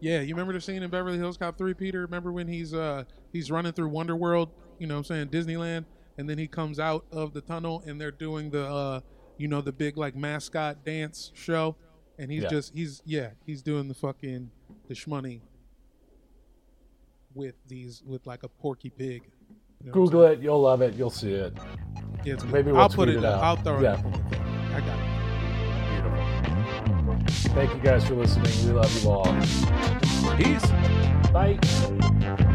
Yeah, 0.00 0.20
you 0.20 0.32
remember 0.34 0.52
the 0.52 0.60
scene 0.60 0.82
in 0.84 0.90
Beverly 0.90 1.18
Hills 1.18 1.36
Cop 1.36 1.58
3, 1.58 1.74
Peter? 1.74 2.02
Remember 2.02 2.30
when 2.30 2.46
he's 2.46 2.72
uh 2.72 3.02
he's 3.32 3.50
running 3.50 3.72
through 3.72 3.88
Wonder 3.88 4.14
World, 4.16 4.50
you 4.78 4.86
know 4.86 4.94
what 4.94 4.98
I'm 4.98 5.04
saying, 5.04 5.28
Disneyland, 5.28 5.86
and 6.16 6.30
then 6.30 6.38
he 6.38 6.46
comes 6.46 6.78
out 6.78 7.04
of 7.10 7.32
the 7.32 7.40
tunnel 7.40 7.82
and 7.84 8.00
they're 8.00 8.12
doing 8.12 8.50
the 8.50 8.64
uh 8.64 9.00
you 9.38 9.48
know 9.48 9.60
the 9.60 9.72
big 9.72 9.96
like 9.96 10.14
mascot 10.14 10.84
dance 10.84 11.32
show 11.34 11.74
and 12.18 12.30
he's 12.30 12.44
Yeah. 12.44 12.48
just 12.48 12.74
he's 12.74 13.02
yeah, 13.04 13.30
he's 13.44 13.60
doing 13.60 13.88
the 13.88 13.94
fucking 13.94 14.50
the 14.86 14.94
shmoney 14.94 15.40
with 17.38 17.54
these 17.68 18.02
with 18.04 18.26
like 18.26 18.42
a 18.42 18.48
porky 18.48 18.90
pig. 18.90 19.22
You 19.80 19.86
know 19.86 19.92
Google 19.92 20.24
it, 20.24 20.40
you'll 20.40 20.60
love 20.60 20.82
it, 20.82 20.94
you'll 20.94 21.08
see 21.08 21.32
it. 21.32 21.56
Yeah, 22.24 22.34
it's. 22.34 22.44
Maybe 22.44 22.72
we'll 22.72 22.80
I'll 22.80 22.88
put 22.88 23.04
tweet 23.06 23.10
it, 23.10 23.18
it 23.18 23.24
out. 23.24 23.42
I'll 23.42 23.56
throw 23.56 23.80
Yeah. 23.80 23.94
it. 23.98 24.04
in 24.04 24.10
the 24.12 24.18
thing. 24.28 24.42
I 24.74 24.80
got 24.80 24.98
it. 24.98 25.08
Thank 27.54 27.72
you 27.74 27.80
guys 27.80 28.04
for 28.06 28.14
listening. 28.14 28.52
We 28.66 28.72
love 28.72 28.92
you 29.02 29.10
all. 29.10 29.24
Peace. 30.36 30.66
Bye. 31.32 32.54